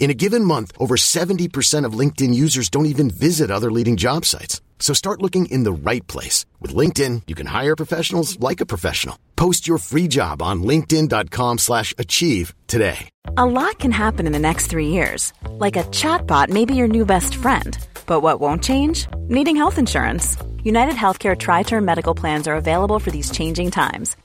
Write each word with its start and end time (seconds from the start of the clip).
In 0.00 0.10
a 0.10 0.14
given 0.14 0.44
month, 0.44 0.72
over 0.78 0.96
70% 0.96 1.84
of 1.84 1.92
LinkedIn 1.92 2.32
users 2.32 2.70
don't 2.70 2.86
even 2.86 3.10
visit 3.10 3.50
other 3.50 3.70
leading 3.70 3.98
job 3.98 4.24
sites. 4.24 4.62
So 4.78 4.94
start 4.94 5.20
looking 5.20 5.44
in 5.46 5.64
the 5.64 5.72
right 5.72 6.06
place. 6.06 6.46
With 6.58 6.74
LinkedIn, 6.74 7.24
you 7.26 7.34
can 7.34 7.46
hire 7.46 7.76
professionals 7.76 8.40
like 8.40 8.62
a 8.62 8.66
professional. 8.66 9.16
Post 9.36 9.68
your 9.68 9.76
free 9.76 10.08
job 10.08 10.40
on 10.40 10.62
linkedin.com 10.62 11.58
slash 11.58 11.92
achieve 11.98 12.54
today. 12.66 13.10
A 13.36 13.44
lot 13.44 13.78
can 13.78 13.92
happen 13.92 14.26
in 14.26 14.32
the 14.32 14.38
next 14.38 14.68
three 14.68 14.88
years. 14.88 15.34
Like 15.58 15.76
a 15.76 15.84
chatbot 15.92 16.48
may 16.48 16.64
be 16.64 16.74
your 16.74 16.88
new 16.88 17.04
best 17.04 17.34
friend. 17.34 17.76
But 18.06 18.22
what 18.22 18.40
won't 18.40 18.62
change? 18.62 19.06
Needing 19.28 19.56
health 19.56 19.78
insurance. 19.78 20.38
United 20.64 20.94
Healthcare 20.94 21.38
Tri 21.38 21.62
Term 21.62 21.84
Medical 21.84 22.14
Plans 22.14 22.48
are 22.48 22.56
available 22.56 23.00
for 23.00 23.10
these 23.10 23.30
changing 23.30 23.70
times. 23.70 24.16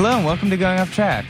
Hello 0.00 0.14
and 0.16 0.24
welcome 0.24 0.48
to 0.50 0.56
Going 0.56 0.78
Off 0.78 0.94
Track. 0.94 1.24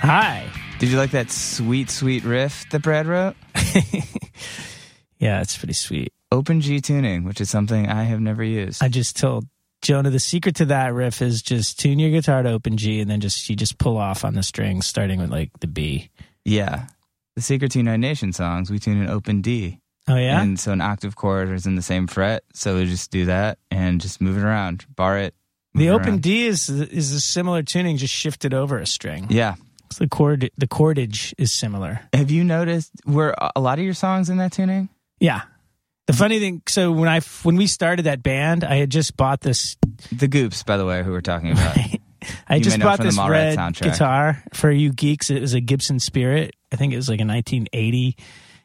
Hi. 0.00 0.44
Did 0.80 0.88
you 0.88 0.98
like 0.98 1.12
that 1.12 1.30
sweet, 1.30 1.90
sweet 1.90 2.24
riff 2.24 2.68
that 2.70 2.82
Brad 2.82 3.06
wrote? 3.06 3.36
Yeah, 5.20 5.40
it's 5.40 5.56
pretty 5.56 5.74
sweet. 5.74 6.12
Open 6.32 6.60
G 6.60 6.80
tuning, 6.80 7.22
which 7.22 7.40
is 7.40 7.48
something 7.48 7.88
I 7.88 8.02
have 8.02 8.18
never 8.18 8.42
used. 8.42 8.82
I 8.82 8.88
just 8.88 9.16
told 9.16 9.46
Jonah 9.80 10.10
the 10.10 10.18
secret 10.18 10.56
to 10.56 10.64
that 10.64 10.92
riff 10.92 11.22
is 11.22 11.40
just 11.40 11.78
tune 11.78 12.00
your 12.00 12.10
guitar 12.10 12.42
to 12.42 12.50
open 12.50 12.76
G 12.76 13.00
and 13.00 13.08
then 13.08 13.20
just 13.20 13.48
you 13.48 13.54
just 13.54 13.78
pull 13.78 13.96
off 13.96 14.24
on 14.24 14.34
the 14.34 14.42
strings 14.42 14.88
starting 14.88 15.20
with 15.20 15.30
like 15.30 15.50
the 15.60 15.68
B. 15.68 16.10
yeah. 16.44 16.88
The 17.36 17.42
Secret 17.42 17.70
to 17.70 17.78
United 17.78 17.98
Nation 17.98 18.32
songs, 18.32 18.72
we 18.72 18.80
tune 18.80 19.00
in 19.00 19.08
open 19.08 19.40
D. 19.40 19.78
Oh 20.08 20.16
yeah? 20.16 20.42
And 20.42 20.58
so 20.58 20.72
an 20.72 20.80
octave 20.80 21.14
chord 21.14 21.48
is 21.50 21.64
in 21.64 21.76
the 21.76 21.80
same 21.80 22.08
fret. 22.08 22.42
So 22.54 22.74
we 22.74 22.86
just 22.86 23.12
do 23.12 23.26
that 23.26 23.60
and 23.70 24.00
just 24.00 24.20
move 24.20 24.36
it 24.36 24.42
around, 24.42 24.84
bar 24.96 25.16
it. 25.16 25.32
The 25.74 25.90
open 25.90 26.08
around. 26.10 26.22
D 26.22 26.46
is 26.46 26.68
is 26.68 27.12
a 27.12 27.20
similar 27.20 27.62
tuning 27.62 27.96
just 27.96 28.14
shifted 28.14 28.54
over 28.54 28.78
a 28.78 28.86
string. 28.86 29.26
Yeah. 29.30 29.54
So 29.92 30.04
the 30.04 30.08
chord 30.08 30.50
the 30.56 30.66
chordage 30.68 31.34
is 31.38 31.52
similar. 31.52 32.00
Have 32.12 32.30
you 32.30 32.44
noticed 32.44 32.92
were 33.06 33.34
a 33.56 33.60
lot 33.60 33.78
of 33.78 33.84
your 33.84 33.94
songs 33.94 34.30
in 34.30 34.36
that 34.38 34.52
tuning? 34.52 34.88
Yeah. 35.18 35.42
The 36.06 36.12
funny 36.16 36.40
thing, 36.40 36.62
so 36.66 36.90
when 36.90 37.08
I 37.08 37.20
when 37.44 37.56
we 37.56 37.66
started 37.68 38.02
that 38.06 38.22
band, 38.22 38.64
I 38.64 38.76
had 38.76 38.90
just 38.90 39.16
bought 39.16 39.40
this. 39.42 39.76
The 40.10 40.26
Goops, 40.26 40.62
by 40.64 40.76
the 40.76 40.84
way, 40.84 41.04
who 41.04 41.12
we're 41.12 41.20
talking 41.20 41.52
about. 41.52 41.76
I 42.48 42.56
You 42.56 42.64
just 42.64 42.80
bought 42.80 43.00
this 43.00 43.16
red 43.16 43.56
soundtrack. 43.56 43.92
guitar 43.92 44.42
for 44.52 44.70
you 44.70 44.92
geeks. 44.92 45.30
It 45.30 45.40
was 45.40 45.54
a 45.54 45.60
Gibson 45.60 46.00
Spirit. 46.00 46.54
I 46.72 46.76
think 46.76 46.92
it 46.92 46.96
was 46.96 47.08
like 47.08 47.20
a 47.20 47.24
1980 47.26 48.16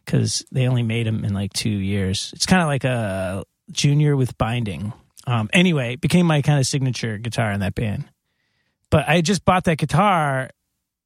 because 0.03 0.43
they 0.51 0.67
only 0.67 0.83
made 0.83 1.05
them 1.07 1.23
in 1.23 1.33
like 1.33 1.53
two 1.53 1.69
years. 1.69 2.31
It's 2.35 2.45
kind 2.45 2.61
of 2.61 2.67
like 2.67 2.83
a 2.83 3.43
junior 3.71 4.15
with 4.15 4.37
binding. 4.37 4.91
Um, 5.27 5.49
anyway, 5.53 5.93
it 5.93 6.01
became 6.01 6.25
my 6.25 6.41
kind 6.41 6.59
of 6.59 6.67
signature 6.67 7.17
guitar 7.17 7.51
in 7.51 7.59
that 7.61 7.75
band. 7.75 8.05
But 8.89 9.09
I 9.09 9.21
just 9.21 9.43
bought 9.43 9.63
that 9.65 9.77
guitar 9.77 10.49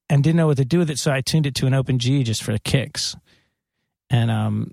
and 0.10 0.24
didn't 0.24 0.38
know 0.38 0.48
what 0.48 0.58
to 0.58 0.66
do 0.66 0.80
with 0.80 0.90
it, 0.90 1.00
so 1.00 1.12
I 1.12 1.22
tuned 1.22 1.46
it 1.46 1.56
to 1.56 1.68
an 1.68 1.74
open 1.74 2.00
G 2.00 2.24
just 2.24 2.44
for 2.44 2.52
the 2.52 2.60
kicks. 2.60 3.16
And 4.10 4.32
um, 4.32 4.72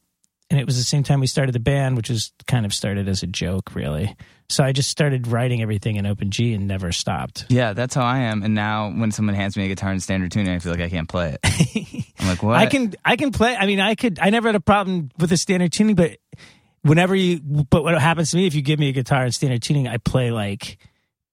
and 0.49 0.61
it 0.61 0.67
was 0.67 0.77
the 0.77 0.85
same 0.85 1.03
time 1.03 1.21
we 1.21 1.27
started 1.27 1.55
the 1.55 1.61
band, 1.61 1.97
which 1.97 2.09
was 2.09 2.33
kind 2.47 2.65
of 2.65 2.73
started 2.73 3.09
as 3.09 3.23
a 3.23 3.27
joke, 3.27 3.75
really. 3.75 4.17
So 4.49 4.63
I 4.63 4.71
just 4.71 4.91
started 4.91 5.27
writing 5.27 5.61
everything 5.61 5.97
in 5.97 6.07
open 6.07 6.31
G 6.31 6.55
and 6.55 6.69
never 6.69 6.93
stopped. 6.93 7.47
Yeah, 7.49 7.73
that's 7.73 7.97
how 7.97 8.05
I 8.05 8.19
am. 8.19 8.45
And 8.45 8.55
now 8.55 8.91
when 8.91 9.11
someone 9.11 9.35
hands 9.35 9.57
me 9.57 9.65
a 9.65 9.69
guitar 9.69 9.91
in 9.91 9.99
standard 9.99 10.31
tuning, 10.31 10.55
I 10.55 10.61
feel 10.61 10.71
like 10.71 10.81
I 10.81 10.89
can't 10.89 11.09
play 11.09 11.37
it. 11.43 12.07
I'm 12.21 12.29
like, 12.29 12.43
what? 12.45 12.57
I 12.57 12.67
can 12.67 12.95
I 13.05 13.17
can 13.17 13.33
play. 13.33 13.57
I 13.57 13.67
mean, 13.67 13.81
I 13.81 13.97
could. 13.97 14.19
I 14.21 14.31
never 14.31 14.49
had 14.49 14.55
a 14.55 14.61
problem 14.61 15.11
with 15.19 15.31
the 15.31 15.37
standard 15.37 15.73
tuning, 15.73 15.97
but 15.97 16.19
whenever 16.87 17.15
you, 17.15 17.41
but 17.41 17.83
what 17.83 18.01
happens 18.01 18.31
to 18.31 18.37
me 18.37 18.47
if 18.47 18.55
you 18.55 18.63
give 18.63 18.79
me 18.79 18.89
a 18.89 18.93
guitar 18.93 19.25
in 19.25 19.33
standard 19.33 19.63
tuning, 19.63 19.89
I 19.89 19.99
play 19.99 20.31
like 20.31 20.79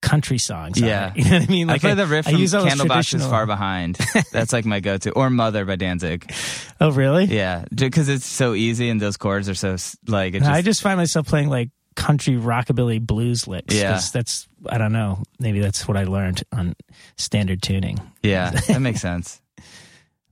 country 0.02 0.38
songs. 0.38 0.80
Yeah. 0.80 1.14
you 1.16 1.24
know 1.24 1.40
what 1.40 1.42
I 1.42 1.52
mean. 1.52 1.68
Like 1.68 1.84
I 1.84 1.88
play 1.88 1.94
the 1.96 2.06
riff 2.06 2.28
I 2.28 2.32
from 2.32 2.40
Candlebox 2.40 3.16
is 3.16 3.26
Far 3.26 3.46
Behind. 3.46 3.98
That's 4.32 4.54
like 4.54 4.66
my 4.66 4.80
go-to. 4.80 5.12
Or 5.12 5.30
Mother 5.30 5.66
by 5.66 5.78
Danzig. 5.78 6.32
Oh, 6.80 6.92
really? 6.92 7.26
Yeah, 7.26 7.66
because 7.74 8.10
it's 8.10 8.28
so 8.28 8.54
easy 8.54 8.90
and 8.90 9.02
those 9.02 9.18
chords 9.18 9.50
are 9.50 9.56
so 9.56 9.78
like 10.08 10.34
just, 10.34 10.46
I 10.46 10.62
just 10.62 10.82
find 10.82 10.98
myself 10.98 11.28
playing 11.28 11.50
like 11.50 11.70
country 11.96 12.36
rockabilly 12.36 13.02
blues 13.02 13.48
licks. 13.48 13.74
Yeah. 13.74 14.00
that's 14.12 14.48
I 14.68 14.78
don't 14.78 14.94
know. 14.94 15.24
Maybe 15.40 15.60
that's 15.60 15.88
what 15.88 15.98
I 15.98 16.04
learned 16.04 16.44
on 16.52 16.76
standard 17.18 17.62
tuning. 17.62 18.00
yeah, 18.22 18.52
that 18.52 18.82
makes 18.82 19.02
sense. 19.02 19.42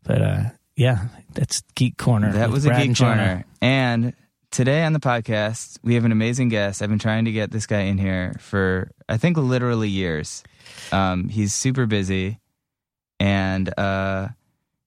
But 0.03 0.21
uh, 0.21 0.43
yeah, 0.75 1.07
that's 1.33 1.61
Geek 1.75 1.97
Corner. 1.97 2.33
That 2.33 2.49
was 2.49 2.65
a 2.65 2.69
Brad 2.69 2.81
geek 2.81 2.87
and 2.87 2.97
corner. 2.97 3.45
And 3.61 4.13
today 4.51 4.83
on 4.83 4.93
the 4.93 4.99
podcast, 4.99 5.79
we 5.81 5.95
have 5.95 6.05
an 6.05 6.11
amazing 6.11 6.49
guest. 6.49 6.81
I've 6.81 6.89
been 6.89 6.99
trying 6.99 7.25
to 7.25 7.31
get 7.31 7.51
this 7.51 7.65
guy 7.65 7.81
in 7.81 7.97
here 7.97 8.35
for 8.39 8.91
I 9.09 9.17
think 9.17 9.37
literally 9.37 9.89
years. 9.89 10.43
Um, 10.91 11.29
he's 11.29 11.53
super 11.53 11.85
busy, 11.85 12.39
and 13.19 13.73
uh, 13.77 14.27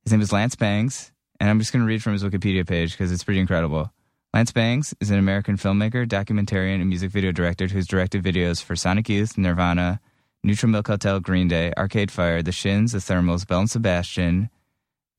his 0.04 0.12
name 0.12 0.20
is 0.20 0.32
Lance 0.32 0.54
Bangs. 0.54 1.10
And 1.40 1.50
I'm 1.50 1.58
just 1.58 1.72
going 1.72 1.82
to 1.82 1.88
read 1.88 2.02
from 2.02 2.12
his 2.12 2.22
Wikipedia 2.22 2.66
page 2.66 2.92
because 2.92 3.10
it's 3.10 3.24
pretty 3.24 3.40
incredible. 3.40 3.92
Lance 4.32 4.52
Bangs 4.52 4.94
is 5.00 5.10
an 5.10 5.18
American 5.18 5.56
filmmaker, 5.56 6.06
documentarian, 6.06 6.76
and 6.76 6.88
music 6.88 7.10
video 7.10 7.32
director 7.32 7.66
who's 7.66 7.86
directed 7.86 8.22
videos 8.22 8.62
for 8.62 8.76
Sonic 8.76 9.08
Youth, 9.08 9.36
Nirvana, 9.36 10.00
Neutral 10.42 10.70
Milk 10.70 10.86
Hotel, 10.86 11.20
Green 11.20 11.48
Day, 11.48 11.72
Arcade 11.76 12.10
Fire, 12.10 12.42
The 12.42 12.52
Shins, 12.52 12.92
The 12.92 12.98
Thermals, 12.98 13.46
Belle 13.46 13.60
and 13.60 13.70
Sebastian, 13.70 14.50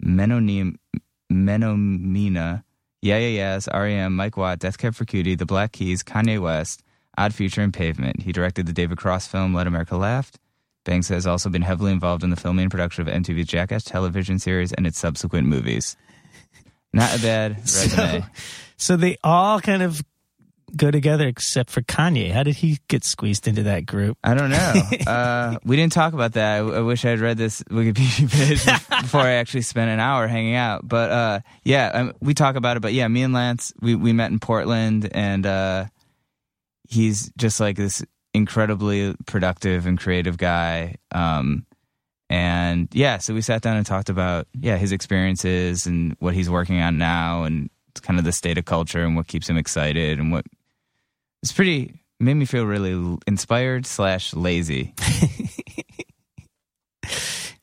Menonim, 0.04 0.76
Menomina, 1.32 2.65
Yeah 3.06 3.20
Yeah 3.20 3.54
Yeahs, 3.54 3.70
REM, 3.72 4.16
Mike 4.16 4.36
Watt, 4.36 4.58
Death 4.58 4.80
Cab 4.80 4.96
for 4.96 5.06
Cutie, 5.06 5.36
The 5.36 5.46
Black 5.46 5.74
Keys, 5.74 6.02
Kanye 6.02 6.42
West, 6.42 6.82
Odd 7.16 7.36
Future, 7.36 7.62
and 7.62 7.72
Pavement. 7.72 8.24
He 8.24 8.32
directed 8.32 8.66
the 8.66 8.74
David 8.74 8.98
Cross 8.98 9.28
film 9.28 9.54
Let 9.54 9.68
America 9.68 9.96
Laugh. 9.96 10.32
Bangs 10.86 11.10
has 11.10 11.28
also 11.28 11.50
been 11.50 11.62
heavily 11.62 11.92
involved 11.92 12.24
in 12.24 12.32
the 12.32 12.36
filming 12.36 12.64
and 12.64 12.72
production 12.72 13.08
of 13.08 13.14
MTV's 13.14 13.46
Jackass 13.46 13.84
television 13.84 14.40
series 14.40 14.74
and 14.74 14.88
its 14.88 14.98
subsequent 14.98 15.46
movies. 15.46 15.96
Not 16.94 17.16
a 17.16 17.22
bad 17.22 17.58
resume. 17.60 18.22
So, 18.22 18.28
so 18.78 18.98
they 18.98 19.18
all 19.24 19.62
kind 19.62 19.84
of 19.84 20.02
go 20.76 20.92
together 20.92 21.28
except 21.28 21.70
for 21.70 21.82
Kanye. 21.82 22.32
How 22.32 22.44
did 22.44 22.56
he 22.56 22.80
get 22.88 23.04
squeezed 23.04 23.48
into 23.48 23.64
that 23.64 23.86
group? 23.86 24.18
I 24.24 24.34
don't 24.34 24.50
know. 24.50 24.74
Uh, 25.06 25.60
we 25.64 25.76
didn't 25.76 25.94
talk 25.94 26.14
about 26.14 26.34
that. 26.34 26.56
I, 26.56 26.58
I 26.60 26.80
wish 26.82 27.06
I 27.06 27.10
had 27.10 27.20
read 27.20 27.38
this 27.38 27.62
Wikipedia 27.64 28.32
page 28.90 29.02
before 29.02 29.22
I 29.22 29.34
actually 29.34 29.62
spent 29.62 29.90
an 29.92 30.00
hour 30.00 30.28
hanging 30.28 30.56
out. 30.56 30.88
But 30.88 31.12
uh, 31.12 31.40
yeah, 31.64 31.92
um, 31.94 32.14
we 32.22 32.34
talk 32.34 32.56
about 32.56 32.76
it. 32.76 32.80
But 32.80 32.94
yeah, 32.94 33.08
me 33.08 33.22
and 33.22 33.34
Lance, 33.34 33.72
we, 33.82 33.94
we 33.94 34.14
met 34.14 34.32
in 34.32 34.40
Portland, 34.40 35.08
and 35.12 35.46
uh, 35.46 35.86
he's 36.88 37.32
just 37.38 37.60
like 37.60 37.78
this 37.78 38.04
incredibly 38.34 39.16
productive 39.28 39.86
and 39.86 40.00
creative 40.00 40.38
guy. 40.38 40.96
Um, 41.12 41.66
and 42.30 42.88
yeah, 42.92 43.20
so 43.20 43.34
we 43.34 43.42
sat 43.42 43.62
down 43.62 43.78
and 43.78 43.86
talked 43.86 44.10
about 44.10 44.48
yeah 44.60 44.78
his 44.78 44.92
experiences 44.92 45.86
and 45.86 46.16
what 46.20 46.34
he's 46.34 46.50
working 46.50 46.82
on 46.82 46.98
now, 46.98 47.44
and 47.44 47.70
kind 48.02 48.20
of 48.20 48.26
the 48.26 48.32
state 48.32 48.58
of 48.58 48.66
culture 48.66 49.04
and 49.04 49.16
what 49.16 49.28
keeps 49.28 49.50
him 49.50 49.58
excited 49.58 50.20
and 50.20 50.32
what 50.32 50.46
it's 51.46 51.52
pretty 51.54 51.94
made 52.20 52.34
me 52.34 52.46
feel 52.46 52.66
really 52.66 53.20
inspired 53.28 53.86
slash 53.86 54.34
lazy. 54.34 54.96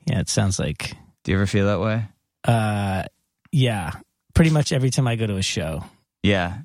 Yeah, 0.07 0.21
it 0.21 0.29
sounds 0.29 0.59
like 0.59 0.95
Do 1.25 1.33
you 1.33 1.39
ever 1.39 1.47
feel 1.47 1.67
that 1.67 1.81
way? 1.81 2.05
uh 2.45 3.05
yeah. 3.51 3.93
Pretty 4.35 4.51
much 4.51 4.73
every 4.73 4.91
time 4.91 5.07
I 5.09 5.17
go 5.17 5.27
to 5.27 5.37
a 5.37 5.43
show, 5.43 5.85
Yeah. 6.23 6.59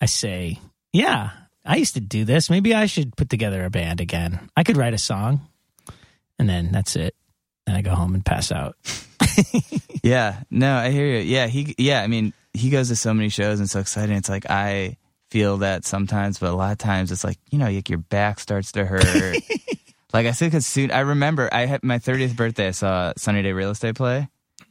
I 0.00 0.06
say, 0.06 0.58
"Yeah, 0.92 1.30
I 1.64 1.76
used 1.76 1.94
to 1.94 2.00
do 2.00 2.24
this. 2.24 2.50
Maybe 2.50 2.74
I 2.74 2.86
should 2.86 3.16
put 3.16 3.28
together 3.30 3.64
a 3.64 3.70
band 3.70 4.00
again. 4.00 4.50
I 4.56 4.62
could 4.64 4.76
write 4.76 4.92
a 4.94 4.98
song." 4.98 5.46
And 6.38 6.48
then 6.48 6.70
that's 6.72 6.96
it. 6.96 7.14
And 7.66 7.76
I 7.76 7.80
go 7.82 7.94
home 7.94 8.14
and 8.14 8.24
pass 8.24 8.50
out. 8.52 8.76
Yeah. 10.02 10.42
No, 10.50 10.76
I 10.76 10.90
hear 10.90 11.06
you. 11.06 11.18
Yeah, 11.18 11.46
he 11.48 11.74
yeah, 11.78 12.02
I 12.02 12.06
mean, 12.06 12.32
he 12.54 12.70
goes 12.70 12.88
to 12.88 12.96
so 12.96 13.12
many 13.12 13.28
shows 13.28 13.58
and 13.60 13.68
so 13.68 13.80
exciting. 13.80 14.16
It's 14.16 14.28
like 14.28 14.48
I 14.48 14.96
feel 15.30 15.58
that 15.58 15.84
sometimes, 15.84 16.38
but 16.38 16.50
a 16.50 16.56
lot 16.56 16.72
of 16.72 16.78
times 16.78 17.10
it's 17.12 17.24
like, 17.24 17.38
you 17.50 17.58
know, 17.58 17.68
like 17.70 17.88
your 17.88 17.98
back 17.98 18.40
starts 18.40 18.72
to 18.72 18.84
hurt. 18.86 19.36
Like 20.12 20.26
I 20.26 20.30
said, 20.30 20.46
because 20.46 20.64
soon 20.64 20.92
I 20.92 21.00
remember 21.00 21.48
I 21.52 21.66
had 21.66 21.82
my 21.82 21.98
30th 21.98 22.36
birthday. 22.36 22.68
I 22.68 22.70
saw 22.70 23.12
Sunny 23.18 23.42
Day 23.42 23.52
Real 23.52 23.70
Estate 23.70 23.96
play 23.96 24.28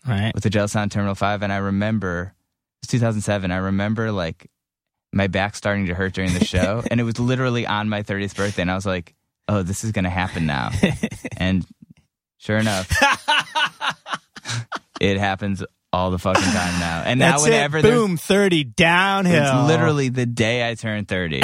Right. 0.08 0.34
with 0.34 0.42
the 0.44 0.50
Jail 0.50 0.68
Sound 0.68 0.92
Terminal 0.92 1.14
Five, 1.14 1.44
and 1.44 1.54
I 1.54 1.58
remember 1.58 2.34
it's 2.82 2.90
2007. 2.92 3.52
I 3.52 3.58
remember 3.58 4.12
like 4.12 4.50
my 5.14 5.28
back 5.28 5.56
starting 5.56 5.86
to 5.88 5.94
hurt 5.94 6.14
during 6.14 6.34
the 6.34 6.44
show, 6.44 6.82
and 6.90 7.00
it 7.00 7.04
was 7.04 7.20
literally 7.20 7.68
on 7.68 7.90
my 7.90 8.02
30th 8.02 8.36
birthday, 8.36 8.64
and 8.64 8.72
I 8.72 8.76
was 8.76 8.88
like, 8.88 9.14
"Oh, 9.48 9.62
this 9.62 9.84
is 9.84 9.92
gonna 9.92 10.10
happen 10.10 10.48
now," 10.48 10.72
and 11.38 11.64
sure 12.38 12.58
enough, 12.58 12.90
it 15.00 15.18
happens 15.18 15.64
all 15.96 16.12
the 16.12 16.20
fucking 16.20 16.44
time 16.44 16.80
now. 16.80 17.04
And 17.06 17.20
now 17.20 17.32
That's 17.32 17.44
whenever 17.44 17.78
it. 17.78 17.84
Boom, 17.84 18.18
30 18.18 18.66
downhill. 18.66 19.44
it's 19.44 19.68
literally 19.68 20.10
the 20.10 20.26
day 20.26 20.68
I 20.68 20.76
turned 20.76 21.08
30. 21.08 21.42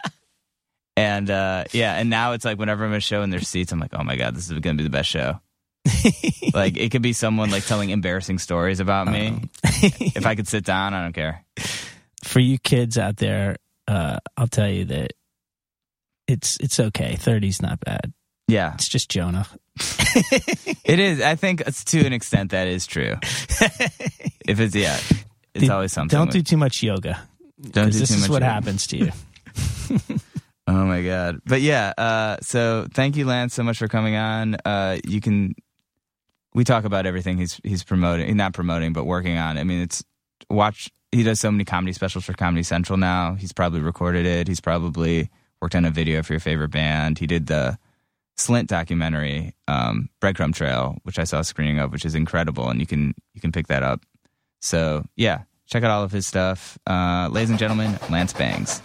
and 0.96 1.28
uh, 1.28 1.64
yeah, 1.72 1.94
and 1.96 2.08
now 2.08 2.32
it's 2.32 2.44
like 2.44 2.58
whenever 2.58 2.84
I'm 2.84 2.92
a 2.92 3.00
show 3.00 3.22
and 3.22 3.32
their 3.32 3.40
seats, 3.40 3.72
I'm 3.72 3.80
like, 3.80 3.94
oh 3.94 4.04
my 4.04 4.16
God, 4.16 4.36
this 4.36 4.44
is 4.44 4.58
going 4.60 4.76
to 4.76 4.82
be 4.82 4.84
the 4.84 4.90
best 4.90 5.08
show. 5.08 5.40
like 6.54 6.76
it 6.76 6.90
could 6.90 7.02
be 7.02 7.12
someone 7.12 7.50
like 7.50 7.64
telling 7.64 7.90
embarrassing 7.90 8.38
stories 8.38 8.78
about 8.78 9.08
me. 9.08 9.48
if 9.64 10.24
I 10.24 10.34
could 10.34 10.46
sit 10.46 10.64
down, 10.64 10.94
I 10.94 11.02
don't 11.02 11.12
care. 11.12 11.44
For 12.24 12.38
you 12.40 12.58
kids 12.58 12.96
out 12.96 13.16
there, 13.16 13.56
uh, 13.88 14.18
I'll 14.36 14.48
tell 14.48 14.68
you 14.68 14.84
that 14.86 15.12
it's 16.28 16.58
it's 16.60 16.78
okay. 16.78 17.16
30's 17.18 17.60
not 17.60 17.80
bad. 17.80 18.12
Yeah, 18.48 18.74
It's 18.74 18.88
just 18.88 19.08
Jonah. 19.10 19.46
it 20.84 20.98
is. 20.98 21.20
I 21.20 21.34
think 21.36 21.60
it's 21.60 21.84
to 21.84 22.04
an 22.04 22.12
extent 22.12 22.50
that 22.50 22.66
is 22.66 22.86
true. 22.86 23.14
if 23.22 24.58
it's, 24.58 24.74
yeah, 24.74 24.96
it's 25.54 25.60
Dude, 25.62 25.70
always 25.70 25.92
something. 25.92 26.18
Don't 26.18 26.30
do 26.32 26.42
too 26.42 26.56
much 26.56 26.82
yoga. 26.82 27.20
don't 27.60 27.92
do 27.92 27.98
this 27.98 28.08
too 28.08 28.14
is 28.16 28.20
much 28.22 28.30
what 28.30 28.42
yoga. 28.42 28.52
happens 28.52 28.86
to 28.88 28.96
you. 28.96 29.12
Oh 30.70 30.84
my 30.84 31.00
god! 31.02 31.40
But 31.46 31.62
yeah, 31.62 31.94
uh, 31.96 32.36
so 32.42 32.86
thank 32.92 33.16
you, 33.16 33.24
Lance, 33.24 33.54
so 33.54 33.62
much 33.62 33.78
for 33.78 33.88
coming 33.88 34.16
on. 34.16 34.54
Uh, 34.66 34.98
you 35.02 35.18
can, 35.18 35.54
we 36.52 36.62
talk 36.62 36.84
about 36.84 37.06
everything 37.06 37.38
he's 37.38 37.58
he's 37.64 37.82
promoting, 37.82 38.36
not 38.36 38.52
promoting, 38.52 38.92
but 38.92 39.04
working 39.06 39.38
on. 39.38 39.56
I 39.56 39.64
mean, 39.64 39.80
it's 39.80 40.04
watch. 40.50 40.90
He 41.10 41.22
does 41.22 41.40
so 41.40 41.50
many 41.50 41.64
comedy 41.64 41.94
specials 41.94 42.26
for 42.26 42.34
Comedy 42.34 42.62
Central 42.62 42.98
now. 42.98 43.34
He's 43.34 43.50
probably 43.54 43.80
recorded 43.80 44.26
it. 44.26 44.46
He's 44.46 44.60
probably 44.60 45.30
worked 45.62 45.74
on 45.74 45.86
a 45.86 45.90
video 45.90 46.22
for 46.22 46.34
your 46.34 46.40
favorite 46.40 46.70
band. 46.70 47.18
He 47.18 47.26
did 47.26 47.46
the 47.46 47.78
Slint 48.38 48.68
documentary, 48.68 49.52
um, 49.66 50.08
Breadcrumb 50.22 50.54
Trail, 50.54 50.96
which 51.02 51.18
I 51.18 51.24
saw 51.24 51.40
a 51.40 51.44
screening 51.44 51.80
of, 51.80 51.90
which 51.92 52.04
is 52.04 52.14
incredible, 52.14 52.70
and 52.70 52.78
you 52.80 52.86
can 52.86 53.14
you 53.34 53.40
can 53.40 53.50
pick 53.52 53.66
that 53.66 53.82
up. 53.82 54.00
So 54.60 55.04
yeah, 55.16 55.42
check 55.66 55.82
out 55.82 55.90
all 55.90 56.04
of 56.04 56.12
his 56.12 56.26
stuff, 56.26 56.78
uh, 56.86 57.28
ladies 57.32 57.50
and 57.50 57.58
gentlemen. 57.58 57.98
Lance 58.08 58.32
Bangs. 58.32 58.80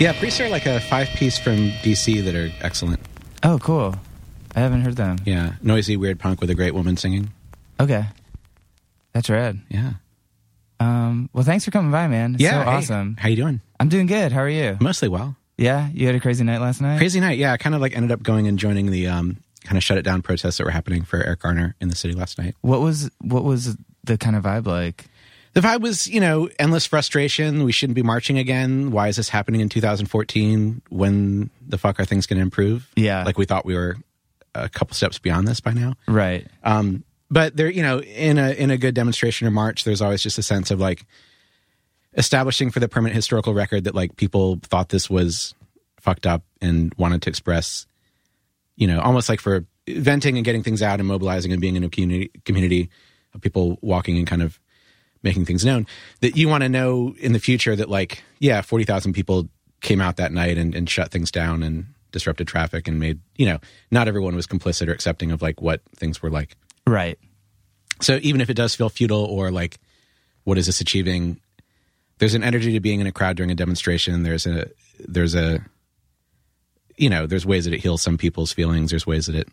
Yeah, 0.00 0.12
Priests 0.18 0.40
are 0.40 0.48
like 0.48 0.66
a 0.66 0.80
five 0.80 1.08
piece 1.10 1.38
from 1.38 1.70
DC 1.84 2.24
that 2.24 2.34
are 2.34 2.50
excellent. 2.60 3.00
Oh, 3.44 3.60
cool. 3.60 3.94
I 4.56 4.60
haven't 4.60 4.82
heard 4.82 4.96
them. 4.96 5.18
Yeah, 5.24 5.54
noisy, 5.62 5.96
weird 5.96 6.18
punk 6.18 6.40
with 6.40 6.50
a 6.50 6.54
great 6.54 6.74
woman 6.74 6.96
singing. 6.96 7.30
Okay. 7.78 8.04
That's 9.12 9.30
rad. 9.30 9.60
Yeah, 9.68 9.92
Um, 10.80 11.30
well, 11.32 11.44
thanks 11.44 11.64
for 11.64 11.70
coming 11.70 11.90
by, 11.90 12.08
man. 12.08 12.34
It's 12.34 12.42
yeah. 12.42 12.64
so 12.64 12.70
hey, 12.70 12.76
awesome. 12.76 13.16
How 13.18 13.28
you 13.28 13.36
doing? 13.36 13.60
I'm 13.78 13.88
doing 13.88 14.06
good. 14.06 14.32
How 14.32 14.40
are 14.40 14.48
you? 14.48 14.76
Mostly 14.80 15.08
well. 15.08 15.36
Yeah, 15.56 15.88
you 15.92 16.06
had 16.06 16.16
a 16.16 16.20
crazy 16.20 16.42
night 16.44 16.60
last 16.60 16.80
night. 16.80 16.98
Crazy 16.98 17.20
night. 17.20 17.38
Yeah, 17.38 17.52
I 17.52 17.56
kind 17.56 17.74
of 17.74 17.80
like 17.80 17.96
ended 17.96 18.10
up 18.10 18.22
going 18.22 18.48
and 18.48 18.58
joining 18.58 18.90
the 18.90 19.06
um, 19.06 19.38
kind 19.64 19.76
of 19.76 19.84
shut 19.84 19.98
it 19.98 20.02
down 20.02 20.22
protests 20.22 20.58
that 20.58 20.64
were 20.64 20.70
happening 20.70 21.04
for 21.04 21.22
Eric 21.22 21.40
Garner 21.40 21.76
in 21.80 21.88
the 21.88 21.96
city 21.96 22.14
last 22.14 22.38
night. 22.38 22.56
What 22.60 22.80
was 22.80 23.10
what 23.20 23.44
was 23.44 23.76
the 24.02 24.18
kind 24.18 24.36
of 24.36 24.42
vibe 24.42 24.66
like? 24.66 25.06
The 25.54 25.60
vibe 25.60 25.82
was, 25.82 26.08
you 26.08 26.20
know, 26.20 26.48
endless 26.58 26.84
frustration. 26.84 27.62
We 27.62 27.70
shouldn't 27.70 27.94
be 27.94 28.02
marching 28.02 28.38
again. 28.38 28.90
Why 28.90 29.06
is 29.06 29.16
this 29.16 29.28
happening 29.28 29.60
in 29.60 29.68
2014? 29.68 30.82
When 30.88 31.50
the 31.64 31.78
fuck 31.78 32.00
are 32.00 32.04
things 32.04 32.26
going 32.26 32.38
to 32.38 32.42
improve? 32.42 32.90
Yeah. 32.96 33.22
like 33.22 33.38
we 33.38 33.44
thought 33.44 33.64
we 33.64 33.76
were 33.76 33.96
a 34.56 34.68
couple 34.68 34.96
steps 34.96 35.20
beyond 35.20 35.46
this 35.46 35.60
by 35.60 35.72
now. 35.72 35.94
Right. 36.08 36.48
Um, 36.64 37.04
but 37.34 37.56
there, 37.56 37.68
you 37.68 37.82
know, 37.82 37.98
in 38.00 38.38
a 38.38 38.52
in 38.52 38.70
a 38.70 38.78
good 38.78 38.94
demonstration 38.94 39.48
or 39.48 39.50
march, 39.50 39.82
there's 39.82 40.00
always 40.00 40.22
just 40.22 40.38
a 40.38 40.42
sense 40.42 40.70
of 40.70 40.78
like 40.78 41.04
establishing 42.16 42.70
for 42.70 42.78
the 42.78 42.88
permanent 42.88 43.16
historical 43.16 43.54
record 43.54 43.84
that 43.84 43.94
like 43.94 44.14
people 44.14 44.60
thought 44.62 44.90
this 44.90 45.10
was 45.10 45.52
fucked 45.98 46.28
up 46.28 46.44
and 46.60 46.94
wanted 46.96 47.22
to 47.22 47.30
express, 47.30 47.86
you 48.76 48.86
know, 48.86 49.00
almost 49.00 49.28
like 49.28 49.40
for 49.40 49.66
venting 49.88 50.36
and 50.36 50.44
getting 50.44 50.62
things 50.62 50.80
out 50.80 51.00
and 51.00 51.08
mobilizing 51.08 51.50
and 51.50 51.60
being 51.60 51.74
in 51.74 51.82
a 51.82 51.88
community 51.88 52.30
community 52.44 52.88
of 53.34 53.40
people 53.40 53.80
walking 53.82 54.16
and 54.16 54.28
kind 54.28 54.40
of 54.40 54.60
making 55.24 55.44
things 55.44 55.64
known 55.64 55.88
that 56.20 56.36
you 56.36 56.46
want 56.46 56.62
to 56.62 56.68
know 56.68 57.16
in 57.18 57.32
the 57.32 57.40
future 57.40 57.74
that 57.74 57.90
like 57.90 58.22
yeah 58.38 58.60
40,000 58.60 59.12
people 59.12 59.48
came 59.80 60.00
out 60.00 60.16
that 60.18 60.30
night 60.30 60.56
and, 60.56 60.72
and 60.72 60.88
shut 60.88 61.10
things 61.10 61.32
down 61.32 61.64
and 61.64 61.86
disrupted 62.12 62.46
traffic 62.46 62.86
and 62.86 63.00
made 63.00 63.18
you 63.34 63.44
know 63.44 63.58
not 63.90 64.06
everyone 64.06 64.36
was 64.36 64.46
complicit 64.46 64.86
or 64.86 64.92
accepting 64.92 65.32
of 65.32 65.42
like 65.42 65.60
what 65.60 65.80
things 65.96 66.22
were 66.22 66.30
like 66.30 66.56
Right. 66.86 67.18
so 68.00 68.18
even 68.22 68.40
if 68.40 68.50
it 68.50 68.54
does 68.54 68.74
feel 68.74 68.88
futile 68.88 69.24
or 69.24 69.50
like 69.50 69.78
what 70.44 70.58
is 70.58 70.66
this 70.66 70.80
achieving 70.80 71.40
there's 72.18 72.34
an 72.34 72.44
energy 72.44 72.72
to 72.72 72.80
being 72.80 73.00
in 73.00 73.06
a 73.06 73.12
crowd 73.12 73.36
during 73.36 73.50
a 73.50 73.54
demonstration 73.54 74.22
there's 74.22 74.46
a 74.46 74.68
there's 75.00 75.34
a 75.34 75.60
you 76.96 77.08
know 77.08 77.26
there's 77.26 77.46
ways 77.46 77.64
that 77.64 77.74
it 77.74 77.80
heals 77.80 78.02
some 78.02 78.18
people's 78.18 78.52
feelings 78.52 78.90
there's 78.90 79.06
ways 79.06 79.26
that 79.26 79.34
it 79.34 79.48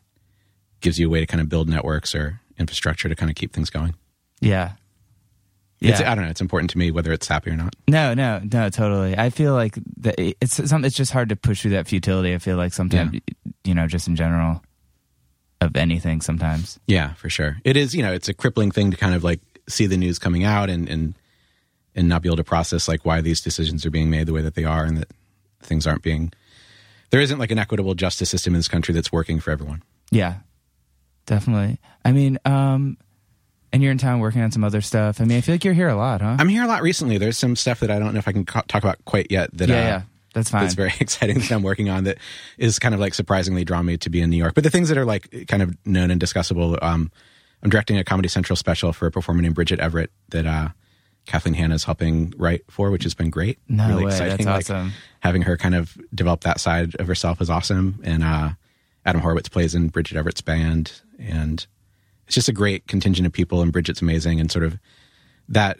gives 0.81 1.00
you 1.00 1.07
a 1.07 1.10
way 1.10 1.19
to 1.22 1.25
kind 1.25 1.42
of 1.42 1.48
build 1.50 1.69
networks 1.69 2.13
or 2.13 2.39
infrastructure 2.60 3.07
to 3.10 3.16
kind 3.16 3.30
of 3.30 3.36
keep 3.36 3.54
things 3.54 3.69
going 3.69 3.94
Yeah. 4.42 4.74
it's, 5.80 6.00
Yeah. 6.01 6.12
i 6.12 6.16
don't 6.16 6.25
know 6.25 6.30
it's 6.30 6.42
important 6.42 6.69
to 6.72 6.77
me 6.77 6.92
whether 6.92 7.12
it's 7.13 7.27
happy 7.27 7.50
or 7.51 7.56
not 7.56 7.75
No, 7.88 8.13
no, 8.13 8.42
no, 8.51 8.69
totally. 8.69 9.18
I 9.18 9.30
feel 9.31 9.54
like 9.54 9.75
that 9.98 10.16
it's 10.19 10.69
some. 10.69 10.86
It's 10.86 10.95
just 10.95 11.12
hard 11.12 11.30
to 11.30 11.36
push 11.36 11.62
through 11.62 11.72
that 11.72 11.88
futility. 11.88 12.34
I 12.34 12.38
feel 12.38 12.56
like 12.57 12.72
sometimes, 12.74 13.19
you 13.66 13.74
know, 13.74 13.86
just 13.88 14.07
in 14.07 14.16
general, 14.16 14.63
of 15.62 15.75
anything. 15.75 16.19
Sometimes. 16.22 16.80
yeah 16.88 17.13
for 17.13 17.30
sure 17.30 17.58
it 17.63 17.78
is 17.78 17.96
you 17.96 18.02
know 18.02 18.12
it's 18.12 18.28
a 18.28 18.34
crippling 18.34 18.72
thing 18.72 18.92
to 18.92 18.98
kind 18.98 19.16
of 19.16 19.24
like 19.24 19.40
see 19.69 19.86
the 19.88 19.98
news 19.98 20.19
coming 20.19 20.44
out 20.44 20.69
and 20.69 20.90
and 20.90 21.13
and 21.96 22.10
not 22.10 22.22
be 22.22 22.28
able 22.30 22.38
to 22.38 22.44
process 22.44 22.88
like 22.88 23.06
why 23.06 23.22
these 23.22 23.40
decisions 23.42 23.86
are 23.86 23.92
being 23.92 24.10
made 24.10 24.25
the 24.28 24.34
way 24.34 24.42
that 24.42 24.56
they 24.56 24.63
are 24.66 24.84
and 24.84 24.98
that 24.98 25.10
things 25.62 25.86
aren't 25.88 26.02
being 26.02 26.31
there 27.12 27.22
isn't 27.22 27.40
like 27.40 27.52
an 27.52 27.60
equitable 27.60 27.94
justice 27.94 28.30
system 28.30 28.54
in 28.54 28.60
this 28.60 28.68
country 28.68 28.94
that's 28.94 29.12
working 29.12 29.40
for 29.40 29.52
everyone 29.52 29.81
Yeah, 30.12 30.36
definitely. 31.25 31.80
I 32.04 32.12
mean, 32.12 32.38
um, 32.46 32.98
and 33.72 33.81
you're 33.81 33.92
in 33.92 33.98
town 33.98 34.19
working 34.19 34.42
on 34.42 34.52
some 34.52 34.63
other 34.66 34.81
stuff. 34.81 35.22
I 35.22 35.25
mean, 35.25 35.38
I 35.38 35.42
feel 35.42 35.56
like 35.56 35.63
you're 35.63 35.74
here 35.74 35.88
a 35.88 35.96
lot, 35.96 36.22
huh? 36.22 36.36
I'm 36.40 36.50
here 36.50 36.63
a 36.63 36.68
lot 36.68 36.81
recently. 36.81 37.18
There's 37.18 37.38
some 37.38 37.56
stuff 37.56 37.80
that 37.80 37.90
I 37.92 38.00
don't 38.00 38.13
know 38.13 38.19
if 38.19 38.28
I 38.28 38.34
can 38.34 38.44
co- 38.46 38.63
talk 38.68 38.84
about 38.84 39.04
quite 39.06 39.28
yet. 39.30 39.56
That 39.58 39.69
yeah, 39.69 39.75
uh, 39.75 39.80
yeah, 39.80 40.02
that's 40.34 40.50
fine. 40.50 40.62
that's 40.64 40.76
very 40.76 40.94
exciting 41.00 41.40
that 41.40 41.52
I'm 41.52 41.64
working 41.64 41.90
on. 41.90 42.04
That 42.06 42.18
is 42.58 42.80
kind 42.80 42.94
of 42.94 43.00
like 43.02 43.14
surprisingly 43.14 43.64
drawn 43.64 43.86
me 43.86 43.98
to 43.98 44.10
be 44.10 44.22
in 44.22 44.30
New 44.30 44.38
York. 44.38 44.54
But 44.56 44.64
the 44.64 44.70
things 44.70 44.90
that 44.90 44.98
are 44.98 45.06
like 45.06 45.48
kind 45.48 45.62
of 45.64 45.76
known 45.86 46.12
and 46.12 46.22
discussable. 46.22 46.78
Um, 46.82 47.12
I'm 47.64 47.70
directing 47.70 47.98
a 47.98 48.04
Comedy 48.04 48.28
Central 48.28 48.56
special 48.56 48.92
for 48.92 49.06
a 49.06 49.12
performer 49.12 49.42
named 49.44 49.54
Bridget 49.54 49.80
Everett 49.80 50.10
that 50.30 50.48
uh, 50.48 50.70
Kathleen 51.28 51.54
Hanna 51.54 51.76
is 51.76 51.84
helping 51.84 52.34
write 52.38 52.64
for, 52.72 52.90
which 52.90 53.04
has 53.04 53.14
been 53.14 53.30
great. 53.30 53.60
No 53.68 53.88
really 53.88 54.06
way, 54.06 54.12
exciting. 54.12 54.46
that's 54.48 54.70
Like, 54.70 54.78
awesome. 54.78 54.94
having 55.20 55.44
her 55.44 55.58
kind 55.58 55.76
of 55.76 55.96
develop 56.14 56.42
that 56.42 56.60
side 56.60 56.96
of 56.96 57.06
herself 57.06 57.40
is 57.40 57.52
awesome. 57.52 58.00
And 58.04 58.24
uh, 58.24 58.50
Adam 59.06 59.22
Horovitz 59.22 59.52
plays 59.52 59.76
in 59.76 59.90
Bridget 59.90 60.18
Everett's 60.18 60.42
band, 60.42 61.02
and 61.20 61.66
it's 62.26 62.34
just 62.34 62.50
a 62.50 62.54
great 62.54 62.88
contingent 62.88 63.28
of 63.28 63.32
people. 63.32 63.62
And 63.62 63.72
Bridget's 63.72 64.02
amazing, 64.02 64.40
and 64.40 64.52
sort 64.52 64.66
of 64.66 64.80
that 65.50 65.80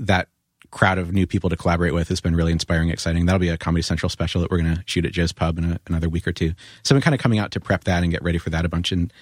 that 0.00 0.26
crowd 0.70 0.98
of 0.98 1.12
new 1.12 1.26
people 1.26 1.50
to 1.50 1.56
collaborate 1.56 1.94
with 1.94 2.08
has 2.08 2.20
been 2.20 2.36
really 2.36 2.52
inspiring, 2.52 2.90
exciting. 2.90 3.26
That'll 3.26 3.40
be 3.40 3.48
a 3.48 3.58
Comedy 3.58 3.82
Central 3.82 4.08
special 4.08 4.40
that 4.40 4.50
we're 4.50 4.62
going 4.62 4.76
to 4.76 4.82
shoot 4.86 5.04
at 5.04 5.12
Joe's 5.12 5.32
Pub 5.32 5.58
in 5.58 5.64
a, 5.72 5.80
another 5.88 6.08
week 6.08 6.28
or 6.28 6.32
two. 6.32 6.52
So 6.82 6.94
I'm 6.94 7.00
kind 7.00 7.14
of 7.14 7.20
coming 7.20 7.38
out 7.38 7.50
to 7.52 7.60
prep 7.60 7.84
that 7.84 8.02
and 8.02 8.12
get 8.12 8.22
ready 8.22 8.38
for 8.38 8.50
that 8.50 8.64
a 8.64 8.68
bunch, 8.68 8.92
and 8.92 9.12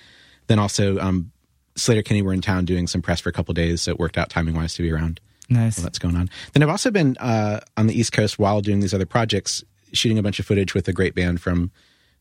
then 0.47 0.59
also 0.59 0.99
um, 0.99 1.33
Sleater-Kinney 1.76 2.23
were 2.23 2.33
in 2.33 2.40
town 2.40 2.64
doing 2.64 2.87
some 2.87 3.02
press 3.02 3.21
for 3.21 3.28
a 3.28 3.33
couple 3.33 3.55
days, 3.55 3.83
so 3.83 3.93
it 3.93 3.99
worked 3.99 4.19
out 4.19 4.31
timing 4.31 4.55
wise 4.55 4.75
to 4.75 4.83
be 4.83 4.90
around 4.93 5.21
Nice. 5.49 5.78
while 5.78 5.85
that's 5.85 5.99
going 5.99 6.17
on. 6.17 6.28
Then 6.52 6.62
I've 6.62 6.69
also 6.69 6.90
been 6.90 7.17
uh, 7.19 7.61
on 7.76 7.87
the 7.87 7.99
East 7.99 8.12
Coast 8.12 8.38
while 8.38 8.61
doing 8.61 8.81
these 8.81 8.93
other 8.93 9.07
projects, 9.07 9.64
shooting 9.93 10.19
a 10.19 10.23
bunch 10.23 10.38
of 10.38 10.47
footage 10.47 10.75
with 10.75 10.87
a 10.88 10.93
great 10.93 11.14
band 11.14 11.40
from 11.40 11.71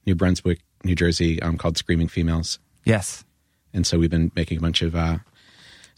New 0.05 0.15
Brunswick, 0.15 0.61
New 0.83 0.95
Jersey, 0.95 1.41
um, 1.41 1.57
called 1.57 1.77
Screaming 1.77 2.07
Females. 2.07 2.59
Yes. 2.85 3.25
And 3.73 3.85
so 3.85 3.99
we've 3.99 4.09
been 4.09 4.31
making 4.35 4.57
a 4.57 4.61
bunch 4.61 4.81
of 4.81 4.95
uh, 4.95 5.17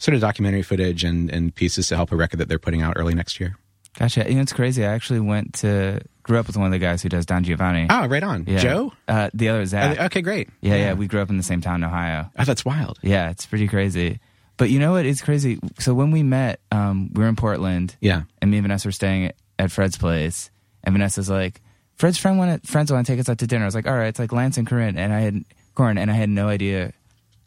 sort 0.00 0.16
of 0.16 0.20
documentary 0.20 0.62
footage 0.62 1.04
and, 1.04 1.30
and 1.30 1.54
pieces 1.54 1.86
to 1.88 1.96
help 1.96 2.10
a 2.10 2.16
record 2.16 2.38
that 2.38 2.48
they're 2.48 2.58
putting 2.58 2.82
out 2.82 2.94
early 2.96 3.14
next 3.14 3.38
year. 3.38 3.56
Gotcha. 3.98 4.28
You 4.28 4.36
know, 4.36 4.40
it's 4.42 4.52
crazy. 4.52 4.84
I 4.84 4.92
actually 4.94 5.20
went 5.20 5.54
to 5.54 6.00
grew 6.22 6.38
up 6.38 6.46
with 6.46 6.56
one 6.56 6.66
of 6.66 6.72
the 6.72 6.78
guys 6.78 7.02
who 7.02 7.08
does 7.08 7.26
Don 7.26 7.44
Giovanni. 7.44 7.86
Oh, 7.90 8.06
right 8.06 8.22
on. 8.22 8.44
Yeah. 8.46 8.58
Joe? 8.58 8.92
Uh, 9.08 9.30
the 9.34 9.48
other 9.48 9.60
is 9.62 9.70
Zach. 9.70 9.98
Uh, 9.98 10.04
okay, 10.04 10.22
great. 10.22 10.48
yeah, 10.60 10.76
yeah. 10.76 10.92
We 10.94 11.06
grew 11.06 11.20
up 11.20 11.28
in 11.30 11.36
the 11.36 11.42
same 11.42 11.60
town 11.60 11.76
in 11.76 11.84
Ohio. 11.84 12.30
Oh, 12.38 12.44
that's 12.44 12.64
wild. 12.64 12.98
Yeah, 13.02 13.30
it's 13.30 13.46
pretty 13.46 13.68
crazy. 13.68 14.20
But 14.56 14.70
you 14.70 14.78
know 14.78 14.92
what? 14.92 15.06
It's 15.06 15.22
crazy. 15.22 15.58
So 15.78 15.94
when 15.94 16.10
we 16.10 16.22
met, 16.22 16.60
um, 16.70 17.10
we 17.14 17.22
were 17.22 17.28
in 17.28 17.36
Portland. 17.36 17.96
Yeah. 18.00 18.22
and 18.42 18.50
me 18.50 18.58
and 18.58 18.64
Vanessa 18.64 18.88
were 18.88 18.92
staying 18.92 19.26
at, 19.26 19.36
at 19.58 19.72
Fred's 19.72 19.96
place, 19.98 20.50
and 20.84 20.92
Vanessa's 20.94 21.28
like, 21.30 21.60
"Fred's 21.96 22.18
friend 22.18 22.38
want 22.38 22.66
friends 22.66 22.92
want 22.92 23.06
to 23.06 23.12
take 23.12 23.20
us 23.20 23.28
out 23.28 23.38
to 23.38 23.46
dinner." 23.46 23.64
I 23.64 23.66
was 23.66 23.74
like, 23.74 23.86
"All 23.86 23.96
right." 23.96 24.08
It's 24.08 24.18
like 24.18 24.32
Lance 24.32 24.56
and 24.56 24.68
Corin, 24.68 24.98
and 24.98 25.12
I 25.12 25.20
had 25.20 25.44
Corin, 25.74 25.98
and 25.98 26.10
I 26.10 26.14
had 26.14 26.28
no 26.28 26.46
idea, 26.48 26.92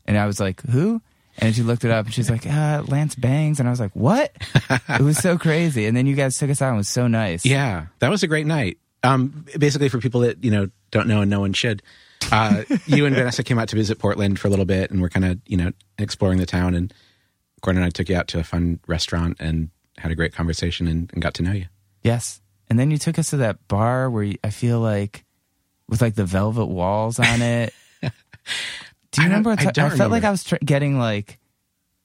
and 0.05 0.17
I 0.17 0.25
was 0.25 0.39
like, 0.39 0.61
"Who?" 0.63 1.01
And 1.39 1.55
she 1.55 1.63
looked 1.63 1.83
it 1.83 1.91
up 1.91 2.05
and 2.05 2.13
she's 2.13 2.29
like, 2.29 2.45
uh, 2.45 2.83
Lance 2.87 3.15
Bangs. 3.15 3.59
And 3.59 3.67
I 3.67 3.71
was 3.71 3.79
like, 3.79 3.93
what? 3.93 4.31
it 4.89 5.01
was 5.01 5.17
so 5.17 5.37
crazy. 5.37 5.85
And 5.85 5.97
then 5.97 6.05
you 6.05 6.15
guys 6.15 6.37
took 6.37 6.49
us 6.49 6.61
out 6.61 6.69
and 6.69 6.75
it 6.75 6.77
was 6.77 6.89
so 6.89 7.07
nice. 7.07 7.45
Yeah, 7.45 7.87
that 7.99 8.09
was 8.09 8.23
a 8.23 8.27
great 8.27 8.45
night. 8.45 8.77
Um, 9.03 9.45
basically, 9.57 9.89
for 9.89 9.99
people 9.99 10.21
that 10.21 10.43
you 10.43 10.51
know 10.51 10.69
don't 10.91 11.07
know 11.07 11.21
and 11.21 11.29
no 11.29 11.41
one 11.41 11.51
should, 11.51 11.81
uh, 12.31 12.63
you 12.85 13.05
and 13.05 13.13
Vanessa 13.15 13.43
came 13.43 13.59
out 13.59 13.67
to 13.69 13.75
visit 13.75 13.99
Portland 13.99 14.39
for 14.39 14.47
a 14.47 14.49
little 14.49 14.65
bit, 14.65 14.91
and 14.91 15.01
we're 15.01 15.09
kind 15.09 15.25
of 15.25 15.39
you 15.45 15.57
know 15.57 15.71
exploring 15.97 16.37
the 16.37 16.45
town. 16.45 16.73
And 16.73 16.93
Gordon 17.61 17.81
and 17.81 17.87
I 17.87 17.89
took 17.89 18.07
you 18.07 18.15
out 18.15 18.27
to 18.29 18.39
a 18.39 18.43
fun 18.43 18.79
restaurant 18.87 19.37
and 19.39 19.69
had 19.97 20.11
a 20.11 20.15
great 20.15 20.33
conversation 20.33 20.87
and, 20.87 21.09
and 21.13 21.21
got 21.21 21.33
to 21.35 21.43
know 21.43 21.51
you. 21.51 21.65
Yes. 22.01 22.41
And 22.69 22.79
then 22.79 22.91
you 22.91 22.97
took 22.97 23.19
us 23.19 23.29
to 23.31 23.37
that 23.37 23.67
bar 23.67 24.09
where 24.09 24.23
you, 24.23 24.37
I 24.43 24.49
feel 24.49 24.79
like 24.79 25.25
with 25.87 26.01
like 26.01 26.15
the 26.15 26.25
velvet 26.25 26.65
walls 26.65 27.19
on 27.19 27.41
it. 27.41 27.73
Do 29.13 29.21
you 29.21 29.25
I 29.27 29.29
remember? 29.29 29.51
I 29.51 29.55
ti- 29.55 29.71
don't 29.71 29.91
I 29.93 29.95
felt 29.97 30.11
like. 30.11 30.23
I 30.23 30.31
was 30.31 30.43
tr- 30.43 30.55
getting 30.63 30.99
like 30.99 31.39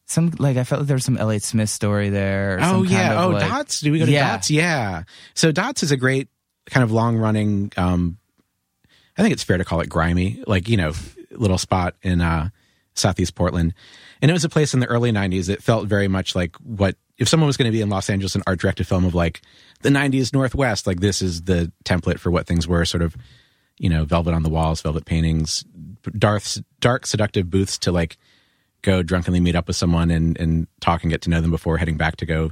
some 0.06 0.32
like 0.38 0.56
I 0.56 0.64
felt 0.64 0.80
like 0.82 0.88
there 0.88 0.96
was 0.96 1.04
some 1.04 1.18
Elliott 1.18 1.42
Smith 1.42 1.68
story 1.70 2.08
there. 2.10 2.54
Or 2.56 2.60
Oh 2.60 2.64
some 2.64 2.84
yeah. 2.86 3.08
kind 3.08 3.18
of, 3.18 3.24
oh 3.24 3.28
like- 3.34 3.48
Dots. 3.48 3.80
Do 3.80 3.92
we 3.92 3.98
go 3.98 4.06
to 4.06 4.10
Yeah. 4.12 4.30
Dots? 4.32 4.50
Yeah. 4.50 5.02
So 5.34 5.52
Dots 5.52 5.82
is 5.82 5.90
a 5.90 5.96
great 5.96 6.28
kind 6.66 6.84
of 6.84 6.92
long 6.92 7.16
running. 7.16 7.72
Um, 7.76 8.18
I 9.16 9.22
think 9.22 9.32
it's 9.32 9.42
fair 9.42 9.58
to 9.58 9.64
call 9.64 9.80
it 9.80 9.88
grimy, 9.88 10.42
like 10.46 10.68
you 10.68 10.76
know, 10.76 10.92
little 11.32 11.58
spot 11.58 11.94
in 12.02 12.20
uh, 12.20 12.50
southeast 12.94 13.34
Portland, 13.34 13.74
and 14.22 14.30
it 14.30 14.34
was 14.34 14.44
a 14.44 14.48
place 14.48 14.74
in 14.74 14.80
the 14.80 14.86
early 14.86 15.10
'90s 15.12 15.46
that 15.46 15.62
felt 15.62 15.88
very 15.88 16.08
much 16.08 16.34
like 16.36 16.54
what 16.56 16.94
if 17.18 17.28
someone 17.28 17.48
was 17.48 17.56
going 17.56 17.66
to 17.70 17.72
be 17.76 17.80
in 17.80 17.88
Los 17.88 18.08
Angeles 18.08 18.36
an 18.36 18.42
art 18.46 18.60
directed 18.60 18.86
film 18.86 19.04
of 19.04 19.14
like 19.14 19.42
the 19.82 19.88
'90s 19.88 20.32
Northwest, 20.32 20.86
like 20.86 21.00
this 21.00 21.20
is 21.20 21.42
the 21.42 21.72
template 21.84 22.18
for 22.20 22.30
what 22.30 22.46
things 22.46 22.68
were, 22.68 22.84
sort 22.84 23.02
of, 23.02 23.16
you 23.76 23.88
know, 23.90 24.04
velvet 24.04 24.34
on 24.34 24.44
the 24.44 24.48
walls, 24.48 24.80
velvet 24.82 25.04
paintings, 25.04 25.64
dark, 26.18 26.42
dark 26.80 27.06
seductive 27.06 27.50
booths 27.50 27.78
to 27.78 27.92
like 27.92 28.16
go 28.82 29.02
drunkenly 29.02 29.40
meet 29.40 29.54
up 29.56 29.66
with 29.66 29.76
someone 29.76 30.10
and 30.10 30.38
and 30.38 30.66
talk 30.80 31.02
and 31.02 31.10
get 31.10 31.22
to 31.22 31.30
know 31.30 31.40
them 31.40 31.50
before 31.50 31.78
heading 31.78 31.96
back 31.96 32.16
to 32.16 32.26
go 32.26 32.50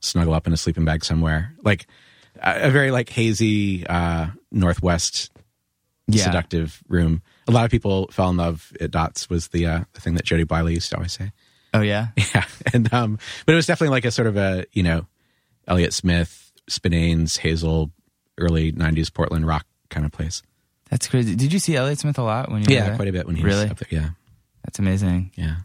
snuggle 0.00 0.34
up 0.34 0.46
in 0.46 0.52
a 0.52 0.56
sleeping 0.56 0.84
bag 0.84 1.04
somewhere. 1.04 1.54
Like 1.64 1.86
a, 2.40 2.68
a 2.68 2.70
very 2.70 2.90
like 2.90 3.08
hazy 3.08 3.86
uh 3.86 4.28
northwest 4.52 5.30
Yeah. 6.06 6.24
seductive 6.24 6.82
room. 6.88 7.22
A 7.48 7.50
lot 7.52 7.64
of 7.64 7.70
people 7.70 8.08
fell 8.12 8.30
in 8.30 8.36
love 8.36 8.72
at 8.80 8.90
Dots 8.90 9.28
was 9.30 9.48
the 9.48 9.66
uh 9.66 9.84
the 9.94 10.00
thing 10.00 10.14
that 10.14 10.24
Jody 10.24 10.44
Bleyle 10.44 10.70
used 10.70 10.90
to 10.90 10.96
always 10.96 11.12
say. 11.12 11.32
Oh 11.72 11.80
yeah. 11.80 12.08
Yeah. 12.34 12.44
And 12.72 12.92
um 12.92 13.18
but 13.46 13.52
it 13.52 13.56
was 13.56 13.66
definitely 13.66 13.92
like 13.94 14.04
a 14.04 14.10
sort 14.10 14.28
of 14.28 14.36
a, 14.36 14.64
you 14.72 14.82
know, 14.82 15.06
Elliott 15.66 15.92
Smith, 15.94 16.52
Spinanes, 16.70 17.38
Hazel, 17.38 17.90
early 18.38 18.70
nineties 18.72 19.10
Portland 19.10 19.46
rock 19.46 19.66
kind 19.90 20.04
of 20.06 20.12
place. 20.12 20.42
That's 20.90 21.08
crazy. 21.08 21.34
Did 21.34 21.52
you 21.52 21.58
see 21.58 21.76
Elliott 21.76 21.98
Smith 21.98 22.18
a 22.18 22.22
lot 22.22 22.50
when 22.50 22.62
you 22.62 22.66
were 22.68 22.72
Yeah, 22.74 22.88
there? 22.88 22.96
quite 22.96 23.08
a 23.08 23.12
bit 23.12 23.26
when 23.26 23.36
he 23.36 23.42
Really? 23.42 23.62
was 23.64 23.70
up 23.72 23.78
there. 23.78 23.88
Yeah. 23.90 24.08
That's 24.64 24.78
amazing. 24.78 25.30
Yeah. 25.34 25.56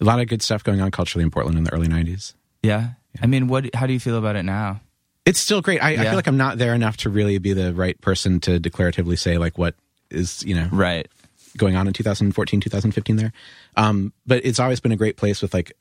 A 0.00 0.04
lot 0.04 0.20
of 0.20 0.28
good 0.28 0.42
stuff 0.42 0.62
going 0.62 0.80
on 0.80 0.90
culturally 0.90 1.22
in 1.24 1.30
Portland 1.30 1.56
in 1.56 1.64
the 1.64 1.72
early 1.72 1.88
nineties. 1.88 2.34
Yeah. 2.62 2.90
I 3.22 3.26
mean, 3.26 3.48
what? 3.48 3.74
How 3.74 3.86
do 3.86 3.92
you 3.94 4.00
feel 4.00 4.18
about 4.18 4.36
it 4.36 4.42
now? 4.42 4.80
It's 5.24 5.40
still 5.40 5.62
great. 5.62 5.82
I, 5.82 5.92
I 5.92 5.96
feel 6.04 6.14
like 6.14 6.26
I'm 6.28 6.36
not 6.36 6.58
there 6.58 6.74
enough 6.74 6.98
to 6.98 7.10
really 7.10 7.38
be 7.38 7.52
the 7.52 7.72
right 7.72 7.98
person 8.00 8.38
to 8.40 8.60
declaratively 8.60 9.18
say 9.18 9.38
like 9.38 9.56
what 9.58 9.74
is 10.10 10.42
you 10.44 10.54
know 10.54 10.68
Right. 10.70 11.08
going 11.56 11.74
on 11.76 11.86
in 11.86 11.92
2014, 11.94 12.60
2015 12.60 13.16
there. 13.16 13.32
Um, 13.76 14.12
but 14.26 14.44
it's 14.44 14.60
always 14.60 14.78
been 14.80 14.92
a 14.92 14.96
great 14.96 15.16
place 15.16 15.40
with 15.40 15.54
like, 15.54 15.72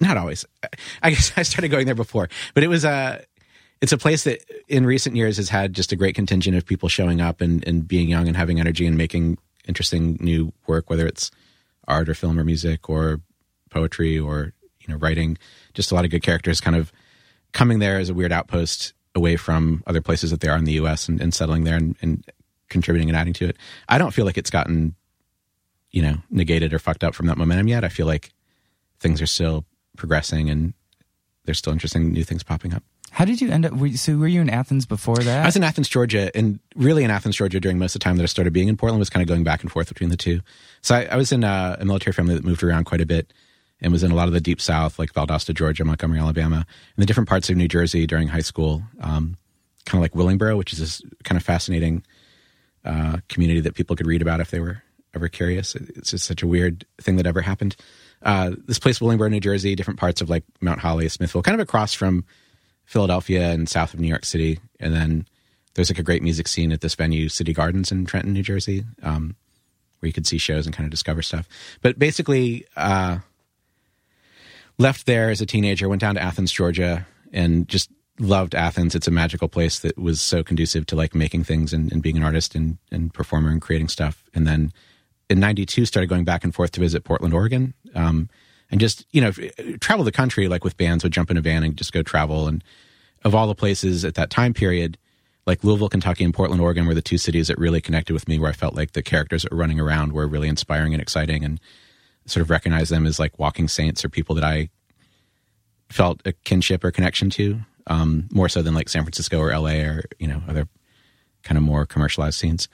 not 0.00 0.16
always. 0.16 0.44
I 1.02 1.10
guess 1.10 1.32
I 1.36 1.42
started 1.42 1.68
going 1.68 1.86
there 1.86 1.94
before, 1.94 2.28
but 2.52 2.62
it 2.64 2.68
was 2.68 2.84
a, 2.84 3.24
it's 3.80 3.92
a 3.92 3.98
place 3.98 4.24
that 4.24 4.42
in 4.68 4.86
recent 4.86 5.16
years 5.16 5.36
has 5.36 5.48
had 5.48 5.72
just 5.72 5.92
a 5.92 5.96
great 5.96 6.14
contingent 6.14 6.56
of 6.56 6.64
people 6.64 6.88
showing 6.88 7.20
up 7.20 7.40
and, 7.40 7.66
and 7.66 7.86
being 7.86 8.08
young 8.08 8.26
and 8.26 8.36
having 8.36 8.58
energy 8.58 8.86
and 8.86 8.96
making 8.96 9.38
interesting 9.68 10.16
new 10.20 10.52
work, 10.66 10.88
whether 10.88 11.06
it's 11.06 11.30
art 11.86 12.08
or 12.08 12.14
film 12.14 12.38
or 12.38 12.44
music 12.44 12.88
or 12.88 13.20
poetry 13.70 14.18
or, 14.18 14.52
you 14.80 14.88
know, 14.88 14.96
writing, 14.96 15.36
just 15.74 15.90
a 15.90 15.94
lot 15.94 16.04
of 16.04 16.10
good 16.10 16.22
characters 16.22 16.60
kind 16.60 16.76
of 16.76 16.92
coming 17.52 17.78
there 17.78 17.98
as 17.98 18.08
a 18.08 18.14
weird 18.14 18.32
outpost 18.32 18.94
away 19.14 19.36
from 19.36 19.82
other 19.86 20.00
places 20.00 20.30
that 20.30 20.40
they 20.40 20.48
are 20.48 20.58
in 20.58 20.64
the 20.64 20.72
U.S. 20.72 21.08
and, 21.08 21.20
and 21.20 21.32
settling 21.34 21.64
there 21.64 21.76
and, 21.76 21.96
and 22.02 22.24
contributing 22.68 23.08
and 23.08 23.16
adding 23.16 23.32
to 23.34 23.48
it. 23.48 23.56
I 23.88 23.98
don't 23.98 24.12
feel 24.12 24.24
like 24.24 24.38
it's 24.38 24.50
gotten, 24.50 24.94
you 25.90 26.02
know, 26.02 26.16
negated 26.30 26.72
or 26.72 26.78
fucked 26.78 27.04
up 27.04 27.14
from 27.14 27.26
that 27.26 27.38
momentum 27.38 27.68
yet. 27.68 27.84
I 27.84 27.88
feel 27.88 28.06
like 28.06 28.32
things 29.00 29.20
are 29.22 29.26
still 29.26 29.64
progressing 29.96 30.50
and 30.50 30.74
there's 31.44 31.58
still 31.58 31.72
interesting 31.72 32.12
new 32.12 32.24
things 32.24 32.42
popping 32.42 32.74
up. 32.74 32.82
How 33.16 33.24
did 33.24 33.40
you 33.40 33.50
end 33.50 33.64
up? 33.64 33.72
Were 33.72 33.86
you, 33.86 33.96
so 33.96 34.14
were 34.18 34.26
you 34.26 34.42
in 34.42 34.50
Athens 34.50 34.84
before 34.84 35.16
that? 35.16 35.42
I 35.42 35.46
was 35.46 35.56
in 35.56 35.64
Athens, 35.64 35.88
Georgia, 35.88 36.30
and 36.36 36.60
really 36.74 37.02
in 37.02 37.10
Athens, 37.10 37.34
Georgia 37.34 37.58
during 37.58 37.78
most 37.78 37.94
of 37.94 38.00
the 38.00 38.04
time 38.04 38.18
that 38.18 38.22
I 38.22 38.26
started 38.26 38.52
being 38.52 38.68
in 38.68 38.76
Portland 38.76 38.98
was 38.98 39.08
kind 39.08 39.22
of 39.22 39.26
going 39.26 39.42
back 39.42 39.62
and 39.62 39.72
forth 39.72 39.88
between 39.88 40.10
the 40.10 40.18
two. 40.18 40.42
So 40.82 40.94
I, 40.94 41.06
I 41.06 41.16
was 41.16 41.32
in 41.32 41.42
a, 41.42 41.78
a 41.80 41.86
military 41.86 42.12
family 42.12 42.34
that 42.34 42.44
moved 42.44 42.62
around 42.62 42.84
quite 42.84 43.00
a 43.00 43.06
bit 43.06 43.32
and 43.80 43.90
was 43.90 44.02
in 44.02 44.10
a 44.10 44.14
lot 44.14 44.28
of 44.28 44.34
the 44.34 44.40
deep 44.42 44.60
south, 44.60 44.98
like 44.98 45.14
Valdosta, 45.14 45.54
Georgia, 45.54 45.82
Montgomery, 45.82 46.18
Alabama, 46.18 46.56
and 46.56 47.02
the 47.02 47.06
different 47.06 47.26
parts 47.26 47.48
of 47.48 47.56
New 47.56 47.68
Jersey 47.68 48.06
during 48.06 48.28
high 48.28 48.40
school, 48.40 48.82
um, 49.00 49.38
kind 49.86 49.98
of 49.98 50.02
like 50.02 50.12
Willingboro, 50.12 50.58
which 50.58 50.74
is 50.74 50.78
this 50.78 51.02
kind 51.24 51.38
of 51.38 51.42
fascinating 51.42 52.04
uh, 52.84 53.16
community 53.30 53.60
that 53.60 53.74
people 53.74 53.96
could 53.96 54.06
read 54.06 54.20
about 54.20 54.40
if 54.40 54.50
they 54.50 54.60
were 54.60 54.82
ever 55.14 55.28
curious. 55.28 55.74
It's 55.74 56.10
just 56.10 56.26
such 56.26 56.42
a 56.42 56.46
weird 56.46 56.84
thing 57.00 57.16
that 57.16 57.26
ever 57.26 57.40
happened. 57.40 57.76
Uh, 58.22 58.50
this 58.66 58.78
place, 58.78 58.98
Willingboro, 58.98 59.30
New 59.30 59.40
Jersey, 59.40 59.74
different 59.74 59.98
parts 59.98 60.20
of 60.20 60.28
like 60.28 60.44
Mount 60.60 60.80
Holly, 60.80 61.08
Smithville, 61.08 61.40
kind 61.40 61.58
of 61.58 61.66
across 61.66 61.94
from 61.94 62.26
Philadelphia 62.86 63.50
and 63.50 63.68
south 63.68 63.92
of 63.92 64.00
New 64.00 64.08
York 64.08 64.24
City. 64.24 64.58
And 64.80 64.94
then 64.94 65.26
there's 65.74 65.90
like 65.90 65.98
a 65.98 66.04
great 66.04 66.22
music 66.22 66.48
scene 66.48 66.72
at 66.72 66.80
this 66.80 66.94
venue, 66.94 67.28
City 67.28 67.52
Gardens 67.52 67.92
in 67.92 68.06
Trenton, 68.06 68.32
New 68.32 68.42
Jersey, 68.42 68.84
um, 69.02 69.36
where 70.00 70.08
you 70.08 70.12
could 70.12 70.26
see 70.26 70.38
shows 70.38 70.66
and 70.66 70.74
kind 70.74 70.86
of 70.86 70.90
discover 70.90 71.20
stuff. 71.20 71.48
But 71.82 71.98
basically, 71.98 72.66
uh, 72.76 73.18
left 74.78 75.06
there 75.06 75.30
as 75.30 75.40
a 75.40 75.46
teenager, 75.46 75.88
went 75.88 76.00
down 76.00 76.14
to 76.14 76.22
Athens, 76.22 76.52
Georgia, 76.52 77.06
and 77.32 77.68
just 77.68 77.90
loved 78.18 78.54
Athens. 78.54 78.94
It's 78.94 79.08
a 79.08 79.10
magical 79.10 79.48
place 79.48 79.80
that 79.80 79.98
was 79.98 80.20
so 80.20 80.42
conducive 80.42 80.86
to 80.86 80.96
like 80.96 81.14
making 81.14 81.44
things 81.44 81.72
and, 81.72 81.92
and 81.92 82.02
being 82.02 82.16
an 82.16 82.22
artist 82.22 82.54
and, 82.54 82.78
and 82.90 83.12
performer 83.12 83.50
and 83.50 83.60
creating 83.60 83.88
stuff. 83.88 84.24
And 84.34 84.46
then 84.46 84.72
in 85.28 85.40
92 85.40 85.84
started 85.86 86.08
going 86.08 86.24
back 86.24 86.44
and 86.44 86.54
forth 86.54 86.72
to 86.72 86.80
visit 86.80 87.04
Portland, 87.04 87.34
Oregon. 87.34 87.74
Um, 87.94 88.30
and 88.70 88.80
just, 88.80 89.06
you 89.12 89.20
know, 89.20 89.30
travel 89.80 90.04
the 90.04 90.12
country 90.12 90.48
like 90.48 90.64
with 90.64 90.76
bands 90.76 91.04
would 91.04 91.12
jump 91.12 91.30
in 91.30 91.36
a 91.36 91.40
van 91.40 91.62
and 91.62 91.76
just 91.76 91.92
go 91.92 92.02
travel. 92.02 92.48
And 92.48 92.64
of 93.24 93.34
all 93.34 93.46
the 93.46 93.54
places 93.54 94.04
at 94.04 94.14
that 94.14 94.30
time 94.30 94.54
period, 94.54 94.98
like 95.46 95.62
Louisville, 95.62 95.88
Kentucky 95.88 96.24
and 96.24 96.34
Portland, 96.34 96.60
Oregon 96.60 96.86
were 96.86 96.94
the 96.94 97.02
two 97.02 97.18
cities 97.18 97.48
that 97.48 97.58
really 97.58 97.80
connected 97.80 98.12
with 98.12 98.28
me 98.28 98.38
where 98.38 98.50
I 98.50 98.54
felt 98.54 98.74
like 98.74 98.92
the 98.92 99.02
characters 99.02 99.42
that 99.42 99.52
were 99.52 99.58
running 99.58 99.78
around 99.78 100.12
were 100.12 100.26
really 100.26 100.48
inspiring 100.48 100.92
and 100.92 101.00
exciting 101.00 101.44
and 101.44 101.60
sort 102.26 102.42
of 102.42 102.50
recognize 102.50 102.88
them 102.88 103.06
as 103.06 103.20
like 103.20 103.38
walking 103.38 103.68
saints 103.68 104.04
or 104.04 104.08
people 104.08 104.34
that 104.34 104.44
I 104.44 104.68
felt 105.88 106.20
a 106.24 106.32
kinship 106.32 106.82
or 106.82 106.90
connection 106.90 107.30
to, 107.30 107.60
um, 107.86 108.28
more 108.32 108.48
so 108.48 108.62
than 108.62 108.74
like 108.74 108.88
San 108.88 109.04
Francisco 109.04 109.38
or 109.38 109.56
LA 109.56 109.82
or, 109.84 110.02
you 110.18 110.26
know, 110.26 110.42
other 110.48 110.66
kind 111.44 111.56
of 111.56 111.62
more 111.62 111.86
commercialized 111.86 112.38
scenes. 112.38 112.68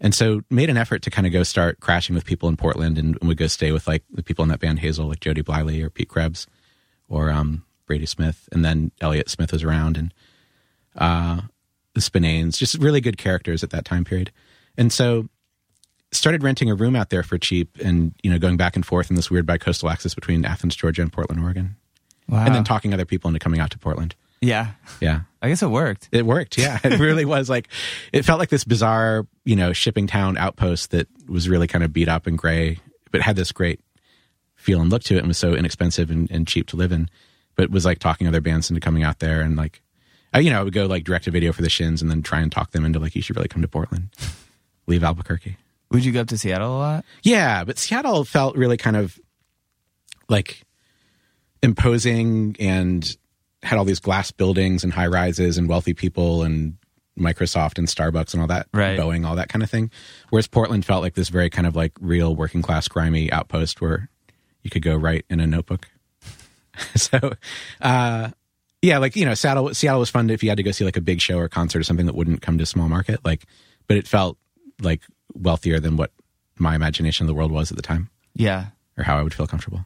And 0.00 0.14
so 0.14 0.42
made 0.50 0.70
an 0.70 0.76
effort 0.76 1.02
to 1.02 1.10
kind 1.10 1.26
of 1.26 1.32
go 1.32 1.42
start 1.42 1.80
crashing 1.80 2.14
with 2.14 2.24
people 2.24 2.48
in 2.48 2.56
Portland 2.56 2.98
and, 2.98 3.16
and 3.20 3.28
would 3.28 3.36
go 3.36 3.46
stay 3.46 3.72
with 3.72 3.86
like 3.86 4.02
the 4.10 4.22
people 4.22 4.42
in 4.42 4.48
that 4.48 4.60
band 4.60 4.80
Hazel, 4.80 5.06
like 5.06 5.20
Jody 5.20 5.42
Bleyle 5.42 5.84
or 5.84 5.90
Pete 5.90 6.08
Krebs 6.08 6.46
or 7.08 7.30
um, 7.30 7.64
Brady 7.86 8.06
Smith. 8.06 8.48
And 8.52 8.64
then 8.64 8.90
Elliott 9.00 9.30
Smith 9.30 9.52
was 9.52 9.62
around 9.62 9.96
and 9.96 10.14
uh, 10.96 11.42
the 11.94 12.00
Spinanes, 12.00 12.56
just 12.56 12.74
really 12.76 13.00
good 13.00 13.16
characters 13.16 13.62
at 13.62 13.70
that 13.70 13.84
time 13.84 14.04
period. 14.04 14.32
And 14.76 14.92
so 14.92 15.28
started 16.12 16.42
renting 16.42 16.70
a 16.70 16.74
room 16.74 16.96
out 16.96 17.10
there 17.10 17.22
for 17.22 17.38
cheap 17.38 17.78
and, 17.82 18.14
you 18.22 18.30
know, 18.30 18.38
going 18.38 18.56
back 18.56 18.76
and 18.76 18.84
forth 18.84 19.10
in 19.10 19.16
this 19.16 19.30
weird 19.30 19.46
bi-coastal 19.46 19.88
axis 19.90 20.14
between 20.14 20.44
Athens, 20.44 20.76
Georgia 20.76 21.02
and 21.02 21.12
Portland, 21.12 21.42
Oregon. 21.42 21.76
wow. 22.28 22.44
And 22.44 22.54
then 22.54 22.64
talking 22.64 22.92
other 22.92 23.04
people 23.04 23.28
into 23.28 23.40
coming 23.40 23.60
out 23.60 23.70
to 23.70 23.78
Portland. 23.78 24.14
Yeah. 24.44 24.72
Yeah. 25.00 25.20
I 25.42 25.48
guess 25.48 25.62
it 25.62 25.68
worked. 25.68 26.08
It 26.12 26.24
worked. 26.24 26.58
Yeah. 26.58 26.78
It 26.82 26.98
really 26.98 27.24
was 27.36 27.48
like, 27.48 27.68
it 28.12 28.24
felt 28.24 28.38
like 28.38 28.48
this 28.48 28.64
bizarre, 28.64 29.26
you 29.44 29.56
know, 29.56 29.72
shipping 29.72 30.06
town 30.06 30.36
outpost 30.36 30.90
that 30.90 31.08
was 31.28 31.48
really 31.48 31.66
kind 31.66 31.84
of 31.84 31.92
beat 31.92 32.08
up 32.08 32.26
and 32.26 32.38
gray, 32.38 32.78
but 33.10 33.20
had 33.20 33.36
this 33.36 33.52
great 33.52 33.80
feel 34.56 34.80
and 34.80 34.90
look 34.90 35.02
to 35.04 35.16
it 35.16 35.18
and 35.18 35.28
was 35.28 35.38
so 35.38 35.54
inexpensive 35.54 36.10
and, 36.10 36.30
and 36.30 36.46
cheap 36.46 36.66
to 36.68 36.76
live 36.76 36.92
in. 36.92 37.08
But 37.56 37.70
was 37.70 37.84
like 37.84 37.98
talking 37.98 38.26
other 38.26 38.40
bands 38.40 38.70
into 38.70 38.80
coming 38.80 39.02
out 39.02 39.20
there 39.20 39.40
and 39.40 39.56
like, 39.56 39.80
I, 40.32 40.40
you 40.40 40.50
know, 40.50 40.60
I 40.60 40.62
would 40.62 40.72
go 40.72 40.86
like 40.86 41.04
direct 41.04 41.26
a 41.26 41.30
video 41.30 41.52
for 41.52 41.62
the 41.62 41.68
shins 41.68 42.02
and 42.02 42.10
then 42.10 42.22
try 42.22 42.40
and 42.40 42.50
talk 42.50 42.72
them 42.72 42.84
into 42.84 42.98
like, 42.98 43.14
you 43.14 43.22
should 43.22 43.36
really 43.36 43.48
come 43.48 43.62
to 43.62 43.68
Portland, 43.68 44.08
leave 44.86 45.04
Albuquerque. 45.04 45.56
Would 45.90 46.04
you 46.04 46.10
go 46.10 46.22
up 46.22 46.28
to 46.28 46.38
Seattle 46.38 46.76
a 46.76 46.78
lot? 46.78 47.04
Yeah, 47.22 47.62
but 47.62 47.78
Seattle 47.78 48.24
felt 48.24 48.56
really 48.56 48.76
kind 48.76 48.96
of 48.96 49.18
like 50.28 50.62
imposing 51.62 52.56
and 52.58 53.16
had 53.64 53.78
all 53.78 53.84
these 53.84 54.00
glass 54.00 54.30
buildings 54.30 54.84
and 54.84 54.92
high 54.92 55.06
rises 55.06 55.58
and 55.58 55.68
wealthy 55.68 55.94
people 55.94 56.42
and 56.42 56.76
Microsoft 57.18 57.78
and 57.78 57.86
Starbucks 57.88 58.32
and 58.32 58.40
all 58.40 58.48
that, 58.48 58.66
Right. 58.72 58.98
Boeing, 58.98 59.26
all 59.26 59.36
that 59.36 59.48
kind 59.48 59.62
of 59.62 59.70
thing. 59.70 59.90
Whereas 60.30 60.46
Portland 60.46 60.84
felt 60.84 61.02
like 61.02 61.14
this 61.14 61.28
very 61.28 61.48
kind 61.50 61.66
of 61.66 61.74
like 61.76 61.92
real 62.00 62.34
working 62.34 62.60
class 62.62 62.88
grimy 62.88 63.30
outpost 63.32 63.80
where 63.80 64.08
you 64.62 64.70
could 64.70 64.82
go 64.82 64.94
write 64.96 65.24
in 65.30 65.40
a 65.40 65.46
notebook. 65.46 65.88
so, 66.96 67.34
uh, 67.80 68.30
yeah, 68.82 68.98
like 68.98 69.16
you 69.16 69.24
know, 69.24 69.34
Seattle 69.34 69.72
Seattle 69.74 70.00
was 70.00 70.10
fun 70.10 70.28
if 70.28 70.42
you 70.42 70.48
had 70.50 70.56
to 70.56 70.62
go 70.62 70.72
see 70.72 70.84
like 70.84 70.96
a 70.96 71.00
big 71.00 71.20
show 71.20 71.38
or 71.38 71.48
concert 71.48 71.78
or 71.78 71.84
something 71.84 72.06
that 72.06 72.14
wouldn't 72.14 72.42
come 72.42 72.58
to 72.58 72.64
a 72.64 72.66
small 72.66 72.88
market. 72.88 73.20
Like, 73.24 73.44
but 73.86 73.96
it 73.96 74.06
felt 74.08 74.36
like 74.82 75.02
wealthier 75.34 75.78
than 75.80 75.96
what 75.96 76.10
my 76.58 76.74
imagination 76.74 77.24
of 77.24 77.28
the 77.28 77.34
world 77.34 77.52
was 77.52 77.70
at 77.70 77.76
the 77.76 77.82
time. 77.82 78.10
Yeah. 78.34 78.66
or 78.98 79.04
how 79.04 79.16
I 79.18 79.22
would 79.22 79.32
feel 79.34 79.46
comfortable. 79.46 79.84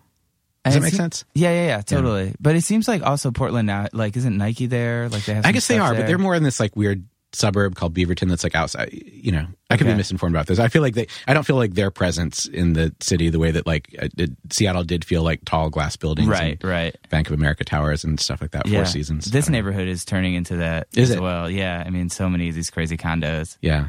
Does 0.65 0.75
that 0.75 0.81
it 0.81 0.83
make 0.83 0.91
se- 0.93 0.97
sense? 0.99 1.25
Yeah, 1.35 1.51
yeah, 1.53 1.67
yeah, 1.67 1.81
totally. 1.83 2.35
But 2.41 2.57
it 2.57 2.63
seems 2.63 2.89
like 2.89 3.03
also 3.03 3.31
Portland 3.31 3.67
now, 3.67 3.87
like, 3.93 4.17
isn't 4.17 4.37
Nike 4.37 4.67
there? 4.67 5.09
Like, 5.09 5.25
they 5.25 5.35
have. 5.35 5.47
I 5.47 5.53
guess 5.53 5.67
they 5.67 5.79
are, 5.79 5.95
but 5.95 6.07
they're 6.07 6.19
more 6.19 6.35
in 6.35 6.43
this 6.43 6.61
like 6.61 6.77
weird 6.77 7.05
suburb 7.35 7.75
called 7.75 7.95
Beaverton 7.95 8.29
that's 8.29 8.43
like 8.43 8.55
outside. 8.55 8.89
You 8.93 9.33
know, 9.33 9.47
I 9.71 9.77
could 9.77 9.87
be 9.87 9.95
misinformed 9.95 10.35
about 10.35 10.47
this. 10.47 10.59
I 10.59 10.69
feel 10.69 10.83
like 10.83 10.95
they. 10.95 11.07
I 11.27 11.35
don't 11.35 11.45
feel 11.45 11.57
like 11.57 11.75
their 11.75 11.91
presence 11.91 12.47
in 12.47 12.73
the 12.73 12.95
city 13.01 13.29
the 13.29 13.39
way 13.39 13.51
that 13.51 13.67
like 13.67 13.95
uh, 14.01 14.09
it, 14.17 14.31
Seattle 14.51 14.83
did 14.83 15.05
feel 15.05 15.23
like 15.23 15.45
tall 15.45 15.71
glass 15.71 15.97
buildings, 15.97 16.29
Right, 16.29 16.59
and 16.61 16.65
right. 16.71 16.97
Bank 17.11 17.29
of 17.29 17.35
America 17.35 17.65
towers 17.65 18.03
and 18.05 18.19
stuff 18.19 18.41
like 18.41 18.51
that. 18.53 18.67
Yeah. 18.67 18.79
Four 18.79 18.87
Seasons. 18.87 19.27
This 19.27 19.45
don't 19.47 19.53
know. 19.53 19.59
neighborhood 19.59 19.89
is 19.89 20.05
turning 20.05 20.35
into 20.35 20.57
that 20.57 20.89
Is 20.95 21.11
as 21.11 21.17
it? 21.17 21.21
well. 21.23 21.49
Yeah, 21.51 21.83
I 21.87 21.91
mean, 21.91 22.09
so 22.11 22.29
many 22.29 22.49
of 22.49 22.55
these 22.55 22.71
crazy 22.71 22.97
condos. 22.97 23.57
Yeah. 23.63 23.89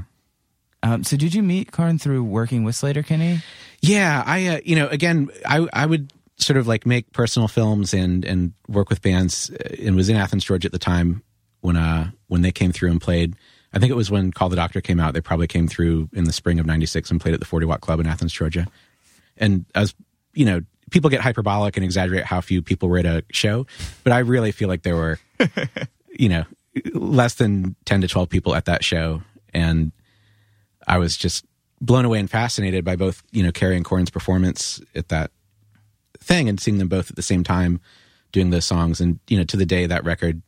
Um, 0.81 1.03
so, 1.03 1.17
did 1.17 1.33
you 1.33 1.43
meet 1.43 1.71
Corin 1.73 1.97
through 1.99 2.23
working 2.23 2.63
with 2.63 2.73
Sleater-Kinney? 2.75 3.41
Yeah, 3.81 4.23
I 4.25 4.47
uh, 4.47 4.59
you 4.63 4.75
know 4.75 4.87
again 4.87 5.29
I 5.45 5.65
I 5.73 5.85
would 5.85 6.11
sort 6.39 6.57
of 6.57 6.67
like 6.67 6.85
make 6.85 7.11
personal 7.11 7.47
films 7.47 7.93
and 7.93 8.25
and 8.25 8.53
work 8.67 8.89
with 8.89 9.01
bands 9.01 9.49
and 9.49 9.95
was 9.95 10.09
in 10.09 10.15
Athens 10.15 10.43
Georgia 10.43 10.67
at 10.67 10.71
the 10.71 10.79
time 10.79 11.23
when 11.61 11.75
uh 11.75 12.09
when 12.27 12.41
they 12.41 12.51
came 12.51 12.71
through 12.71 12.91
and 12.91 13.01
played. 13.01 13.35
I 13.71 13.77
think 13.77 13.91
it 13.91 13.95
was 13.95 14.09
when 14.09 14.31
Call 14.31 14.49
the 14.49 14.55
Doctor 14.55 14.81
came 14.81 14.99
out. 14.99 15.13
They 15.13 15.21
probably 15.21 15.45
came 15.45 15.67
through 15.67 16.09
in 16.13 16.23
the 16.23 16.33
spring 16.33 16.59
of 16.59 16.65
'96 16.65 17.11
and 17.11 17.21
played 17.21 17.33
at 17.33 17.39
the 17.39 17.45
40 17.45 17.67
Watt 17.67 17.81
Club 17.81 17.99
in 17.99 18.07
Athens, 18.07 18.33
Georgia. 18.33 18.65
And 19.37 19.65
as 19.75 19.93
you 20.33 20.45
know, 20.45 20.61
people 20.89 21.09
get 21.09 21.21
hyperbolic 21.21 21.77
and 21.77 21.83
exaggerate 21.83 22.25
how 22.25 22.41
few 22.41 22.61
people 22.61 22.89
were 22.89 22.97
at 22.97 23.05
a 23.05 23.23
show, 23.31 23.67
but 24.03 24.13
I 24.13 24.19
really 24.19 24.51
feel 24.51 24.67
like 24.67 24.83
there 24.83 24.95
were, 24.95 25.19
you 26.17 26.29
know, 26.29 26.45
less 26.93 27.35
than 27.35 27.75
10 27.85 28.01
to 28.01 28.07
12 28.07 28.29
people 28.29 28.55
at 28.55 28.65
that 28.65 28.83
show, 28.83 29.21
and 29.53 29.91
I 30.87 30.97
was 30.97 31.17
just 31.17 31.45
blown 31.81 32.05
away 32.05 32.19
and 32.19 32.29
fascinated 32.29 32.83
by 32.83 32.95
both, 32.95 33.23
you 33.31 33.43
know, 33.43 33.51
Carrie 33.51 33.75
and 33.75 33.85
Corin's 33.85 34.09
performance 34.09 34.81
at 34.95 35.09
that 35.09 35.31
thing 36.19 36.49
and 36.49 36.59
seeing 36.59 36.77
them 36.77 36.87
both 36.87 37.09
at 37.09 37.15
the 37.15 37.21
same 37.21 37.43
time 37.43 37.79
doing 38.31 38.49
those 38.49 38.65
songs. 38.65 39.01
And, 39.01 39.19
you 39.27 39.37
know, 39.37 39.43
to 39.45 39.57
the 39.57 39.65
day 39.65 39.85
that 39.85 40.03
record, 40.03 40.41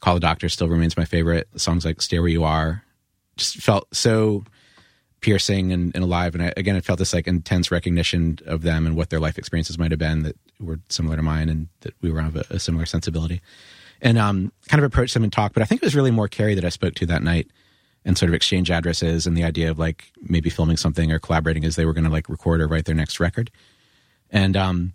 Call 0.00 0.14
the 0.14 0.20
Doctor 0.20 0.48
still 0.48 0.68
remains 0.68 0.96
my 0.96 1.04
favorite. 1.04 1.48
Songs 1.56 1.84
like 1.84 2.00
Stay 2.00 2.18
Where 2.18 2.28
You 2.28 2.44
Are 2.44 2.82
just 3.36 3.56
felt 3.56 3.94
so 3.94 4.44
piercing 5.20 5.72
and, 5.72 5.94
and 5.94 6.04
alive. 6.04 6.34
And 6.34 6.44
I, 6.44 6.52
again, 6.56 6.76
I 6.76 6.80
felt 6.80 6.98
this 6.98 7.12
like 7.12 7.26
intense 7.26 7.70
recognition 7.70 8.38
of 8.46 8.62
them 8.62 8.86
and 8.86 8.96
what 8.96 9.10
their 9.10 9.20
life 9.20 9.38
experiences 9.38 9.78
might 9.78 9.90
have 9.90 9.98
been 9.98 10.22
that 10.22 10.36
were 10.60 10.78
similar 10.88 11.16
to 11.16 11.22
mine 11.22 11.48
and 11.48 11.68
that 11.80 11.94
we 12.00 12.10
were 12.10 12.20
of 12.20 12.36
a, 12.36 12.44
a 12.50 12.58
similar 12.58 12.86
sensibility. 12.86 13.40
And 14.02 14.18
um, 14.18 14.52
kind 14.68 14.82
of 14.82 14.86
approached 14.86 15.14
them 15.14 15.24
and 15.24 15.32
talked. 15.32 15.54
But 15.54 15.62
I 15.62 15.66
think 15.66 15.82
it 15.82 15.86
was 15.86 15.96
really 15.96 16.10
more 16.10 16.28
Carrie 16.28 16.54
that 16.54 16.64
I 16.64 16.68
spoke 16.68 16.94
to 16.96 17.06
that 17.06 17.22
night 17.22 17.50
and 18.04 18.16
sort 18.16 18.28
of 18.28 18.34
exchange 18.34 18.70
addresses 18.70 19.26
and 19.26 19.36
the 19.36 19.42
idea 19.42 19.70
of 19.70 19.78
like 19.78 20.12
maybe 20.22 20.50
filming 20.50 20.76
something 20.76 21.10
or 21.10 21.18
collaborating 21.18 21.64
as 21.64 21.76
they 21.76 21.86
were 21.86 21.92
going 21.92 22.04
to 22.04 22.10
like 22.10 22.28
record 22.28 22.60
or 22.60 22.68
write 22.68 22.84
their 22.84 22.94
next 22.94 23.18
record. 23.18 23.50
And 24.30 24.56
um, 24.56 24.92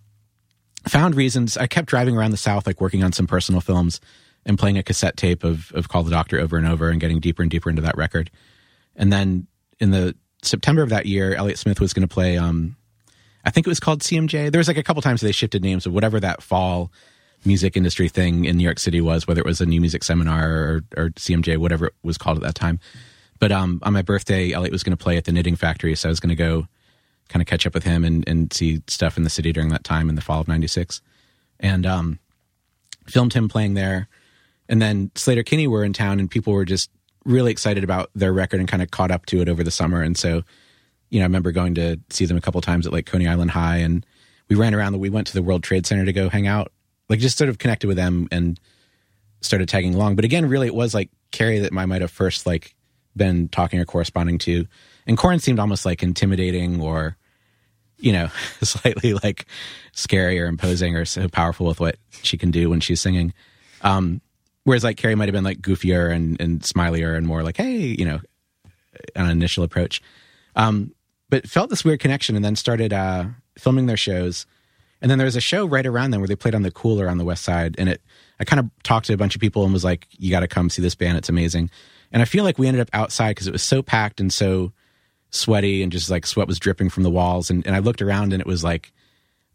found 0.87 1.15
reasons. 1.15 1.57
I 1.57 1.67
kept 1.67 1.89
driving 1.89 2.17
around 2.17 2.31
the 2.31 2.37
South, 2.37 2.65
like 2.65 2.81
working 2.81 3.03
on 3.03 3.11
some 3.11 3.27
personal 3.27 3.61
films 3.61 3.99
and 4.45 4.57
playing 4.57 4.77
a 4.77 4.83
cassette 4.83 5.17
tape 5.17 5.43
of, 5.43 5.71
of 5.73 5.89
Call 5.89 6.03
the 6.03 6.11
Doctor 6.11 6.39
over 6.39 6.57
and 6.57 6.67
over 6.67 6.89
and 6.89 6.99
getting 6.99 7.19
deeper 7.19 7.41
and 7.41 7.51
deeper 7.51 7.69
into 7.69 7.81
that 7.83 7.97
record. 7.97 8.31
And 8.95 9.11
then 9.11 9.47
in 9.79 9.91
the 9.91 10.15
September 10.41 10.81
of 10.81 10.89
that 10.89 11.05
year, 11.05 11.35
Elliott 11.35 11.59
Smith 11.59 11.79
was 11.79 11.93
going 11.93 12.07
to 12.07 12.13
play, 12.13 12.37
um, 12.37 12.75
I 13.45 13.51
think 13.51 13.67
it 13.67 13.69
was 13.69 13.79
called 13.79 14.01
CMJ. 14.01 14.51
There 14.51 14.59
was 14.59 14.67
like 14.67 14.77
a 14.77 14.83
couple 14.83 15.01
times 15.01 15.21
they 15.21 15.31
shifted 15.31 15.63
names 15.63 15.85
of 15.85 15.93
whatever 15.93 16.19
that 16.19 16.41
fall 16.41 16.91
music 17.45 17.75
industry 17.75 18.07
thing 18.07 18.45
in 18.45 18.57
New 18.57 18.63
York 18.63 18.79
City 18.79 19.01
was, 19.01 19.27
whether 19.27 19.41
it 19.41 19.45
was 19.45 19.61
a 19.61 19.65
new 19.65 19.81
music 19.81 20.03
seminar 20.03 20.49
or, 20.49 20.81
or 20.97 21.09
CMJ, 21.11 21.57
whatever 21.57 21.87
it 21.87 21.93
was 22.03 22.17
called 22.17 22.37
at 22.37 22.43
that 22.43 22.55
time. 22.55 22.79
But 23.39 23.51
um, 23.51 23.79
on 23.83 23.93
my 23.93 24.03
birthday, 24.03 24.51
Elliot 24.51 24.71
was 24.71 24.83
going 24.83 24.95
to 24.95 25.03
play 25.03 25.17
at 25.17 25.25
the 25.25 25.31
Knitting 25.31 25.55
Factory, 25.55 25.95
so 25.95 26.09
I 26.09 26.11
was 26.11 26.19
going 26.19 26.29
to 26.29 26.35
go 26.35 26.67
kind 27.31 27.41
of 27.41 27.47
catch 27.47 27.65
up 27.65 27.73
with 27.73 27.83
him 27.83 28.03
and, 28.03 28.27
and 28.27 28.53
see 28.53 28.81
stuff 28.87 29.17
in 29.17 29.23
the 29.23 29.29
city 29.29 29.51
during 29.51 29.69
that 29.69 29.83
time 29.83 30.09
in 30.09 30.15
the 30.15 30.21
fall 30.21 30.41
of 30.41 30.47
'96, 30.47 31.01
and 31.59 31.85
um, 31.85 32.19
filmed 33.07 33.33
him 33.33 33.49
playing 33.49 33.73
there. 33.73 34.07
And 34.69 34.81
then 34.81 35.09
Sleater-Kinney 35.15 35.67
were 35.67 35.83
in 35.83 35.93
town, 35.93 36.19
and 36.19 36.31
people 36.31 36.53
were 36.53 36.65
just 36.65 36.89
really 37.25 37.51
excited 37.51 37.83
about 37.83 38.09
their 38.15 38.31
record 38.31 38.59
and 38.59 38.69
kind 38.69 38.81
of 38.81 38.91
caught 38.91 39.11
up 39.11 39.25
to 39.27 39.41
it 39.41 39.49
over 39.49 39.63
the 39.63 39.71
summer. 39.71 40.01
And 40.01 40.17
so, 40.17 40.43
you 41.09 41.19
know, 41.19 41.23
I 41.23 41.27
remember 41.27 41.51
going 41.51 41.75
to 41.75 41.99
see 42.09 42.25
them 42.25 42.37
a 42.37 42.41
couple 42.41 42.61
times 42.61 42.87
at 42.87 42.93
like 42.93 43.05
Coney 43.05 43.27
Island 43.27 43.51
High, 43.51 43.77
and 43.77 44.05
we 44.47 44.55
ran 44.55 44.73
around. 44.73 44.97
We 44.99 45.09
went 45.09 45.27
to 45.27 45.33
the 45.33 45.41
World 45.41 45.63
Trade 45.63 45.85
Center 45.85 46.05
to 46.05 46.13
go 46.13 46.29
hang 46.29 46.47
out, 46.47 46.71
like 47.09 47.19
just 47.19 47.37
sort 47.37 47.49
of 47.49 47.57
connected 47.57 47.87
with 47.87 47.97
them 47.97 48.27
and 48.31 48.59
started 49.41 49.67
tagging 49.67 49.93
along. 49.93 50.15
But 50.15 50.25
again, 50.25 50.47
really, 50.47 50.67
it 50.67 50.75
was 50.75 50.93
like 50.93 51.09
Carrie 51.31 51.59
that 51.59 51.73
I 51.75 51.85
might 51.85 52.01
have 52.01 52.11
first 52.11 52.45
like 52.45 52.75
been 53.15 53.49
talking 53.49 53.79
or 53.79 53.85
corresponding 53.85 54.37
to, 54.39 54.65
and 55.05 55.17
Corin 55.17 55.39
seemed 55.39 55.59
almost 55.59 55.85
like 55.85 56.01
intimidating 56.01 56.79
or, 56.79 57.17
you 58.01 58.11
know, 58.11 58.29
slightly 58.61 59.13
like 59.13 59.45
scary 59.93 60.39
or 60.39 60.47
imposing 60.47 60.95
or 60.95 61.05
so 61.05 61.27
powerful 61.27 61.67
with 61.67 61.79
what 61.79 61.97
she 62.23 62.37
can 62.37 62.51
do 62.51 62.69
when 62.69 62.79
she's 62.79 63.01
singing. 63.01 63.33
Um, 63.81 64.21
whereas 64.63 64.83
like 64.83 64.97
Carrie 64.97 65.15
might 65.15 65.29
have 65.29 65.33
been 65.33 65.43
like 65.43 65.61
goofier 65.61 66.13
and, 66.13 66.39
and 66.41 66.61
smilier 66.61 67.15
and 67.15 67.25
more 67.25 67.43
like, 67.43 67.57
hey, 67.57 67.77
you 67.77 68.05
know, 68.05 68.19
an 69.15 69.29
initial 69.29 69.63
approach. 69.63 70.01
Um, 70.55 70.93
but 71.29 71.47
felt 71.47 71.69
this 71.69 71.85
weird 71.85 71.99
connection 71.99 72.35
and 72.35 72.43
then 72.43 72.55
started 72.55 72.91
uh, 72.91 73.25
filming 73.57 73.85
their 73.85 73.97
shows. 73.97 74.45
And 75.01 75.09
then 75.09 75.17
there 75.17 75.25
was 75.25 75.35
a 75.35 75.41
show 75.41 75.65
right 75.65 75.85
around 75.85 76.11
them 76.11 76.21
where 76.21 76.27
they 76.27 76.35
played 76.35 76.53
on 76.53 76.61
the 76.61 76.71
cooler 76.71 77.09
on 77.09 77.17
the 77.17 77.25
west 77.25 77.43
side. 77.43 77.75
And 77.77 77.89
it, 77.89 78.01
I 78.39 78.43
kind 78.43 78.59
of 78.59 78.69
talked 78.83 79.07
to 79.07 79.13
a 79.13 79.17
bunch 79.17 79.33
of 79.33 79.41
people 79.41 79.63
and 79.63 79.73
was 79.73 79.83
like, 79.83 80.07
you 80.11 80.29
got 80.29 80.41
to 80.41 80.47
come 80.47 80.69
see 80.69 80.81
this 80.81 80.93
band. 80.95 81.17
It's 81.17 81.29
amazing. 81.29 81.69
And 82.11 82.21
I 82.21 82.25
feel 82.25 82.43
like 82.43 82.59
we 82.59 82.67
ended 82.67 82.81
up 82.81 82.89
outside 82.93 83.31
because 83.31 83.47
it 83.47 83.53
was 83.53 83.63
so 83.63 83.81
packed 83.81 84.19
and 84.19 84.31
so 84.31 84.73
sweaty 85.31 85.81
and 85.81 85.91
just 85.91 86.09
like 86.09 86.25
sweat 86.27 86.47
was 86.47 86.59
dripping 86.59 86.89
from 86.89 87.03
the 87.03 87.09
walls. 87.09 87.49
And, 87.49 87.65
and 87.65 87.75
I 87.75 87.79
looked 87.79 88.01
around 88.01 88.33
and 88.33 88.41
it 88.41 88.47
was 88.47 88.63
like, 88.63 88.91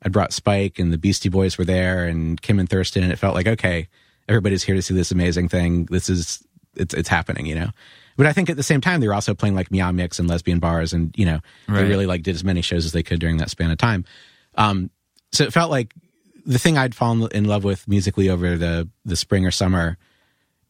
I 0.03 0.09
brought 0.09 0.33
Spike 0.33 0.79
and 0.79 0.93
the 0.93 0.99
Beastie 0.99 1.29
Boys 1.29 1.57
were 1.57 1.65
there 1.65 2.05
and 2.07 2.41
Kim 2.41 2.59
and 2.59 2.69
Thurston. 2.69 3.03
And 3.03 3.13
it 3.13 3.17
felt 3.19 3.35
like, 3.35 3.47
okay, 3.47 3.89
everybody's 4.29 4.63
here 4.65 4.75
to 4.75 4.83
see 4.83 4.95
this 4.95 5.11
amazing 5.11 5.49
thing. 5.49 5.85
This 5.87 6.09
is, 6.11 6.43
it's, 6.75 6.93
it's 6.95 7.09
happening, 7.09 7.47
you 7.47 7.55
know? 7.55 7.71
But 8.17 8.27
I 8.27 8.33
think 8.33 8.49
at 8.49 8.57
the 8.57 8.63
same 8.63 8.81
time, 8.81 9.01
they 9.01 9.09
were 9.09 9.15
also 9.15 9.35
playing 9.35 9.55
like 9.55 9.71
Meow 9.71 9.93
Mix 9.93 10.19
and 10.19 10.29
lesbian 10.29 10.59
bars. 10.59 10.93
And, 10.93 11.15
you 11.19 11.27
know, 11.27 11.41
Right. 11.69 11.83
they 11.83 11.89
really 11.89 12.07
like 12.07 12.23
did 12.23 12.35
as 12.35 12.45
many 12.45 12.63
shows 12.63 12.85
as 12.87 12.93
they 12.93 13.03
could 13.03 13.21
during 13.21 13.37
that 13.39 13.51
span 13.51 13.71
of 13.71 13.79
time. 13.79 14.05
Um, 14.55 14.91
so 15.33 15.45
it 15.45 15.53
felt 15.53 15.71
like 15.71 15.93
the 16.47 16.59
thing 16.59 16.79
I'd 16.79 16.95
fallen 16.95 17.29
in 17.33 17.45
love 17.45 17.65
with 17.65 17.87
musically 17.89 18.31
over 18.31 18.57
the 18.57 18.89
the 19.05 19.17
spring 19.17 19.45
or 19.45 19.51
summer. 19.51 19.99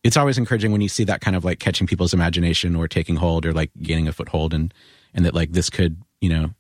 It's 0.02 0.16
always 0.16 0.38
encouraging 0.38 0.72
when 0.72 0.80
you 0.80 0.88
see 0.88 1.04
that 1.04 1.20
kind 1.20 1.36
of 1.36 1.44
like 1.44 1.58
catching 1.58 1.86
people's 1.86 2.14
imagination 2.14 2.74
or 2.76 2.88
taking 2.88 3.16
hold 3.16 3.44
or 3.44 3.52
like 3.52 3.70
gaining 3.82 4.08
a 4.08 4.12
foothold 4.12 4.54
and 4.54 4.72
and 5.16 5.24
that 5.24 5.34
like 5.34 5.50
this 5.50 5.70
could 5.70 6.00
you 6.20 6.28
know 6.28 6.50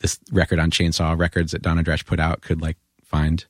this 0.00 0.18
record 0.30 0.58
on 0.58 0.70
Chainsaw 0.70 1.18
Records 1.18 1.52
that 1.52 1.62
Donna 1.62 1.82
Dresch 1.82 2.04
put 2.04 2.20
out 2.20 2.42
could 2.42 2.60
like 2.60 2.76
find 3.02 3.46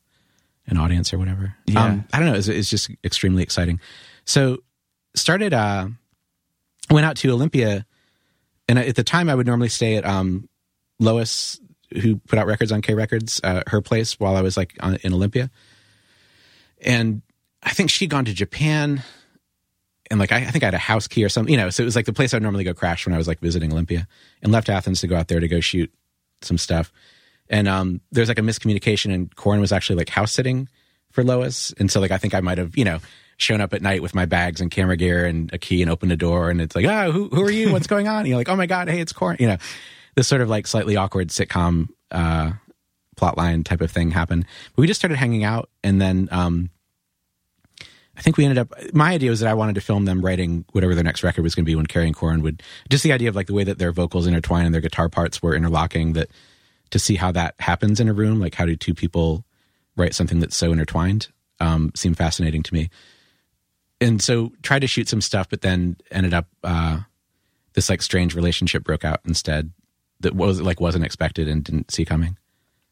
an 0.69 0.77
audience 0.77 1.13
or 1.13 1.19
whatever. 1.19 1.57
Yeah. 1.67 1.85
Um, 1.85 2.05
I 2.13 2.19
don't 2.19 2.29
know. 2.29 2.35
It's, 2.35 2.49
it's 2.49 2.71
just 2.71 2.91
extremely 3.03 3.43
exciting. 3.43 3.81
So 4.25 4.59
started 5.15 5.53
uh 5.53 5.89
went 6.91 7.07
out 7.07 7.17
to 7.17 7.31
Olympia 7.31 7.85
and 8.69 8.79
at 8.79 8.95
the 8.95 9.03
time 9.03 9.29
I 9.29 9.35
would 9.35 9.47
normally 9.47 9.71
stay 9.71 9.97
at 9.97 10.05
um 10.05 10.49
Lois 11.01 11.59
who 12.03 12.17
put 12.17 12.39
out 12.39 12.47
records 12.47 12.73
on 12.73 12.83
K 12.83 12.95
Records, 12.95 13.41
uh, 13.45 13.63
her 13.69 13.81
place 13.81 14.19
while 14.19 14.37
I 14.37 14.43
was 14.43 14.57
like 14.57 14.77
on, 14.81 14.97
in 14.97 15.13
Olympia. 15.13 15.51
And 16.81 17.23
I 17.63 17.71
think 17.71 17.91
she'd 17.91 18.11
gone 18.11 18.25
to 18.27 18.35
Japan 18.35 19.03
and 20.11 20.21
like 20.21 20.33
I, 20.33 20.39
I 20.39 20.51
think 20.51 20.65
I 20.65 20.69
had 20.69 20.75
a 20.75 20.79
house 20.79 21.09
key 21.09 21.25
or 21.25 21.29
something, 21.29 21.53
you 21.53 21.59
know, 21.59 21.71
so 21.71 21.83
it 21.83 21.87
was 21.87 21.97
like 21.97 22.07
the 22.07 22.13
place 22.13 22.33
I'd 22.35 22.43
normally 22.43 22.65
go 22.65 22.75
crash 22.75 23.07
when 23.07 23.15
I 23.15 23.19
was 23.19 23.29
like 23.29 23.41
visiting 23.41 23.73
Olympia 23.73 24.07
and 24.43 24.53
left 24.53 24.69
Athens 24.69 25.01
to 25.01 25.07
go 25.07 25.17
out 25.17 25.29
there 25.29 25.41
to 25.41 25.49
go 25.49 25.61
shoot 25.61 25.93
some 26.43 26.59
stuff. 26.59 26.93
And 27.49 27.69
um 27.69 28.01
there's 28.13 28.29
like 28.29 28.39
a 28.39 28.43
miscommunication 28.43 29.13
and 29.13 29.35
Corin 29.35 29.61
was 29.61 29.73
actually 29.73 29.97
like 29.97 30.09
house 30.09 30.33
sitting 30.33 30.69
for 31.11 31.25
Lois. 31.25 31.73
And 31.79 31.91
so 31.91 32.01
like 32.01 32.11
I 32.11 32.19
think 32.19 32.35
I 32.35 32.41
might 32.41 32.59
have, 32.59 32.77
you 32.77 32.85
know, 32.85 32.99
shown 33.39 33.61
up 33.61 33.75
at 33.75 33.83
night 33.83 34.03
with 34.03 34.15
my 34.15 34.25
bags 34.25 34.61
and 34.61 34.71
camera 34.71 34.97
gear 34.97 35.27
and 35.27 35.53
a 35.53 35.59
key 35.59 35.83
and 35.83 35.91
opened 35.91 36.13
a 36.13 36.17
door 36.17 36.51
and 36.51 36.61
it's 36.61 36.75
like, 36.75 36.87
oh, 36.87 37.13
who 37.13 37.29
who 37.29 37.43
are 37.43 37.51
you? 37.51 37.73
What's 37.73 37.87
going 37.87 38.09
on? 38.09 38.21
And 38.21 38.29
you're 38.29 38.39
like, 38.39 38.49
oh 38.49 38.57
my 38.57 38.67
God, 38.67 38.89
hey, 38.89 39.01
it's 39.01 39.13
Corin. 39.13 39.37
You 39.41 39.49
know, 39.49 39.57
this 40.15 40.29
sort 40.29 40.41
of 40.41 40.49
like 40.49 40.67
slightly 40.67 40.97
awkward 40.97 41.29
sitcom 41.29 41.89
uh 42.11 42.53
plotline 43.17 43.65
type 43.65 43.81
of 43.81 43.91
thing 43.91 44.11
happened. 44.11 44.45
But 44.75 44.83
we 44.83 44.87
just 44.87 45.01
started 45.01 45.17
hanging 45.17 45.45
out 45.45 45.71
and 45.83 46.01
then 46.01 46.29
um 46.31 46.71
I 48.17 48.23
think 48.23 48.37
we 48.37 48.45
ended 48.45 48.59
up. 48.59 48.73
My 48.95 49.13
idea 49.13 49.31
was 49.31 49.41
that 49.41 49.49
I 49.49 49.55
wanted 49.55 49.75
to 49.75 49.81
film 49.81 50.07
them 50.07 50.25
writing 50.25 50.65
whatever 50.73 50.95
their 50.95 51.05
next 51.05 51.23
record 51.23 51.43
was 51.43 51.55
going 51.55 51.65
to 51.65 51.71
be 51.71 51.75
when 51.75 51.87
Carrie 51.87 52.07
and 52.07 52.17
Corin 52.17 52.43
would. 52.43 52.63
Just 52.89 53.05
the 53.05 53.13
idea 53.13 53.29
of 53.29 53.37
like 53.37 53.47
the 53.47 53.55
way 53.55 53.65
that 53.65 53.79
their 53.79 53.93
vocals 53.93 54.27
intertwine 54.27 54.65
and 54.65 54.75
their 54.75 54.81
guitar 54.81 55.09
parts 55.09 55.43
were 55.43 55.55
interlocking. 55.55 56.15
That 56.15 56.31
to 56.91 56.99
see 56.99 57.17
how 57.17 57.33
that 57.33 57.55
happens 57.59 58.01
in 58.01 58.09
a 58.09 58.13
room, 58.13 58.41
like 58.41 58.55
how 58.55 58.65
do 58.65 58.77
two 58.77 58.95
people 58.95 59.45
write 59.97 60.15
something 60.15 60.41
that's 60.41 60.57
so 60.57 60.73
intertwined, 60.73 61.29
um, 61.61 61.91
seemed 61.95 62.17
fascinating 62.17 62.63
to 62.63 62.75
me. 62.75 62.91
And 64.01 64.23
so 64.23 64.53
tried 64.63 64.81
to 64.81 64.87
shoot 64.87 65.09
some 65.09 65.21
stuff, 65.21 65.49
but 65.49 65.63
then 65.63 65.97
ended 66.11 66.35
up 66.35 66.49
uh, 66.63 67.01
this 67.73 67.89
like 67.89 68.03
strange 68.03 68.35
relationship 68.35 68.85
broke 68.85 69.05
out 69.05 69.21
instead 69.27 69.71
that 70.21 70.35
was 70.35 70.61
like 70.61 70.81
wasn't 70.81 71.05
expected 71.05 71.49
and 71.49 71.65
didn't 71.65 71.91
see 71.91 72.05
coming. 72.05 72.37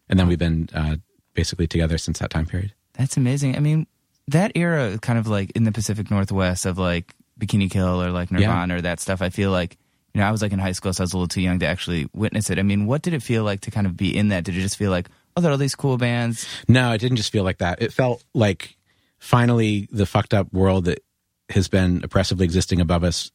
And 0.09 0.19
then 0.19 0.29
we've 0.29 0.39
been 0.39 0.69
uh, 0.75 0.97
basically 1.35 1.67
together 1.67 1.99
since 1.99 2.19
that 2.19 2.31
time 2.31 2.47
period. 2.47 2.73
That's 2.95 3.17
amazing. 3.17 3.57
I 3.57 3.61
mean, 3.61 3.87
that 4.29 4.53
era, 4.55 4.99
kind 4.99 5.19
of 5.19 5.27
like 5.27 5.51
in 5.53 5.65
the 5.65 5.73
Pacific 5.73 6.11
Northwest 6.11 6.67
of 6.67 6.79
like 6.79 7.15
Bikini 7.39 7.71
Kill 7.71 8.03
or 8.03 8.11
like 8.11 8.31
Nirvana 8.31 8.77
or 8.77 8.81
that 8.81 9.01
stuff. 9.01 9.23
I 9.23 9.31
feel 9.31 9.51
like 9.51 9.77
you 10.15 10.21
know, 10.21 10.29
I 10.29 10.31
was 10.31 10.43
like 10.43 10.53
in 10.53 10.61
high 10.61 10.73
school, 10.73 10.93
so 10.93 11.03
I 11.03 11.05
was 11.05 11.13
a 11.13 11.17
little 11.17 11.29
too 11.29 11.41
young 11.41 11.59
to 11.59 11.67
actually 11.67 12.07
witness 12.15 12.49
it. 12.49 12.59
I 12.59 12.63
mean, 12.63 12.87
what 12.87 13.03
did 13.03 13.15
it 13.15 13.23
feel 13.23 13.43
like 13.43 13.63
to 13.63 13.71
kind 13.71 13.87
of 13.87 13.97
be 13.97 14.17
in 14.17 14.29
that? 14.29 14.45
Did 14.45 14.57
it 14.57 14.61
just 14.61 14.77
feel 14.77 14.93
like, 14.93 15.09
oh, 15.37 15.41
there 15.41 15.51
are 15.51 15.53
all 15.53 15.59
these 15.59 15.75
cool 15.75 15.99
bands? 15.99 16.47
No, 16.69 16.93
it 16.93 16.99
didn't 16.99 17.17
just 17.17 17.33
feel 17.33 17.43
like 17.43 17.59
that. 17.59 17.83
It 17.83 17.93
felt 17.93 18.23
like 18.33 18.77
finally 19.19 19.89
the 19.91 20.07
fucked 20.07 20.33
up 20.33 20.53
world 20.53 20.85
that 20.85 21.03
has 21.51 21.67
been 21.69 22.01
oppressively 22.05 22.45
existing 22.45 22.81
above 22.81 23.03
us 23.03 23.33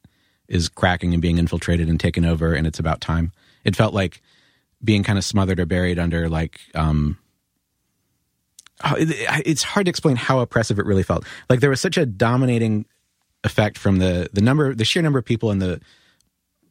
is 0.47 0.69
cracking 0.69 1.13
and 1.13 1.21
being 1.21 1.37
infiltrated 1.37 1.89
and 1.89 1.99
taken 1.99 2.23
over, 2.23 2.53
and 2.53 2.65
it's 2.65 2.79
about 2.79 3.01
time. 3.01 3.33
It 3.65 3.75
felt 3.75 3.93
like 3.93 4.21
being 4.81 5.03
kind 5.03 5.17
of 5.17 5.25
smothered 5.25 5.59
or 5.59 5.65
buried 5.65 5.99
under 5.99 6.29
like 6.29 6.61
um 6.73 7.17
it's 8.85 9.63
hard 9.63 9.85
to 9.85 9.89
explain 9.89 10.15
how 10.15 10.39
oppressive 10.39 10.79
it 10.79 10.85
really 10.85 11.03
felt. 11.03 11.25
Like 11.49 11.59
there 11.59 11.69
was 11.69 11.81
such 11.81 11.97
a 11.97 12.05
dominating 12.05 12.85
effect 13.43 13.77
from 13.77 13.99
the 13.99 14.29
the 14.33 14.41
number 14.41 14.73
the 14.75 14.85
sheer 14.85 15.01
number 15.01 15.17
of 15.19 15.25
people 15.25 15.49
and 15.51 15.61
the 15.61 15.79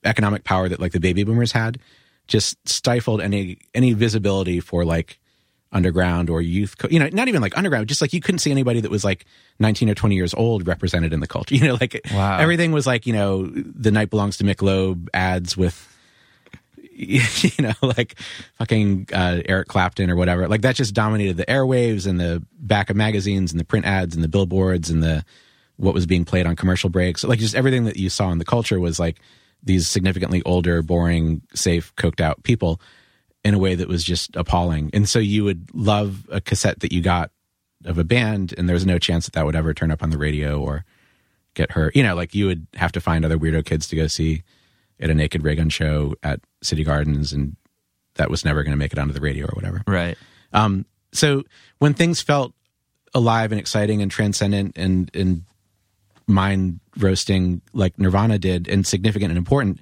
economic 0.05 0.45
power 0.45 0.69
that 0.69 0.81
like 0.81 0.93
the 0.93 1.01
baby 1.01 1.23
boomers 1.25 1.53
had 1.53 1.79
just 2.27 2.57
stifled 2.69 3.21
any 3.21 3.59
any 3.75 3.93
visibility 3.95 4.61
for 4.61 4.85
like 4.85 5.19
underground 5.73 6.31
or 6.31 6.41
youth 6.41 6.75
you 6.91 6.99
know 6.99 7.09
not 7.13 7.29
even 7.29 7.43
like 7.43 7.57
underground 7.59 7.87
just 7.89 8.01
like 8.01 8.13
you 8.15 8.21
couldn't 8.21 8.39
see 8.39 8.51
anybody 8.51 8.81
that 8.81 8.91
was 8.91 9.05
like 9.05 9.27
19 9.61 9.91
or 9.91 9.95
20 9.95 10.15
years 10.15 10.33
old 10.35 10.67
represented 10.67 11.13
in 11.13 11.21
the 11.21 11.27
culture 11.27 11.55
you 11.57 11.67
know 11.67 11.77
like 11.81 12.01
Wow. 12.13 12.39
everything 12.39 12.73
was 12.73 12.87
like 12.87 13.07
you 13.07 13.13
know 13.13 13.47
the 13.55 13.91
night 13.91 14.09
belongs 14.11 14.37
to 14.39 14.45
Michelob 14.45 15.09
ads 15.13 15.57
with 15.57 15.98
you 17.43 17.53
know 17.61 17.75
like 17.81 18.19
fucking 18.55 19.09
uh, 19.13 19.41
Eric 19.45 19.69
Clapton 19.69 20.11
or 20.11 20.17
whatever. 20.17 20.49
Like 20.49 20.63
that 20.63 20.75
just 20.75 20.95
dominated 20.95 21.37
the 21.37 21.47
airwaves 21.47 22.07
and 22.07 22.19
the 22.19 22.45
back 22.59 22.91
of 22.91 22.97
magazines 22.97 23.53
and 23.53 23.61
the 23.61 23.65
print 23.65 23.87
ads 23.87 24.17
and 24.17 24.25
the 24.25 24.29
billboards 24.29 24.91
and 24.91 25.03
the 25.03 25.25
what 25.77 25.95
was 25.95 26.07
being 26.07 26.25
played 26.25 26.45
on 26.45 26.57
commercial 26.57 26.91
breaks. 26.91 27.23
Like 27.23 27.39
just 27.39 27.55
everything 27.55 27.85
that 27.85 27.97
you 27.97 28.11
saw 28.11 28.33
in 28.33 28.39
the 28.39 28.45
culture 28.45 28.81
was 28.81 28.99
like 28.99 29.21
these 29.63 29.89
significantly 29.89 30.43
older 30.45 30.83
boring 30.83 31.43
safe 31.55 31.95
coked 31.95 32.21
out 32.21 32.43
people 32.43 32.81
in 33.45 33.55
a 33.55 33.59
way 33.59 33.77
that 33.77 33.87
was 33.87 34.03
just 34.03 34.35
appalling. 34.35 34.91
And 34.93 35.09
so 35.09 35.21
you 35.21 35.45
would 35.45 35.71
love 35.73 36.27
a 36.33 36.41
cassette 36.41 36.81
that 36.81 36.93
you 36.93 37.01
got 37.01 37.31
of 37.85 37.97
a 37.97 38.05
band 38.05 38.55
and 38.59 38.69
there 38.69 38.75
was 38.75 38.87
no 38.87 38.99
chance 38.99 39.27
that 39.27 39.35
that 39.35 39.47
would 39.47 39.55
ever 39.55 39.73
turn 39.73 39.93
up 39.93 40.03
on 40.03 40.11
the 40.11 40.19
radio 40.19 40.61
or 40.61 40.85
get 41.55 41.73
heard 41.73 41.95
you 41.95 42.03
know 42.03 42.15
like 42.15 42.35
you 42.35 42.47
would 42.47 42.67
have 42.75 42.93
to 42.93 43.01
find 43.01 43.25
other 43.25 43.39
weirdo 43.39 43.65
kids 43.65 43.87
to 43.87 43.97
go 43.97 44.07
see 44.07 44.43
at 45.01 45.11
a 45.11 45.15
Naked 45.15 45.43
Raygun 45.45 45.69
show 45.69 46.15
at 46.23 46.41
city 46.63 46.85
gardens 46.85 47.33
and 47.33 47.57
that 48.15 48.31
was 48.31 48.45
never 48.45 48.63
going 48.65 48.73
to 48.73 48.77
make 48.79 48.93
it 48.93 48.99
onto 48.99 49.15
the 49.15 49.21
radio 49.21 49.47
or 49.47 49.53
whatever 49.55 49.83
Right. 49.87 50.17
um, 50.53 50.85
so 51.13 51.45
when 51.79 51.95
things 51.95 52.21
felt 52.21 52.53
alive 53.15 53.53
and 53.53 53.59
exciting 53.61 54.03
and 54.03 54.11
transcendent 54.11 54.77
and 54.77 55.11
and 55.15 55.43
mind 56.27 56.81
roasting 56.99 57.63
like 57.73 57.99
Nirvana 57.99 58.39
did 58.39 58.69
and 58.69 58.87
significant 58.87 59.31
and 59.31 59.39
important, 59.39 59.81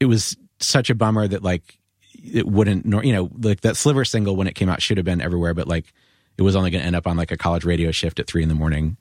it 0.00 0.06
was 0.06 0.36
such 0.60 0.90
a 0.90 0.94
bummer 0.94 1.28
that 1.28 1.42
like 1.42 1.78
it 2.14 2.46
wouldn't 2.46 2.84
nor 2.84 3.04
you 3.04 3.12
know 3.12 3.30
like 3.40 3.60
that 3.60 3.76
Sliver 3.76 4.04
single 4.04 4.34
when 4.34 4.48
it 4.48 4.54
came 4.56 4.68
out 4.68 4.82
should 4.82 4.96
have 4.96 5.06
been 5.06 5.20
everywhere, 5.20 5.54
but 5.54 5.68
like 5.68 5.92
it 6.36 6.42
was 6.42 6.56
only 6.56 6.70
going 6.70 6.80
to 6.80 6.86
end 6.86 6.96
up 6.96 7.06
on 7.06 7.16
like 7.16 7.30
a 7.30 7.36
college 7.36 7.64
radio 7.64 7.90
shift 7.92 8.18
at 8.18 8.26
three 8.26 8.42
in 8.42 8.48
the 8.48 8.54
morning 8.56 8.96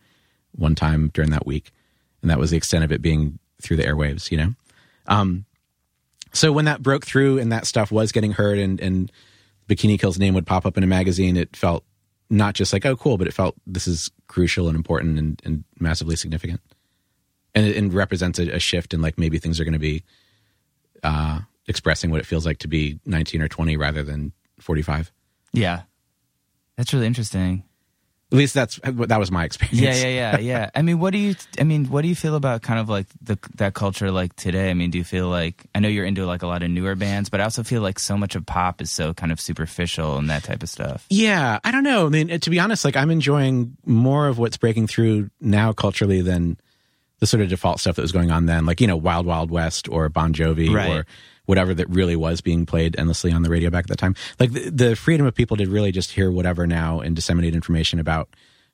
one 0.52 0.76
time 0.76 1.10
during 1.14 1.32
that 1.32 1.46
week, 1.48 1.72
and 2.22 2.30
that 2.30 2.38
was 2.40 2.52
the 2.52 2.58
extent 2.58 2.84
of 2.84 2.92
it 2.92 3.02
being 3.02 3.40
through 3.62 3.78
the 3.78 3.84
airwaves, 3.84 4.30
you 4.32 4.38
know. 4.38 4.54
Um, 5.08 5.46
so 6.34 6.52
when 6.52 6.66
that 6.66 6.84
broke 6.84 7.06
through 7.06 7.40
and 7.40 7.52
that 7.52 7.66
stuff 7.66 7.92
was 7.92 8.12
getting 8.12 8.34
heard 8.34 8.58
and 8.58 8.80
and 8.80 9.12
Bikini 9.68 10.00
Kill's 10.00 10.20
name 10.20 10.34
would 10.34 10.46
pop 10.46 10.66
up 10.66 10.78
in 10.78 10.84
a 10.84 10.88
magazine, 10.88 11.36
it 11.38 11.56
felt 11.56 11.84
not 12.30 12.54
just 12.54 12.74
like 12.74 12.86
oh 12.86 12.96
cool, 12.96 13.18
but 13.18 13.28
it 13.28 13.34
felt 13.34 13.56
this 13.66 13.88
is 13.88 14.12
crucial 14.28 14.68
and 14.68 14.76
important 14.76 15.18
and, 15.18 15.42
and 15.46 15.64
massively 15.80 16.16
significant, 16.16 16.62
and 17.56 17.66
it, 17.66 17.78
and 17.78 17.94
represents 17.94 18.40
a, 18.40 18.56
a 18.56 18.60
shift 18.60 18.94
in 18.94 19.02
like 19.02 19.18
maybe 19.18 19.40
things 19.40 19.60
are 19.60 19.64
going 19.64 19.74
to 19.74 19.80
be 19.80 20.04
uh, 21.04 21.40
expressing 21.68 22.12
what 22.12 22.20
it 22.20 22.26
feels 22.26 22.46
like 22.46 22.60
to 22.60 22.68
be 22.68 23.00
19 23.06 23.42
or 23.42 23.48
20 23.48 23.78
rather 23.78 24.04
than 24.04 24.32
45. 24.60 25.12
Yeah. 25.54 25.84
That's 26.78 26.94
really 26.94 27.08
interesting. 27.08 27.64
At 28.30 28.38
least 28.38 28.54
that's 28.54 28.78
that 28.84 29.20
was 29.20 29.32
my 29.32 29.46
experience. 29.46 29.80
Yeah, 29.80 29.94
yeah, 30.08 30.38
yeah, 30.38 30.40
yeah. 30.40 30.70
I 30.76 30.82
mean, 30.82 31.00
what 31.00 31.12
do 31.14 31.18
you? 31.18 31.36
I 31.58 31.64
mean, 31.64 31.86
what 31.86 32.02
do 32.02 32.10
you 32.10 32.16
feel 32.16 32.36
about 32.36 32.62
kind 32.62 32.78
of 32.78 32.90
like 32.90 33.08
the 33.22 33.40
that 33.56 33.74
culture 33.74 34.12
like 34.12 34.36
today? 34.36 34.70
I 34.70 34.74
mean, 34.74 34.92
do 34.92 34.98
you 34.98 35.06
feel 35.06 35.30
like 35.30 35.66
I 35.74 35.80
know 35.80 35.88
you're 35.88 36.04
into 36.04 36.26
like 36.26 36.42
a 36.42 36.48
lot 36.48 36.62
of 36.62 36.70
newer 36.70 36.96
bands, 36.96 37.30
but 37.30 37.40
I 37.40 37.46
also 37.46 37.64
feel 37.64 37.82
like 37.82 38.00
so 38.00 38.18
much 38.18 38.36
of 38.36 38.46
pop 38.46 38.82
is 38.82 38.92
so 38.92 39.14
kind 39.14 39.32
of 39.32 39.40
superficial 39.40 40.18
and 40.18 40.30
that 40.30 40.44
type 40.44 40.62
of 40.62 40.68
stuff. 40.70 41.06
Yeah, 41.10 41.60
I 41.64 41.72
don't 41.72 41.84
know. 41.84 42.06
I 42.06 42.10
mean, 42.10 42.38
to 42.38 42.50
be 42.50 42.60
honest, 42.60 42.84
like 42.84 42.98
I'm 42.98 43.12
enjoying 43.12 43.78
more 43.86 44.28
of 44.28 44.38
what's 44.38 44.58
breaking 44.58 44.88
through 44.88 45.30
now 45.40 45.72
culturally 45.72 46.22
than 46.22 46.58
the 47.20 47.28
sort 47.28 47.42
of 47.42 47.48
default 47.48 47.80
stuff 47.80 47.96
that 47.96 48.02
was 48.02 48.12
going 48.12 48.30
on 48.30 48.46
then, 48.46 48.66
like 48.66 48.82
you 48.82 48.88
know, 48.88 48.98
Wild 48.98 49.26
Wild 49.26 49.52
West 49.52 49.88
or 49.88 50.10
Bon 50.10 50.34
Jovi 50.34 50.70
Right. 50.70 50.92
or 50.92 51.06
whatever 51.48 51.74
that 51.74 51.90
really 51.90 52.16
was 52.16 52.42
being 52.42 52.66
played 52.66 52.96
endlessly 53.00 53.32
on 53.32 53.42
the 53.42 53.50
radio 53.50 53.70
back 53.70 53.86
at 53.86 53.90
that 53.90 53.98
time. 53.98 54.16
Like 54.40 54.52
the, 54.52 54.70
the 54.70 54.96
freedom 54.96 55.26
of 55.26 55.34
people 55.34 55.58
to 55.58 55.66
really 55.66 55.92
just 55.92 56.12
hear 56.12 56.30
whatever 56.30 56.68
now 56.68 57.00
and 57.00 57.16
disseminate 57.16 57.56
information 57.56 58.00
about 58.00 58.30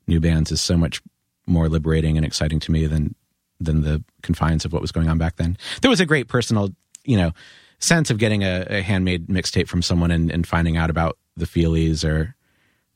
new 0.08 0.20
bands 0.20 0.52
is 0.52 0.60
so 0.60 0.76
much 0.76 1.02
more 1.46 1.70
liberating 1.70 2.18
and 2.18 2.26
exciting 2.26 2.60
to 2.60 2.72
me 2.72 2.88
than 2.88 3.16
than 3.60 3.82
the 3.82 4.04
confines 4.24 4.66
of 4.66 4.74
what 4.74 4.82
was 4.82 4.92
going 4.92 5.08
on 5.08 5.18
back 5.18 5.38
then. 5.38 5.56
There 5.82 5.90
was 5.90 6.02
a 6.02 6.06
great 6.06 6.28
personal, 6.28 6.72
you 7.06 7.16
know, 7.16 7.32
sense 7.80 8.10
of 8.10 8.18
getting 8.18 8.44
a, 8.44 8.66
a 8.70 8.82
handmade 8.82 9.28
mixtape 9.28 9.68
from 9.68 9.82
someone 9.82 10.12
and, 10.12 10.32
and 10.32 10.46
finding 10.46 10.76
out 10.76 10.90
about 10.90 11.18
the 11.38 11.46
Feelies 11.46 12.04
or 12.04 12.36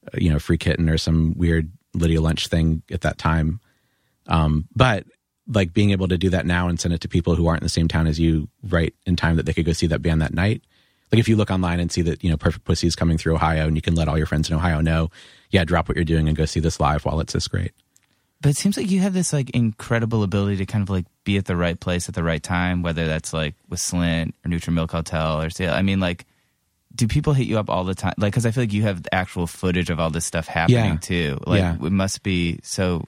uh, 0.08 0.18
you 0.18 0.30
know 0.30 0.40
Free 0.40 0.58
Kitten 0.58 0.90
or 0.90 0.98
some 0.98 1.36
weird 1.38 1.72
Lydia 1.94 2.20
Lunch 2.20 2.48
thing 2.48 2.82
at 2.92 3.02
that 3.02 3.18
time. 3.18 3.60
Um, 4.26 4.68
but 4.76 5.06
like 5.48 5.74
being 5.74 5.92
able 5.92 6.08
to 6.10 6.18
do 6.18 6.30
that 6.32 6.46
now 6.46 6.68
and 6.68 6.80
send 6.80 6.94
it 6.94 7.02
to 7.02 7.08
people 7.08 7.36
who 7.36 7.48
aren't 7.48 7.62
in 7.62 7.66
the 7.66 7.70
same 7.70 7.88
town 7.88 8.06
as 8.08 8.20
you, 8.20 8.50
right 8.64 8.94
in 9.06 9.16
time 9.16 9.36
that 9.38 9.46
they 9.46 9.54
could 9.54 9.66
go 9.66 9.74
see 9.74 9.88
that 9.88 10.02
band 10.02 10.22
that 10.22 10.34
night. 10.34 10.62
Like 11.12 11.20
if 11.20 11.30
you 11.30 11.38
look 11.38 11.50
online 11.52 11.80
and 11.80 11.90
see 11.92 12.02
that 12.02 12.22
you 12.24 12.30
know 12.30 12.36
Perfect 12.38 12.66
Pussy 12.66 12.86
is 12.88 12.96
coming 12.96 13.18
through 13.18 13.36
Ohio, 13.36 13.66
and 13.68 13.76
you 13.76 13.82
can 13.82 13.96
let 13.96 14.08
all 14.10 14.18
your 14.18 14.28
friends 14.28 14.50
in 14.50 14.56
Ohio 14.56 14.82
know, 14.82 15.10
yeah, 15.52 15.64
drop 15.64 15.88
what 15.88 15.96
you're 15.96 16.04
doing 16.04 16.28
and 16.28 16.36
go 16.36 16.46
see 16.46 16.60
this 16.60 16.80
live 16.82 17.06
while 17.06 17.20
it's 17.22 17.32
this 17.34 17.48
great. 17.48 17.72
But 18.42 18.50
it 18.50 18.58
seems 18.58 18.76
like 18.78 18.92
you 18.92 19.00
have 19.00 19.14
this 19.14 19.32
like 19.34 19.50
incredible 19.52 20.22
ability 20.22 20.58
to 20.58 20.66
kind 20.66 20.82
of 20.84 20.90
like 20.90 21.06
be 21.24 21.38
at 21.38 21.46
the 21.46 21.56
right 21.56 21.80
place 21.80 22.10
at 22.10 22.14
the 22.16 22.24
right 22.24 22.44
time, 22.44 22.84
whether 22.84 23.08
that's 23.08 23.32
like 23.34 23.56
with 23.70 23.80
Slint 23.80 24.34
or 24.46 24.50
Neutral 24.50 24.74
Milk 24.74 24.92
Hotel 24.92 25.42
or. 25.42 25.50
I 25.70 25.82
mean, 25.82 26.00
like, 26.02 26.26
do 26.94 27.08
people 27.08 27.34
hit 27.34 27.48
you 27.48 27.58
up 27.58 27.70
all 27.70 27.84
the 27.86 27.96
time? 27.96 28.14
Like, 28.18 28.34
because 28.34 28.46
I 28.46 28.52
feel 28.52 28.64
like 28.64 28.74
you 28.74 28.84
have 28.84 29.08
actual 29.12 29.48
footage 29.48 29.90
of 29.90 30.00
all 30.00 30.10
this 30.10 30.26
stuff 30.26 30.48
happening 30.48 30.78
Yeah. 30.94 30.98
too. 30.98 31.40
Like, 31.48 31.60
Yeah. 31.62 31.76
it 31.76 31.92
must 31.92 32.22
be 32.22 32.60
so. 32.64 33.06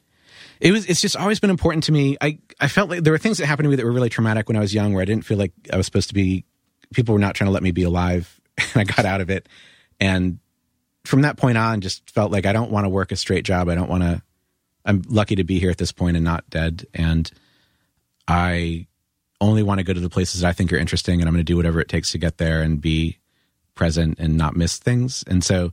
It 0.59 0.71
was 0.71 0.85
it's 0.85 1.01
just 1.01 1.15
always 1.15 1.39
been 1.39 1.49
important 1.49 1.83
to 1.85 1.91
me. 1.91 2.17
I 2.21 2.39
i 2.59 2.67
felt 2.67 2.89
like 2.89 3.03
there 3.03 3.13
were 3.13 3.19
things 3.19 3.37
that 3.37 3.45
happened 3.45 3.65
to 3.65 3.69
me 3.69 3.75
that 3.75 3.85
were 3.85 3.91
really 3.91 4.09
traumatic 4.09 4.47
when 4.47 4.57
i 4.57 4.59
was 4.59 4.73
young 4.73 4.93
where 4.93 5.01
i 5.01 5.05
didn't 5.05 5.25
feel 5.25 5.37
like 5.37 5.53
i 5.71 5.77
was 5.77 5.85
supposed 5.85 6.09
to 6.09 6.13
be 6.13 6.45
people 6.93 7.13
were 7.13 7.19
not 7.19 7.35
trying 7.35 7.47
to 7.47 7.51
let 7.51 7.63
me 7.63 7.71
be 7.71 7.83
alive 7.83 8.39
and 8.57 8.75
i 8.75 8.83
got 8.83 9.05
out 9.05 9.21
of 9.21 9.29
it. 9.29 9.47
And 9.99 10.39
from 11.05 11.21
that 11.21 11.37
point 11.37 11.57
on 11.57 11.81
just 11.81 12.09
felt 12.09 12.31
like 12.31 12.45
i 12.45 12.53
don't 12.53 12.71
want 12.71 12.85
to 12.85 12.89
work 12.89 13.11
a 13.11 13.15
straight 13.15 13.45
job. 13.45 13.69
I 13.69 13.75
don't 13.75 13.89
want 13.89 14.03
to 14.03 14.21
i'm 14.85 15.03
lucky 15.07 15.35
to 15.35 15.43
be 15.43 15.59
here 15.59 15.71
at 15.71 15.77
this 15.77 15.91
point 15.91 16.17
and 16.17 16.25
not 16.25 16.49
dead. 16.49 16.85
And 16.93 17.29
i 18.27 18.87
only 19.41 19.63
want 19.63 19.79
to 19.79 19.85
go 19.85 19.93
to 19.93 19.99
the 19.99 20.09
places 20.09 20.41
that 20.41 20.47
i 20.47 20.53
think 20.53 20.73
are 20.73 20.77
interesting 20.77 21.21
and 21.21 21.27
i'm 21.27 21.33
going 21.33 21.45
to 21.45 21.49
do 21.49 21.57
whatever 21.57 21.79
it 21.79 21.87
takes 21.87 22.11
to 22.11 22.17
get 22.17 22.37
there 22.37 22.61
and 22.61 22.81
be 22.81 23.17
present 23.75 24.19
and 24.19 24.35
not 24.35 24.57
miss 24.57 24.77
things. 24.77 25.23
And 25.25 25.41
so 25.41 25.71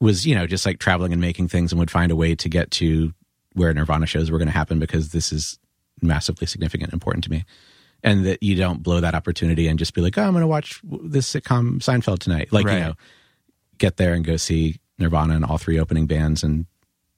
was 0.00 0.26
you 0.26 0.34
know 0.34 0.46
just 0.46 0.66
like 0.66 0.78
traveling 0.78 1.12
and 1.12 1.20
making 1.20 1.46
things 1.48 1.72
and 1.72 1.78
would 1.78 1.90
find 1.90 2.10
a 2.10 2.16
way 2.16 2.34
to 2.34 2.48
get 2.48 2.70
to 2.72 3.12
where 3.54 3.72
Nirvana 3.74 4.06
shows 4.06 4.30
were 4.30 4.38
going 4.38 4.48
to 4.48 4.52
happen 4.52 4.78
because 4.78 5.10
this 5.10 5.32
is 5.32 5.58
massively 6.00 6.46
significant 6.46 6.88
and 6.88 6.94
important 6.94 7.24
to 7.24 7.30
me. 7.30 7.44
And 8.02 8.24
that 8.26 8.42
you 8.42 8.56
don't 8.56 8.82
blow 8.82 9.00
that 9.00 9.14
opportunity 9.14 9.68
and 9.68 9.78
just 9.78 9.94
be 9.94 10.00
like, 10.00 10.18
oh, 10.18 10.22
I'm 10.22 10.32
going 10.32 10.40
to 10.42 10.48
watch 10.48 10.80
this 10.84 11.32
sitcom 11.32 11.78
Seinfeld 11.78 12.18
tonight. 12.18 12.52
Like, 12.52 12.66
Right. 12.66 12.74
you 12.74 12.80
know, 12.80 12.94
get 13.78 13.96
there 13.96 14.14
and 14.14 14.24
go 14.24 14.36
see 14.36 14.80
Nirvana 14.98 15.34
and 15.36 15.44
all 15.44 15.58
three 15.58 15.78
opening 15.78 16.06
bands. 16.06 16.42
And 16.42 16.66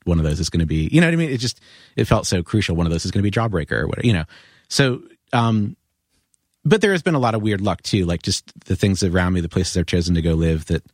one 0.04 0.18
of 0.18 0.24
those 0.24 0.40
is 0.40 0.50
going 0.50 0.60
to 0.60 0.66
be, 0.66 0.88
you 0.92 1.00
know 1.00 1.06
what 1.06 1.14
I 1.14 1.16
mean? 1.16 1.30
It 1.30 1.38
just, 1.38 1.60
it 1.96 2.04
felt 2.04 2.26
so 2.26 2.42
crucial. 2.42 2.76
One 2.76 2.86
of 2.86 2.92
those 2.92 3.06
is 3.06 3.10
going 3.10 3.24
to 3.24 3.30
be 3.30 3.30
Jawbreaker 3.30 3.72
or 3.72 3.86
whatever, 3.86 4.06
you 4.06 4.12
know? 4.12 4.24
So, 4.68 5.02
um, 5.32 5.76
but 6.66 6.80
there 6.82 6.92
has 6.92 7.02
been 7.02 7.14
a 7.14 7.18
lot 7.18 7.34
of 7.34 7.40
weird 7.42 7.60
luck 7.62 7.82
too. 7.82 8.04
Like 8.04 8.22
just 8.22 8.52
the 8.66 8.76
things 8.76 9.02
around 9.02 9.32
me, 9.32 9.40
the 9.40 9.48
places 9.48 9.76
I've 9.76 9.86
chosen 9.86 10.14
to 10.14 10.22
go 10.22 10.34
live 10.34 10.66
that, 10.66 10.84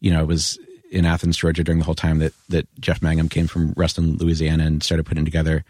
you 0.00 0.10
know, 0.10 0.24
was 0.24 0.58
in 0.90 1.06
Athens, 1.06 1.36
Georgia 1.36 1.64
during 1.64 1.78
the 1.78 1.84
whole 1.84 1.94
time 1.94 2.18
that, 2.18 2.32
that 2.48 2.66
Jeff 2.80 3.00
Mangum 3.00 3.28
came 3.28 3.46
from 3.46 3.72
Ruston, 3.76 4.16
Louisiana 4.16 4.64
and 4.64 4.82
started 4.82 5.06
putting 5.06 5.24
together 5.24 5.64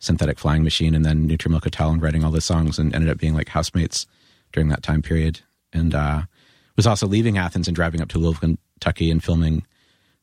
Synthetic 0.00 0.38
Flying 0.38 0.64
Machine 0.64 0.94
and 0.94 1.04
then 1.04 1.26
Neutral 1.26 1.52
Milk 1.52 1.64
Hotel 1.64 1.90
and 1.90 2.02
writing 2.02 2.24
all 2.24 2.30
the 2.30 2.40
songs 2.40 2.78
and 2.78 2.94
ended 2.94 3.10
up 3.10 3.18
being 3.18 3.34
like 3.34 3.48
housemates 3.48 4.06
during 4.52 4.68
that 4.68 4.82
time 4.82 5.00
period. 5.00 5.40
And, 5.72 5.94
uh, 5.94 6.22
was 6.76 6.86
also 6.86 7.06
leaving 7.06 7.38
Athens 7.38 7.68
and 7.68 7.74
driving 7.74 8.00
up 8.00 8.08
to 8.08 8.18
Louisville, 8.18 8.56
Kentucky 8.84 9.10
and 9.10 9.22
filming 9.22 9.64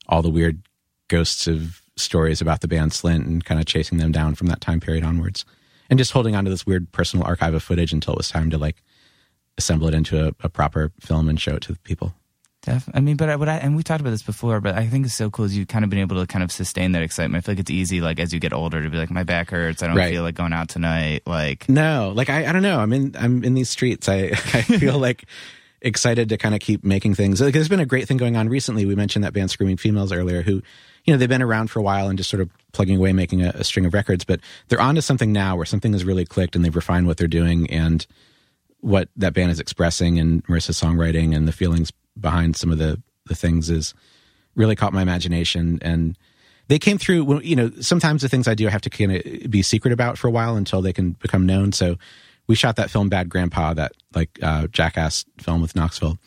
all 0.07 0.21
the 0.21 0.29
weird 0.29 0.61
ghosts 1.07 1.47
of 1.47 1.81
stories 1.95 2.41
about 2.41 2.61
the 2.61 2.67
band 2.67 2.91
Slint 2.91 3.25
and 3.25 3.43
kind 3.43 3.59
of 3.59 3.65
chasing 3.65 3.97
them 3.97 4.11
down 4.11 4.35
from 4.35 4.47
that 4.47 4.61
time 4.61 4.79
period 4.79 5.03
onwards. 5.03 5.45
And 5.89 5.97
just 5.97 6.11
holding 6.11 6.35
on 6.35 6.45
to 6.45 6.51
this 6.51 6.65
weird 6.65 6.91
personal 6.91 7.25
archive 7.25 7.53
of 7.53 7.63
footage 7.63 7.91
until 7.91 8.13
it 8.13 8.17
was 8.17 8.29
time 8.29 8.49
to 8.49 8.57
like 8.57 8.81
assemble 9.57 9.87
it 9.87 9.93
into 9.93 10.27
a, 10.27 10.31
a 10.41 10.49
proper 10.49 10.91
film 10.99 11.27
and 11.27 11.39
show 11.39 11.55
it 11.55 11.61
to 11.63 11.75
people. 11.83 12.13
Def- 12.61 12.89
I 12.93 12.99
mean, 12.99 13.17
but 13.17 13.27
I, 13.29 13.35
what 13.37 13.49
I 13.49 13.57
and 13.57 13.75
we 13.75 13.81
talked 13.83 14.01
about 14.01 14.11
this 14.11 14.21
before, 14.21 14.61
but 14.61 14.75
I 14.75 14.85
think 14.87 15.05
it's 15.05 15.15
so 15.15 15.29
cool 15.31 15.45
is 15.45 15.57
you 15.57 15.65
kind 15.65 15.83
of 15.83 15.89
been 15.89 15.99
able 15.99 16.19
to 16.21 16.27
kind 16.27 16.43
of 16.43 16.51
sustain 16.51 16.91
that 16.91 17.01
excitement. 17.01 17.43
I 17.43 17.45
feel 17.45 17.53
like 17.53 17.59
it's 17.61 17.71
easy, 17.71 18.01
like 18.01 18.19
as 18.19 18.33
you 18.33 18.39
get 18.39 18.53
older, 18.53 18.83
to 18.83 18.89
be 18.89 18.97
like, 18.97 19.09
my 19.09 19.23
back 19.23 19.49
hurts, 19.49 19.81
I 19.81 19.87
don't 19.87 19.95
Right. 19.95 20.11
feel 20.13 20.21
like 20.23 20.35
going 20.35 20.53
out 20.53 20.69
tonight. 20.69 21.23
Like, 21.25 21.67
No, 21.67 22.11
like 22.15 22.29
I, 22.29 22.45
I 22.47 22.51
don't 22.51 22.61
know. 22.61 22.79
I'm 22.79 22.93
in 22.93 23.15
I'm 23.17 23.43
in 23.43 23.55
these 23.55 23.69
streets. 23.69 24.07
I 24.07 24.25
I 24.53 24.61
feel 24.61 24.97
like 25.07 25.25
excited 25.81 26.29
to 26.29 26.37
kind 26.37 26.53
of 26.53 26.61
keep 26.61 26.83
making 26.83 27.15
things. 27.15 27.41
Like, 27.41 27.53
there's 27.55 27.67
been 27.69 27.79
a 27.79 27.85
great 27.87 28.07
thing 28.07 28.17
going 28.17 28.37
on 28.37 28.47
recently. 28.49 28.85
We 28.85 28.93
mentioned 28.93 29.25
that 29.25 29.33
band 29.33 29.49
Screaming 29.49 29.77
Females 29.77 30.11
earlier, 30.11 30.43
who 30.43 30.61
you 31.05 31.13
know 31.13 31.17
they've 31.17 31.27
been 31.27 31.41
around 31.41 31.71
for 31.71 31.79
a 31.79 31.83
while 31.83 32.09
and 32.09 32.17
just 32.19 32.29
sort 32.29 32.41
of 32.41 32.51
plugging 32.73 32.97
away, 32.97 33.11
making 33.11 33.41
a, 33.41 33.49
a 33.55 33.63
string 33.63 33.87
of 33.87 33.93
records. 33.95 34.23
But 34.23 34.39
they're 34.67 34.79
onto 34.81 35.01
something 35.01 35.31
now 35.33 35.55
where 35.55 35.65
something 35.65 35.93
has 35.93 36.05
really 36.05 36.25
clicked 36.25 36.55
and 36.55 36.63
they've 36.63 36.75
refined 36.75 37.07
what 37.07 37.17
they're 37.17 37.27
doing 37.27 37.67
and 37.71 38.05
what 38.81 39.09
that 39.15 39.33
band 39.33 39.51
is 39.51 39.59
expressing 39.59 40.19
and 40.19 40.43
Marissa's 40.45 40.79
songwriting 40.79 41.35
and 41.35 41.47
the 41.47 41.51
feelings 41.51 41.91
behind 42.19 42.55
some 42.55 42.71
of 42.71 42.77
the 42.77 43.01
the 43.27 43.35
things 43.35 43.69
is 43.69 43.93
really 44.55 44.75
caught 44.75 44.93
my 44.93 45.01
imagination. 45.01 45.79
And 45.81 46.17
they 46.67 46.79
came 46.79 46.97
through 46.97 47.23
when 47.23 47.41
you 47.43 47.55
know 47.55 47.71
sometimes 47.81 48.21
the 48.21 48.29
things 48.29 48.47
i 48.47 48.53
do 48.53 48.67
i 48.67 48.71
have 48.71 48.81
to 48.81 48.89
kind 48.89 49.15
of 49.15 49.51
be 49.51 49.61
secret 49.61 49.91
about 49.91 50.17
for 50.17 50.27
a 50.27 50.31
while 50.31 50.55
until 50.55 50.81
they 50.81 50.93
can 50.93 51.11
become 51.13 51.45
known. 51.45 51.71
So 51.71 51.97
we 52.47 52.55
shot 52.55 52.75
that 52.75 52.89
film 52.89 53.09
bad 53.09 53.29
grandpa 53.29 53.73
that 53.75 53.93
like 54.13 54.29
uh, 54.41 54.67
jackass 54.67 55.25
film 55.39 55.61
with 55.61 55.75
knoxville 55.75 56.17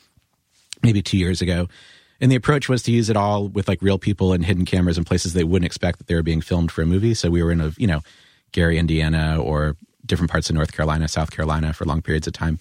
maybe 0.82 1.02
two 1.02 1.18
years 1.18 1.40
ago. 1.40 1.68
And 2.20 2.30
the 2.30 2.36
approach 2.36 2.68
was 2.68 2.82
to 2.84 2.92
use 2.92 3.10
it 3.10 3.16
all 3.16 3.48
with 3.48 3.68
like 3.68 3.82
real 3.82 3.98
people 3.98 4.32
and 4.32 4.44
hidden 4.44 4.64
cameras 4.64 4.96
in 4.96 5.04
places 5.04 5.32
they 5.32 5.44
wouldn't 5.44 5.66
expect 5.66 5.98
that 5.98 6.06
they 6.06 6.14
were 6.14 6.22
being 6.22 6.40
filmed 6.40 6.70
for 6.70 6.82
a 6.82 6.86
movie. 6.86 7.12
So 7.12 7.30
we 7.30 7.42
were 7.42 7.50
in 7.50 7.60
a 7.60 7.72
you 7.76 7.86
know 7.86 8.00
gary 8.54 8.78
indiana 8.78 9.38
or 9.40 9.76
different 10.06 10.30
parts 10.30 10.48
of 10.48 10.54
north 10.54 10.72
carolina 10.72 11.08
south 11.08 11.30
carolina 11.30 11.72
for 11.72 11.84
long 11.84 12.00
periods 12.00 12.26
of 12.26 12.32
time 12.32 12.58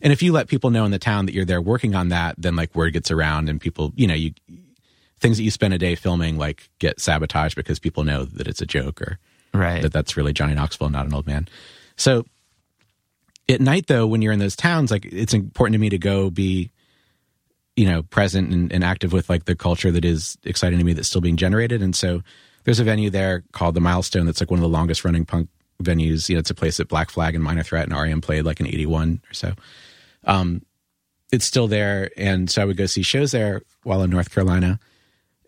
and 0.00 0.12
if 0.12 0.22
you 0.22 0.32
let 0.32 0.48
people 0.48 0.70
know 0.70 0.84
in 0.84 0.90
the 0.90 0.98
town 0.98 1.26
that 1.26 1.34
you're 1.34 1.44
there 1.44 1.60
working 1.60 1.94
on 1.94 2.08
that 2.08 2.34
then 2.38 2.56
like 2.56 2.74
word 2.74 2.92
gets 2.92 3.10
around 3.10 3.48
and 3.48 3.60
people 3.60 3.92
you 3.96 4.06
know 4.06 4.14
you 4.14 4.32
things 5.20 5.36
that 5.36 5.42
you 5.42 5.50
spend 5.50 5.74
a 5.74 5.78
day 5.78 5.94
filming 5.94 6.38
like 6.38 6.68
get 6.78 7.00
sabotaged 7.00 7.56
because 7.56 7.78
people 7.78 8.04
know 8.04 8.24
that 8.24 8.46
it's 8.46 8.62
a 8.62 8.66
joke 8.66 9.02
or 9.02 9.18
right? 9.52 9.82
that 9.82 9.92
that's 9.92 10.16
really 10.16 10.32
Johnny 10.32 10.54
Knoxville, 10.54 10.90
not 10.90 11.06
an 11.06 11.14
old 11.14 11.26
man. 11.26 11.48
So 11.96 12.24
at 13.48 13.60
night, 13.60 13.86
though, 13.86 14.06
when 14.06 14.22
you're 14.22 14.32
in 14.32 14.38
those 14.38 14.56
towns, 14.56 14.90
like 14.90 15.06
it's 15.06 15.34
important 15.34 15.74
to 15.74 15.78
me 15.78 15.88
to 15.90 15.98
go 15.98 16.30
be, 16.30 16.70
you 17.76 17.86
know, 17.86 18.02
present 18.02 18.52
and, 18.52 18.72
and 18.72 18.84
active 18.84 19.12
with 19.12 19.28
like 19.28 19.44
the 19.44 19.56
culture 19.56 19.90
that 19.90 20.04
is 20.04 20.38
exciting 20.44 20.78
to 20.78 20.84
me 20.84 20.92
that's 20.92 21.08
still 21.08 21.20
being 21.20 21.36
generated. 21.36 21.82
And 21.82 21.94
so 21.94 22.22
there's 22.64 22.80
a 22.80 22.84
venue 22.84 23.10
there 23.10 23.44
called 23.52 23.74
the 23.74 23.80
Milestone 23.80 24.26
that's 24.26 24.40
like 24.40 24.50
one 24.50 24.58
of 24.58 24.62
the 24.62 24.68
longest 24.68 25.04
running 25.04 25.24
punk 25.24 25.48
venues. 25.82 26.28
You 26.28 26.36
know, 26.36 26.40
it's 26.40 26.50
a 26.50 26.54
place 26.54 26.76
that 26.76 26.88
Black 26.88 27.10
Flag 27.10 27.34
and 27.34 27.42
Minor 27.42 27.62
Threat 27.62 27.88
and 27.88 27.98
REM 27.98 28.20
played 28.20 28.44
like 28.44 28.60
in 28.60 28.66
'81 28.66 29.22
or 29.30 29.34
so. 29.34 29.54
Um, 30.24 30.62
it's 31.30 31.44
still 31.44 31.68
there, 31.68 32.10
and 32.16 32.50
so 32.50 32.62
I 32.62 32.64
would 32.64 32.76
go 32.76 32.86
see 32.86 33.02
shows 33.02 33.32
there 33.32 33.62
while 33.82 34.02
in 34.02 34.10
North 34.10 34.30
Carolina 34.30 34.78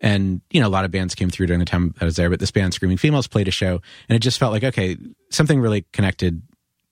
and 0.01 0.41
you 0.49 0.59
know 0.59 0.67
a 0.67 0.69
lot 0.69 0.83
of 0.83 0.91
bands 0.91 1.15
came 1.15 1.29
through 1.29 1.47
during 1.47 1.59
the 1.59 1.65
time 1.65 1.93
I 2.01 2.05
was 2.05 2.15
there. 2.15 2.29
But 2.29 2.39
this 2.39 2.51
band, 2.51 2.73
Screaming 2.73 2.97
Females, 2.97 3.27
played 3.27 3.47
a 3.47 3.51
show, 3.51 3.81
and 4.09 4.15
it 4.15 4.19
just 4.19 4.39
felt 4.39 4.51
like 4.51 4.63
okay, 4.63 4.97
something 5.29 5.61
really 5.61 5.85
connected 5.93 6.41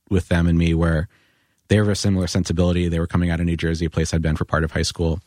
with 0.10 0.30
them 0.30 0.48
and 0.48 0.58
me, 0.58 0.74
where 0.74 1.08
they 1.68 1.76
have 1.76 1.88
a 1.88 1.96
similar 1.96 2.28
sensibility. 2.28 2.88
They 2.88 3.00
were 3.00 3.08
coming 3.08 3.30
out 3.30 3.40
of 3.40 3.46
New 3.46 3.58
Jersey, 3.58 3.86
a 3.86 3.90
place 3.90 4.14
I'd 4.14 4.22
been 4.22 4.36
for 4.36 4.46
part 4.46 4.64
of 4.64 4.72
high 4.72 4.84
school. 4.84 5.20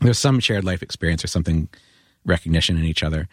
There's 0.00 0.18
some 0.18 0.40
shared 0.40 0.64
life 0.64 0.82
experience 0.82 1.24
or 1.24 1.28
something 1.28 1.68
recognition 2.24 2.76
in 2.78 2.84
each 2.84 3.02
other, 3.02 3.28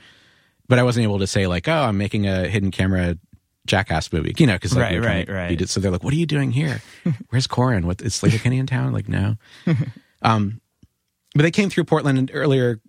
but 0.68 0.80
I 0.80 0.84
wasn't 0.84 1.04
able 1.04 1.20
to 1.20 1.28
say 1.28 1.48
like, 1.48 1.68
oh, 1.68 1.84
I'm 1.84 1.98
making 1.98 2.28
a 2.28 2.48
hidden 2.48 2.72
camera 2.72 3.18
jackass 3.66 4.12
movie, 4.12 4.34
you 4.38 4.48
know, 4.48 4.56
because 4.56 4.76
like, 4.76 5.00
Right, 5.00 5.30
right, 5.30 5.30
right. 5.30 5.70
So 5.70 5.80
they're 5.80 5.92
like, 5.92 6.04
what 6.04 6.14
are 6.14 6.18
you 6.18 6.26
doing 6.26 6.52
here? 6.52 6.82
Where's 7.30 7.48
Corin? 7.48 7.86
What 7.86 8.02
is 8.02 8.14
Sleater-Kinney 8.20 8.58
in 8.58 8.68
town? 8.68 8.94
Like, 8.94 9.08
no. 9.08 9.36
um, 10.22 10.62
but 11.36 11.44
they 11.44 11.52
came 11.52 11.70
through 11.70 11.86
Portland 11.86 12.32
earlier 12.34 12.80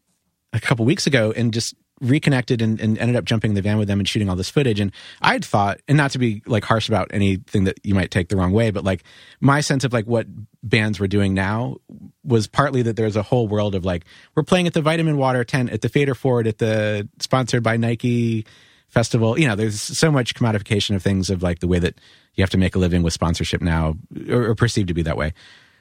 a 0.52 0.60
couple 0.60 0.84
weeks 0.84 1.06
ago 1.06 1.32
and 1.34 1.52
just 1.52 1.74
reconnected 2.00 2.60
and, 2.60 2.80
and 2.80 2.98
ended 2.98 3.16
up 3.16 3.24
jumping 3.24 3.52
in 3.52 3.54
the 3.54 3.62
van 3.62 3.78
with 3.78 3.86
them 3.86 4.00
and 4.00 4.08
shooting 4.08 4.28
all 4.28 4.34
this 4.34 4.50
footage. 4.50 4.80
And 4.80 4.90
I'd 5.20 5.44
thought, 5.44 5.80
and 5.86 5.96
not 5.96 6.10
to 6.12 6.18
be 6.18 6.42
like 6.46 6.64
harsh 6.64 6.88
about 6.88 7.08
anything 7.12 7.64
that 7.64 7.78
you 7.84 7.94
might 7.94 8.10
take 8.10 8.28
the 8.28 8.36
wrong 8.36 8.52
way, 8.52 8.70
but 8.70 8.82
like 8.82 9.04
my 9.40 9.60
sense 9.60 9.84
of 9.84 9.92
like 9.92 10.06
what 10.06 10.26
bands 10.64 10.98
were 10.98 11.06
doing 11.06 11.32
now 11.32 11.76
was 12.24 12.48
partly 12.48 12.82
that 12.82 12.96
there's 12.96 13.14
a 13.14 13.22
whole 13.22 13.46
world 13.46 13.74
of 13.74 13.84
like, 13.84 14.04
we're 14.34 14.42
playing 14.42 14.66
at 14.66 14.74
the 14.74 14.82
Vitamin 14.82 15.16
Water 15.16 15.44
tent, 15.44 15.70
at 15.70 15.80
the 15.80 15.88
Fader 15.88 16.14
Fort, 16.14 16.46
at 16.48 16.58
the 16.58 17.08
sponsored 17.20 17.62
by 17.62 17.76
Nike 17.76 18.44
festival. 18.92 19.38
You 19.38 19.48
know, 19.48 19.56
there's 19.56 19.80
so 19.80 20.10
much 20.12 20.34
commodification 20.34 20.94
of 20.94 21.02
things 21.02 21.30
of 21.30 21.42
like 21.42 21.60
the 21.60 21.66
way 21.66 21.78
that 21.78 21.98
you 22.34 22.42
have 22.42 22.50
to 22.50 22.58
make 22.58 22.74
a 22.74 22.78
living 22.78 23.02
with 23.02 23.14
sponsorship 23.14 23.62
now 23.62 23.96
or, 24.28 24.50
or 24.50 24.54
perceived 24.54 24.88
to 24.88 24.94
be 24.94 25.02
that 25.02 25.16
way. 25.16 25.32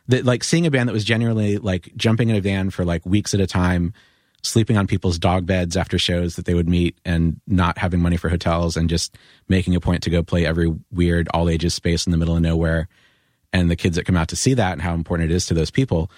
That 0.07 0.25
like 0.25 0.43
seeing 0.43 0.65
a 0.65 0.71
band 0.71 0.87
that 0.89 0.93
was 0.93 1.03
genuinely 1.03 1.57
like 1.57 1.91
jumping 1.95 2.29
in 2.29 2.37
a 2.37 2.41
van 2.41 2.69
for 2.69 2.85
like 2.85 3.05
weeks 3.05 3.33
at 3.33 3.41
a 3.41 3.47
time, 3.47 3.93
sleeping 4.43 4.77
on 4.77 4.87
people's 4.87 5.19
dog 5.19 5.45
beds 5.45 5.75
after 5.75 5.99
shows 5.99 6.37
that 6.37 6.45
they 6.45 6.53
would 6.53 6.69
meet 6.69 6.97
and 7.03 7.39
not 7.47 7.77
having 7.77 7.99
money 7.99 8.17
for 8.17 8.29
hotels 8.29 8.77
and 8.77 8.89
just 8.89 9.17
making 9.49 9.75
a 9.75 9.81
point 9.81 10.03
to 10.03 10.09
go 10.09 10.23
play 10.23 10.45
every 10.45 10.73
weird 10.89 11.27
all 11.33 11.49
ages 11.49 11.75
space 11.75 12.07
in 12.07 12.11
the 12.11 12.17
middle 12.17 12.35
of 12.35 12.41
nowhere 12.41 12.87
and 13.51 13.69
the 13.69 13.75
kids 13.75 13.97
that 13.97 14.05
come 14.05 14.15
out 14.15 14.29
to 14.29 14.35
see 14.37 14.53
that 14.53 14.71
and 14.71 14.81
how 14.81 14.93
important 14.93 15.29
it 15.29 15.35
is 15.35 15.45
to 15.45 15.53
those 15.53 15.69
people 15.69 16.09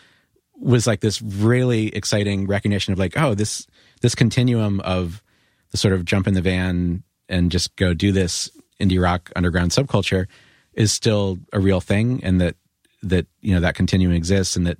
was 0.55 0.85
like 0.85 1.01
this 1.01 1.21
really 1.21 1.87
exciting 1.95 2.45
recognition 2.45 2.93
of 2.93 2.99
like 2.99 3.17
oh 3.17 3.33
this 3.33 3.65
this 4.01 4.13
continuum 4.13 4.79
of 4.81 5.22
the 5.73 5.77
sort 5.77 5.93
of 5.93 6.05
jump 6.05 6.27
in 6.27 6.33
the 6.33 6.41
van 6.41 7.03
and 7.27 7.51
just 7.51 7.75
go 7.75 7.93
do 7.93 8.13
this 8.13 8.49
indie 8.79 9.01
rock 9.01 9.29
underground 9.35 9.71
subculture 9.71 10.27
is 10.73 10.93
still 10.93 11.37
a 11.51 11.59
real 11.59 11.81
thing 11.81 12.23
and 12.23 12.39
that 12.39 12.55
that 13.01 13.27
you 13.41 13.53
know 13.53 13.59
that 13.59 13.75
continuum 13.75 14.13
exists 14.13 14.55
and 14.55 14.65
that 14.65 14.77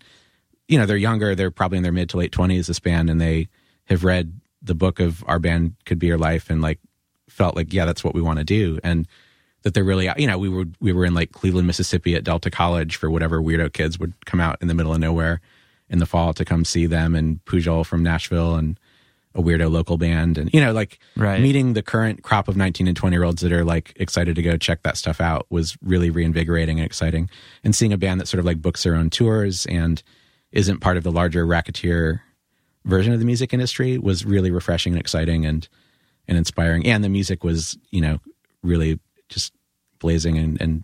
you 0.70 0.78
know 0.78 0.86
they're 0.86 0.96
younger 0.96 1.36
they're 1.36 1.52
probably 1.52 1.78
in 1.78 1.84
their 1.84 1.92
mid 1.92 2.10
to 2.10 2.18
late 2.18 2.32
20s 2.32 2.68
this 2.68 2.80
band 2.80 3.10
and 3.10 3.20
they 3.20 3.50
have 3.86 4.06
read 4.06 4.40
the 4.62 4.74
book 4.74 5.00
of 5.02 5.24
our 5.28 5.40
band 5.40 5.76
could 5.86 6.00
be 6.00 6.08
your 6.08 6.18
life 6.18 6.50
and 6.50 6.62
like 6.62 6.80
felt 7.30 7.56
like 7.56 7.74
yeah 7.74 7.86
that's 7.86 8.04
what 8.04 8.16
we 8.16 8.22
want 8.22 8.40
to 8.40 8.46
do. 8.46 8.80
And 8.84 9.08
that 9.64 9.74
they're 9.74 9.84
really 9.84 10.10
you 10.18 10.28
know 10.28 10.38
we 10.38 10.50
were 10.50 10.66
we 10.80 10.94
were 10.94 11.06
in 11.06 11.14
like 11.14 11.32
Cleveland 11.32 11.68
Mississippi 11.68 12.16
at 12.16 12.24
Delta 12.24 12.50
College 12.50 12.96
for 12.96 13.10
whatever 13.10 13.42
weirdo 13.42 13.74
kids 13.74 14.00
would 14.00 14.14
come 14.26 14.40
out 14.40 14.58
in 14.62 14.68
the 14.68 14.74
middle 14.74 14.94
of 14.94 15.00
nowhere 15.00 15.42
in 15.90 16.00
the 16.00 16.06
fall 16.06 16.34
to 16.34 16.46
come 16.46 16.66
see 16.66 16.86
them 16.86 17.16
and 17.16 17.44
Pujol 17.46 17.86
from 17.86 18.04
Nashville 18.04 18.56
and 18.56 18.80
a 19.36 19.42
weirdo 19.42 19.72
local 19.72 19.98
band 19.98 20.38
and 20.38 20.54
you 20.54 20.62
know 20.62 20.72
like 20.72 21.00
Right. 21.18 21.42
meeting 21.42 21.74
the 21.74 21.82
current 21.82 22.22
crop 22.24 22.48
of 22.48 22.56
19 22.56 22.88
and 22.88 22.96
20 22.96 23.16
year 23.16 23.24
olds 23.24 23.42
that 23.42 23.52
are 23.52 23.66
like 23.66 23.94
excited 23.96 24.36
to 24.36 24.42
go 24.42 24.58
check 24.58 24.84
that 24.84 24.96
stuff 24.98 25.20
out 25.20 25.48
was 25.50 25.76
really 25.82 26.10
reinvigorating 26.12 26.80
and 26.80 26.86
exciting 26.86 27.30
and 27.64 27.76
seeing 27.76 27.92
a 27.94 27.98
band 27.98 28.22
that 28.22 28.28
sort 28.28 28.40
of 28.40 28.46
like 28.46 28.62
books 28.62 28.84
their 28.84 28.96
own 28.96 29.10
tours 29.10 29.66
and 29.66 30.04
isn't 30.52 30.80
part 30.82 30.98
of 30.98 31.04
the 31.04 31.12
larger 31.12 31.46
racketeer 31.48 32.22
version 32.86 33.12
of 33.14 33.20
the 33.20 33.26
music 33.26 33.54
industry 33.54 33.98
was 33.98 34.24
really 34.26 34.52
refreshing 34.52 34.94
and 34.94 35.00
exciting 35.00 35.46
and 35.46 35.68
and 36.28 36.38
inspiring 36.38 36.86
and 36.86 37.04
the 37.04 37.10
music 37.10 37.44
was 37.44 37.78
you 37.90 38.02
know 38.02 38.20
really 38.62 39.00
just 39.30 39.52
blazing 40.00 40.38
and 40.38 40.62
and 40.62 40.84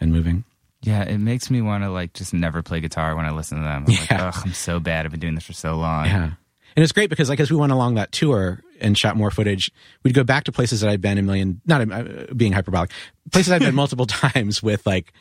and 0.00 0.12
moving 0.12 0.42
Yeah, 0.82 1.02
it 1.04 1.18
makes 1.18 1.50
me 1.50 1.62
want 1.62 1.84
to 1.84 1.90
like 1.90 2.12
just 2.12 2.34
never 2.34 2.62
play 2.62 2.80
guitar 2.80 3.14
when 3.16 3.24
I 3.24 3.30
listen 3.30 3.58
to 3.58 3.64
them. 3.64 3.84
I'm 3.86 3.94
like, 3.94 4.10
Yeah. 4.10 4.28
ugh, 4.28 4.42
I'm 4.44 4.52
so 4.52 4.78
bad. 4.80 5.04
I've 5.04 5.10
been 5.12 5.20
doing 5.20 5.34
this 5.34 5.44
for 5.44 5.52
so 5.54 5.76
long. 5.76 6.04
Yeah. 6.06 6.30
And 6.76 6.82
it's 6.82 6.92
great 6.92 7.08
because 7.08 7.30
like 7.30 7.40
as 7.40 7.50
we 7.50 7.56
went 7.56 7.72
along 7.72 7.94
that 7.94 8.12
tour 8.12 8.62
and 8.80 8.96
shot 8.96 9.16
more 9.16 9.30
footage, 9.30 9.72
we'd 10.02 10.14
go 10.14 10.24
back 10.24 10.44
to 10.44 10.52
places 10.52 10.82
that 10.82 10.90
I'd 10.90 11.00
been 11.00 11.16
a 11.16 11.22
million, 11.22 11.62
not 11.64 11.90
uh, 11.90 12.26
being 12.36 12.52
hyperbolic, 12.52 12.90
places 13.32 13.50
I'd 13.50 13.62
been 13.62 13.74
multiple 13.74 14.04
times 14.04 14.62
with 14.62 14.86
like, 14.86 15.14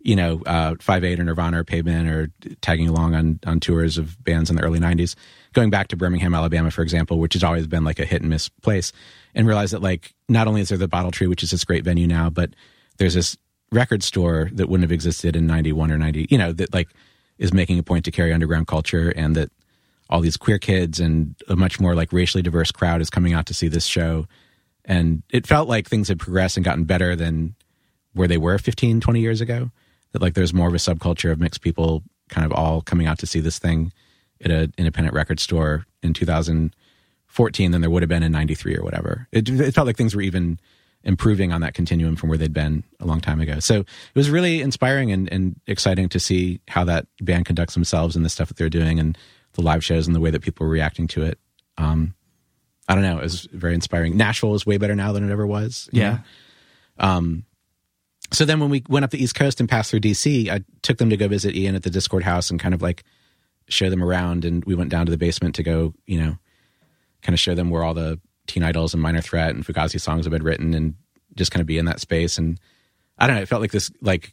you 0.00 0.16
know, 0.16 0.42
uh, 0.46 0.74
Five 0.80 1.04
Eight 1.04 1.20
or 1.20 1.24
Nirvana 1.24 1.60
or 1.60 1.64
Pavement 1.64 2.08
or 2.08 2.30
tagging 2.60 2.88
along 2.88 3.14
on 3.14 3.40
on 3.46 3.60
tours 3.60 3.98
of 3.98 4.22
bands 4.22 4.50
in 4.50 4.56
the 4.56 4.62
early 4.62 4.78
'90s. 4.78 5.14
Going 5.52 5.70
back 5.70 5.88
to 5.88 5.96
Birmingham, 5.96 6.34
Alabama, 6.34 6.70
for 6.70 6.82
example, 6.82 7.18
which 7.18 7.32
has 7.32 7.42
always 7.42 7.66
been 7.66 7.82
like 7.82 7.98
a 7.98 8.04
hit 8.04 8.20
and 8.20 8.30
miss 8.30 8.48
place, 8.48 8.92
and 9.34 9.46
realize 9.46 9.70
that 9.70 9.82
like 9.82 10.14
not 10.28 10.46
only 10.46 10.60
is 10.60 10.68
there 10.68 10.78
the 10.78 10.86
Bottle 10.86 11.10
Tree, 11.10 11.26
which 11.26 11.42
is 11.42 11.50
this 11.50 11.64
great 11.64 11.82
venue 11.82 12.06
now, 12.06 12.30
but 12.30 12.50
there's 12.98 13.14
this 13.14 13.36
record 13.72 14.02
store 14.02 14.48
that 14.52 14.68
wouldn't 14.68 14.84
have 14.84 14.92
existed 14.92 15.34
in 15.34 15.46
'91 15.46 15.90
or 15.90 15.98
'90, 15.98 16.26
you 16.30 16.38
know, 16.38 16.52
that 16.52 16.72
like 16.72 16.88
is 17.38 17.52
making 17.52 17.78
a 17.78 17.82
point 17.82 18.04
to 18.04 18.10
carry 18.10 18.32
underground 18.32 18.66
culture, 18.66 19.10
and 19.16 19.34
that 19.34 19.50
all 20.08 20.20
these 20.20 20.36
queer 20.36 20.58
kids 20.58 21.00
and 21.00 21.34
a 21.48 21.56
much 21.56 21.80
more 21.80 21.94
like 21.94 22.12
racially 22.12 22.42
diverse 22.42 22.70
crowd 22.70 23.00
is 23.00 23.10
coming 23.10 23.32
out 23.32 23.46
to 23.46 23.54
see 23.54 23.68
this 23.68 23.86
show. 23.86 24.26
And 24.84 25.22
it 25.30 25.46
felt 25.46 25.68
like 25.68 25.88
things 25.88 26.08
had 26.08 26.18
progressed 26.18 26.56
and 26.56 26.64
gotten 26.64 26.84
better 26.84 27.16
than 27.16 27.54
where 28.12 28.28
they 28.28 28.38
were 28.38 28.58
15 28.58 29.00
20 29.00 29.20
years 29.20 29.40
ago 29.40 29.70
that 30.12 30.22
like 30.22 30.34
there's 30.34 30.54
more 30.54 30.68
of 30.68 30.74
a 30.74 30.78
subculture 30.78 31.30
of 31.30 31.40
mixed 31.40 31.60
people 31.60 32.02
kind 32.28 32.44
of 32.44 32.52
all 32.52 32.80
coming 32.80 33.06
out 33.06 33.18
to 33.18 33.26
see 33.26 33.40
this 33.40 33.58
thing 33.58 33.92
at 34.42 34.50
an 34.50 34.72
independent 34.78 35.14
record 35.14 35.40
store 35.40 35.86
in 36.02 36.14
2014 36.14 37.70
than 37.70 37.80
there 37.80 37.90
would 37.90 38.02
have 38.02 38.08
been 38.08 38.22
in 38.22 38.32
93 38.32 38.76
or 38.76 38.82
whatever. 38.82 39.28
It, 39.32 39.48
it 39.48 39.74
felt 39.74 39.86
like 39.86 39.96
things 39.96 40.14
were 40.14 40.22
even 40.22 40.58
improving 41.04 41.52
on 41.52 41.60
that 41.60 41.74
continuum 41.74 42.16
from 42.16 42.28
where 42.28 42.38
they'd 42.38 42.52
been 42.52 42.82
a 43.00 43.06
long 43.06 43.20
time 43.20 43.40
ago. 43.40 43.60
So 43.60 43.80
it 43.80 43.86
was 44.14 44.28
really 44.28 44.60
inspiring 44.60 45.12
and, 45.12 45.32
and 45.32 45.60
exciting 45.66 46.08
to 46.10 46.18
see 46.18 46.60
how 46.68 46.84
that 46.84 47.06
band 47.20 47.46
conducts 47.46 47.74
themselves 47.74 48.16
and 48.16 48.24
the 48.24 48.28
stuff 48.28 48.48
that 48.48 48.56
they're 48.56 48.68
doing 48.68 48.98
and 48.98 49.16
the 49.56 49.62
live 49.62 49.84
shows 49.84 50.06
and 50.06 50.14
the 50.14 50.20
way 50.20 50.30
that 50.30 50.42
people 50.42 50.66
were 50.66 50.72
reacting 50.72 51.06
to 51.08 51.22
it 51.22 51.38
um, 51.78 52.14
I 52.88 52.94
don't 52.94 53.02
know. 53.02 53.18
It 53.18 53.22
was 53.22 53.48
very 53.52 53.74
inspiring. 53.74 54.16
Nashville 54.16 54.54
is 54.54 54.64
way 54.64 54.78
better 54.78 54.94
now 54.94 55.12
than 55.12 55.28
it 55.28 55.32
ever 55.32 55.46
was. 55.46 55.88
Yeah. 55.92 56.20
know? 56.98 57.42
So 58.32 58.44
then 58.44 58.58
when 58.60 58.70
we 58.70 58.82
went 58.88 59.04
up 59.04 59.10
the 59.10 59.22
East 59.22 59.34
Coast 59.34 59.60
and 59.60 59.68
passed 59.68 59.90
through 59.90 60.00
DC, 60.00 60.48
I 60.50 60.64
took 60.82 60.98
them 60.98 61.10
to 61.10 61.16
go 61.16 61.28
visit 61.28 61.54
Ian 61.54 61.74
at 61.74 61.84
the 61.84 61.90
Dischord 61.90 62.22
house 62.22 62.50
and 62.50 62.58
kind 62.58 62.74
of 62.74 62.82
like 62.82 63.04
show 63.68 63.88
them 63.90 64.02
around, 64.02 64.44
and 64.44 64.64
we 64.64 64.74
went 64.74 64.90
down 64.90 65.06
to 65.06 65.10
the 65.10 65.18
basement 65.18 65.54
to 65.56 65.62
go, 65.62 65.94
you 66.06 66.20
know, 66.20 66.36
kind 67.22 67.34
of 67.34 67.40
show 67.40 67.54
them 67.54 67.70
where 67.70 67.82
all 67.82 67.94
the 67.94 68.20
Teen 68.46 68.62
Idles 68.62 68.94
and 68.94 69.02
Minor 69.02 69.20
Threat 69.20 69.54
and 69.54 69.64
Fugazi 69.64 70.00
songs 70.00 70.24
have 70.24 70.32
been 70.32 70.42
written, 70.42 70.74
and 70.74 70.94
just 71.34 71.52
kind 71.52 71.60
of 71.60 71.66
be 71.66 71.78
in 71.78 71.84
that 71.84 72.00
space. 72.00 72.38
And 72.38 72.58
I 73.18 73.26
don't 73.26 73.36
know, 73.36 73.42
it 73.42 73.48
felt 73.48 73.62
like 73.62 73.72
this, 73.72 73.90
like 74.00 74.32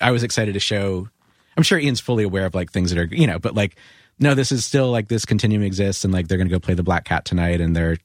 I 0.00 0.12
was 0.12 0.22
excited 0.22 0.54
to 0.54 0.60
show. 0.60 1.08
I'm 1.56 1.62
sure 1.64 1.78
Ian's 1.78 2.00
fully 2.00 2.24
aware 2.24 2.46
of 2.46 2.54
like 2.54 2.70
things 2.70 2.92
that 2.92 3.00
are, 3.00 3.14
you 3.14 3.26
know, 3.26 3.38
but 3.40 3.54
like, 3.54 3.76
no, 4.18 4.34
this 4.34 4.52
is 4.52 4.64
still 4.64 4.90
like 4.90 5.08
this 5.08 5.24
continuum 5.24 5.62
exists, 5.62 6.04
and 6.04 6.12
like 6.12 6.28
they're 6.28 6.38
going 6.38 6.48
to 6.48 6.54
go 6.54 6.60
play 6.60 6.74
the 6.74 6.82
Black 6.82 7.04
Cat 7.04 7.24
tonight, 7.24 7.60
and 7.60 7.74
they're 7.74 7.98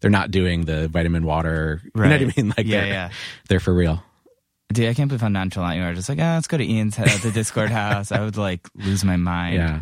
they're 0.00 0.10
not 0.10 0.30
doing 0.30 0.64
the 0.64 0.88
vitamin 0.88 1.24
water. 1.24 1.80
You 1.84 2.02
know 2.02 2.08
what 2.10 2.20
I 2.20 2.32
mean? 2.36 2.48
Like, 2.56 2.66
Yeah, 2.66 2.80
they're, 2.80 2.88
yeah. 2.88 3.10
they're 3.48 3.60
for 3.60 3.74
real. 3.74 4.02
Dude, 4.72 4.88
I 4.88 4.94
can't 4.94 5.08
believe 5.08 5.20
how 5.20 5.28
nonchalant 5.28 5.78
you 5.78 5.84
are. 5.84 5.94
Just 5.94 6.08
like, 6.08 6.18
ah, 6.20 6.34
let's 6.34 6.48
go 6.48 6.56
to 6.56 6.64
Ian's 6.64 6.98
at 6.98 7.06
the 7.22 7.30
Dischord 7.30 7.68
house. 7.68 8.10
I 8.10 8.20
would 8.20 8.36
like 8.36 8.68
lose 8.74 9.04
my 9.04 9.16
mind. 9.16 9.54
Yeah. 9.54 9.80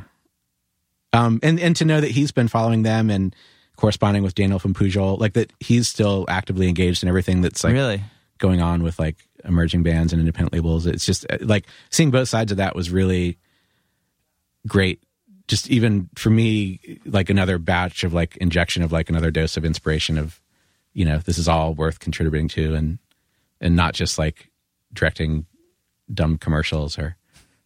Um, 1.13 1.41
and 1.43 1.59
and 1.61 1.75
to 1.77 1.85
know 1.85 2.01
that 2.01 2.11
he's 2.11 2.33
been 2.33 2.49
following 2.49 2.83
them 2.83 3.09
and 3.09 3.35
corresponding 3.77 4.23
with 4.23 4.35
Daniel 4.35 4.59
from 4.59 4.75
Pujol, 4.75 5.19
like 5.19 5.35
that 5.35 5.53
he's 5.61 5.89
still 5.89 6.25
actively 6.29 6.69
engaged 6.69 7.03
in 7.03 7.09
everything 7.09 7.41
that's 7.41 7.65
like 7.65 7.73
really? 7.73 8.03
going 8.39 8.61
on 8.61 8.83
with 8.83 8.99
like 8.99 9.17
emerging 9.45 9.83
bands 9.83 10.13
and 10.13 10.21
independent 10.21 10.53
labels. 10.53 10.87
It's 10.87 11.05
just 11.05 11.25
uh, 11.31 11.39
like 11.41 11.67
seeing 11.91 12.11
both 12.11 12.29
sides 12.29 12.53
of 12.53 12.59
that 12.59 12.75
was 12.75 12.91
really 12.91 13.39
great. 14.67 15.03
Just 15.47 15.71
even 15.71 16.09
for 16.15 16.31
me, 16.31 17.01
like 17.05 17.29
another 17.29 17.59
batch 17.59 18.05
of 18.05 18.15
like 18.15 18.37
injection 18.39 18.83
of 18.83 18.93
like 18.93 19.11
another 19.11 19.31
dose 19.31 19.57
of 19.57 19.65
inspiration 19.65 20.17
of, 20.19 20.41
you 20.93 21.05
know, 21.05 21.19
this 21.19 21.39
is 21.39 21.49
all 21.49 21.75
worth 21.75 21.99
contributing 22.01 22.49
to 22.49 22.75
and 22.75 22.99
and 23.61 23.77
not 23.77 23.95
just 23.95 24.19
like 24.19 24.51
directing 24.93 25.47
dumb 26.13 26.39
commercials 26.39 26.99
or 26.99 27.17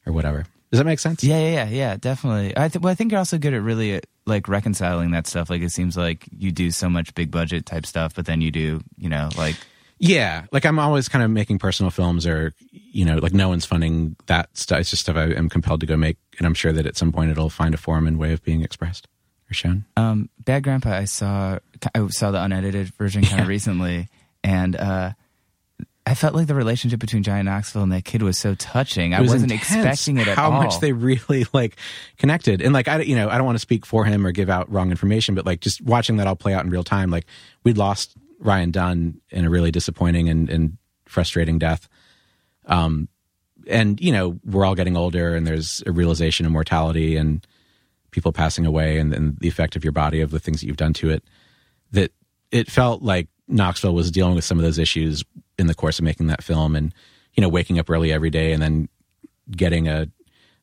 or 0.06 0.12
whatever. 0.12 0.44
Does 0.70 0.78
that 0.78 0.84
make 0.84 0.98
sense? 0.98 1.24
Yeah, 1.24 1.38
yeah, 1.38 1.64
yeah, 1.64 1.68
yeah, 1.68 1.96
definitely. 1.96 2.52
I 2.56 2.68
th- 2.68 2.82
well, 2.82 2.90
I 2.90 2.94
think 2.94 3.10
you're 3.10 3.18
also 3.18 3.38
good 3.38 3.54
at 3.54 3.62
really 3.62 3.96
uh, 3.96 4.00
like 4.26 4.48
reconciling 4.48 5.12
that 5.12 5.26
stuff. 5.26 5.48
Like 5.48 5.62
it 5.62 5.72
seems 5.72 5.96
like 5.96 6.26
you 6.30 6.52
do 6.52 6.70
so 6.70 6.90
much 6.90 7.14
big 7.14 7.30
budget 7.30 7.64
type 7.64 7.86
stuff, 7.86 8.14
but 8.14 8.26
then 8.26 8.42
you 8.42 8.50
do, 8.50 8.82
you 8.98 9.08
know, 9.08 9.30
like 9.38 9.56
Yeah, 9.98 10.46
like 10.52 10.64
I'm 10.64 10.78
always 10.78 11.08
kind 11.08 11.24
of 11.24 11.30
making 11.30 11.58
personal 11.58 11.90
films, 11.90 12.26
or 12.26 12.54
you 12.70 13.04
know, 13.04 13.16
like 13.16 13.32
no 13.32 13.48
one's 13.48 13.64
funding 13.64 14.16
that 14.26 14.56
stuff. 14.56 14.80
It's 14.80 14.90
just 14.90 15.02
stuff 15.02 15.16
I 15.16 15.24
am 15.24 15.48
compelled 15.48 15.80
to 15.80 15.87
go 15.87 15.96
make, 15.96 16.18
and 16.38 16.46
I'm 16.46 16.54
sure 16.54 16.72
that 16.72 16.87
at 16.87 16.96
some 16.96 17.12
point 17.12 17.30
it'll 17.30 17.50
find 17.50 17.74
a 17.74 17.78
form 17.78 18.06
and 18.06 18.18
way 18.18 18.32
of 18.32 18.42
being 18.44 18.62
expressed 18.62 19.08
or 19.50 19.54
shown. 19.54 19.84
Um, 19.96 20.28
Bad 20.38 20.62
Grandpa, 20.62 20.90
I 20.90 21.04
saw 21.04 21.58
I 21.94 22.06
saw 22.08 22.30
the 22.30 22.42
unedited 22.42 22.94
version 22.94 23.24
kind 23.24 23.42
of 23.42 23.48
recently, 23.48 24.08
and 24.44 24.76
uh, 24.76 25.12
I 26.06 26.14
felt 26.14 26.34
like 26.34 26.46
the 26.46 26.54
relationship 26.54 27.00
between 27.00 27.22
Johnny 27.22 27.42
Knoxville 27.42 27.82
and 27.82 27.92
that 27.92 28.04
kid 28.04 28.22
was 28.22 28.38
so 28.38 28.54
touching. 28.54 29.14
I 29.14 29.20
was 29.20 29.32
wasn't 29.32 29.52
expecting 29.52 30.18
it 30.18 30.28
at 30.28 30.37
how 30.37 30.52
all. 30.52 30.62
much 30.62 30.78
they 30.80 30.92
really 30.92 31.46
like 31.52 31.76
connected, 32.18 32.62
and 32.62 32.72
like 32.72 32.87
I, 32.87 33.00
you 33.00 33.16
know, 33.16 33.28
I 33.28 33.37
don't 33.37 33.46
want 33.46 33.56
to 33.56 33.62
speak 33.62 33.84
for 33.84 34.04
him 34.04 34.26
or 34.26 34.30
give 34.30 34.48
out 34.48 34.70
wrong 34.70 34.90
information, 34.90 35.34
but 35.34 35.44
like 35.44 35.61
just 35.61 35.80
watching 35.80 36.18
that 36.18 36.26
all 36.28 36.37
play 36.37 36.54
out 36.54 36.64
in 36.64 36.70
real 36.70 36.84
time, 36.84 37.11
like 37.11 37.26
we'd 37.64 37.76
lost 37.76 38.14
Ryan 38.38 38.70
Dunn 38.70 39.20
in 39.31 39.44
a 39.44 39.51
really 39.51 39.70
disappointing 39.70 40.29
and, 40.29 40.48
and 40.48 40.79
frustrating 41.07 41.59
death. 41.59 41.88
Um, 42.66 43.09
and 43.66 44.01
you 44.01 44.12
know, 44.12 44.38
we're 44.44 44.64
all 44.64 44.74
getting 44.74 44.96
older, 44.96 45.35
and 45.35 45.46
there's 45.46 45.83
a 45.87 45.92
realization 45.92 46.46
of 46.46 46.53
mortality 46.53 47.16
and 47.16 47.46
people 48.11 48.33
passing 48.33 48.66
away, 48.66 48.98
and, 48.98 49.12
and 49.12 49.38
the 49.38 49.48
effect 49.48 49.77
of 49.77 49.85
your 49.85 49.92
body 49.92 50.20
of 50.20 50.31
the 50.31 50.40
things 50.40 50.61
that 50.61 50.66
you've 50.66 50.77
done 50.77 50.94
to 50.94 51.11
it. 51.11 51.24
That 51.92 52.12
it 52.51 52.70
felt 52.70 53.03
like 53.03 53.29
Knoxville 53.46 53.94
was 53.94 54.11
dealing 54.11 54.35
with 54.35 54.44
some 54.44 54.59
of 54.59 54.64
those 54.64 54.79
issues 54.79 55.24
in 55.59 55.66
the 55.66 55.74
course 55.74 55.98
of 55.98 56.05
making 56.05 56.29
that 56.29 56.42
film, 56.42 56.74
and 56.74 56.94
you 57.35 57.42
know, 57.42 57.48
waking 57.48 57.79
up 57.79 57.90
early 57.90 58.12
every 58.12 58.31
day, 58.31 58.53
and 58.53 58.62
then 58.62 58.88
getting 59.51 59.88
a 59.88 60.09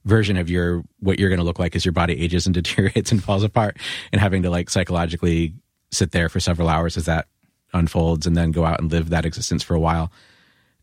version 0.05 0.37
of 0.37 0.49
your 0.49 0.83
what 0.99 1.19
you're 1.19 1.29
going 1.29 1.39
to 1.39 1.45
look 1.45 1.59
like 1.59 1.75
as 1.75 1.85
your 1.85 1.91
body 1.91 2.19
ages 2.19 2.47
and 2.47 2.53
deteriorates 2.55 3.11
and 3.11 3.23
falls 3.23 3.43
apart, 3.43 3.77
and 4.11 4.21
having 4.21 4.41
to 4.43 4.49
like 4.49 4.69
psychologically 4.69 5.53
sit 5.91 6.11
there 6.11 6.29
for 6.29 6.39
several 6.39 6.67
hours 6.67 6.97
as 6.97 7.05
that 7.05 7.27
unfolds, 7.75 8.25
and 8.25 8.35
then 8.35 8.51
go 8.51 8.65
out 8.65 8.79
and 8.81 8.91
live 8.91 9.09
that 9.09 9.25
existence 9.25 9.61
for 9.63 9.75
a 9.75 9.79
while. 9.79 10.11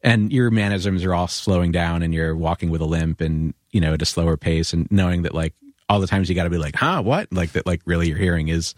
And 0.05 0.33
your 0.33 0.51
mannerisms 0.51 1.05
are 1.05 1.15
all 1.15 1.29
slowing 1.29 1.73
down, 1.73 2.03
and 2.03 2.13
you're 2.15 2.37
walking 2.37 2.71
with 2.71 2.81
a 2.81 2.85
limp, 2.87 3.21
and 3.21 3.55
you 3.71 3.81
know 3.81 3.95
at 3.95 4.03
a 4.03 4.07
slower 4.07 4.37
pace, 4.37 4.73
and 4.73 4.91
knowing 4.91 5.23
that 5.23 5.35
like 5.35 5.55
all 5.89 6.01
the 6.01 6.07
times 6.07 6.29
you 6.29 6.35
got 6.35 6.45
to 6.45 6.51
be 6.51 6.59
like, 6.59 6.77
huh, 6.77 7.03
what? 7.03 7.33
Like 7.33 7.53
that, 7.53 7.67
like 7.67 7.83
really 7.85 8.09
your 8.09 8.19
hearing 8.19 8.49
is 8.49 8.75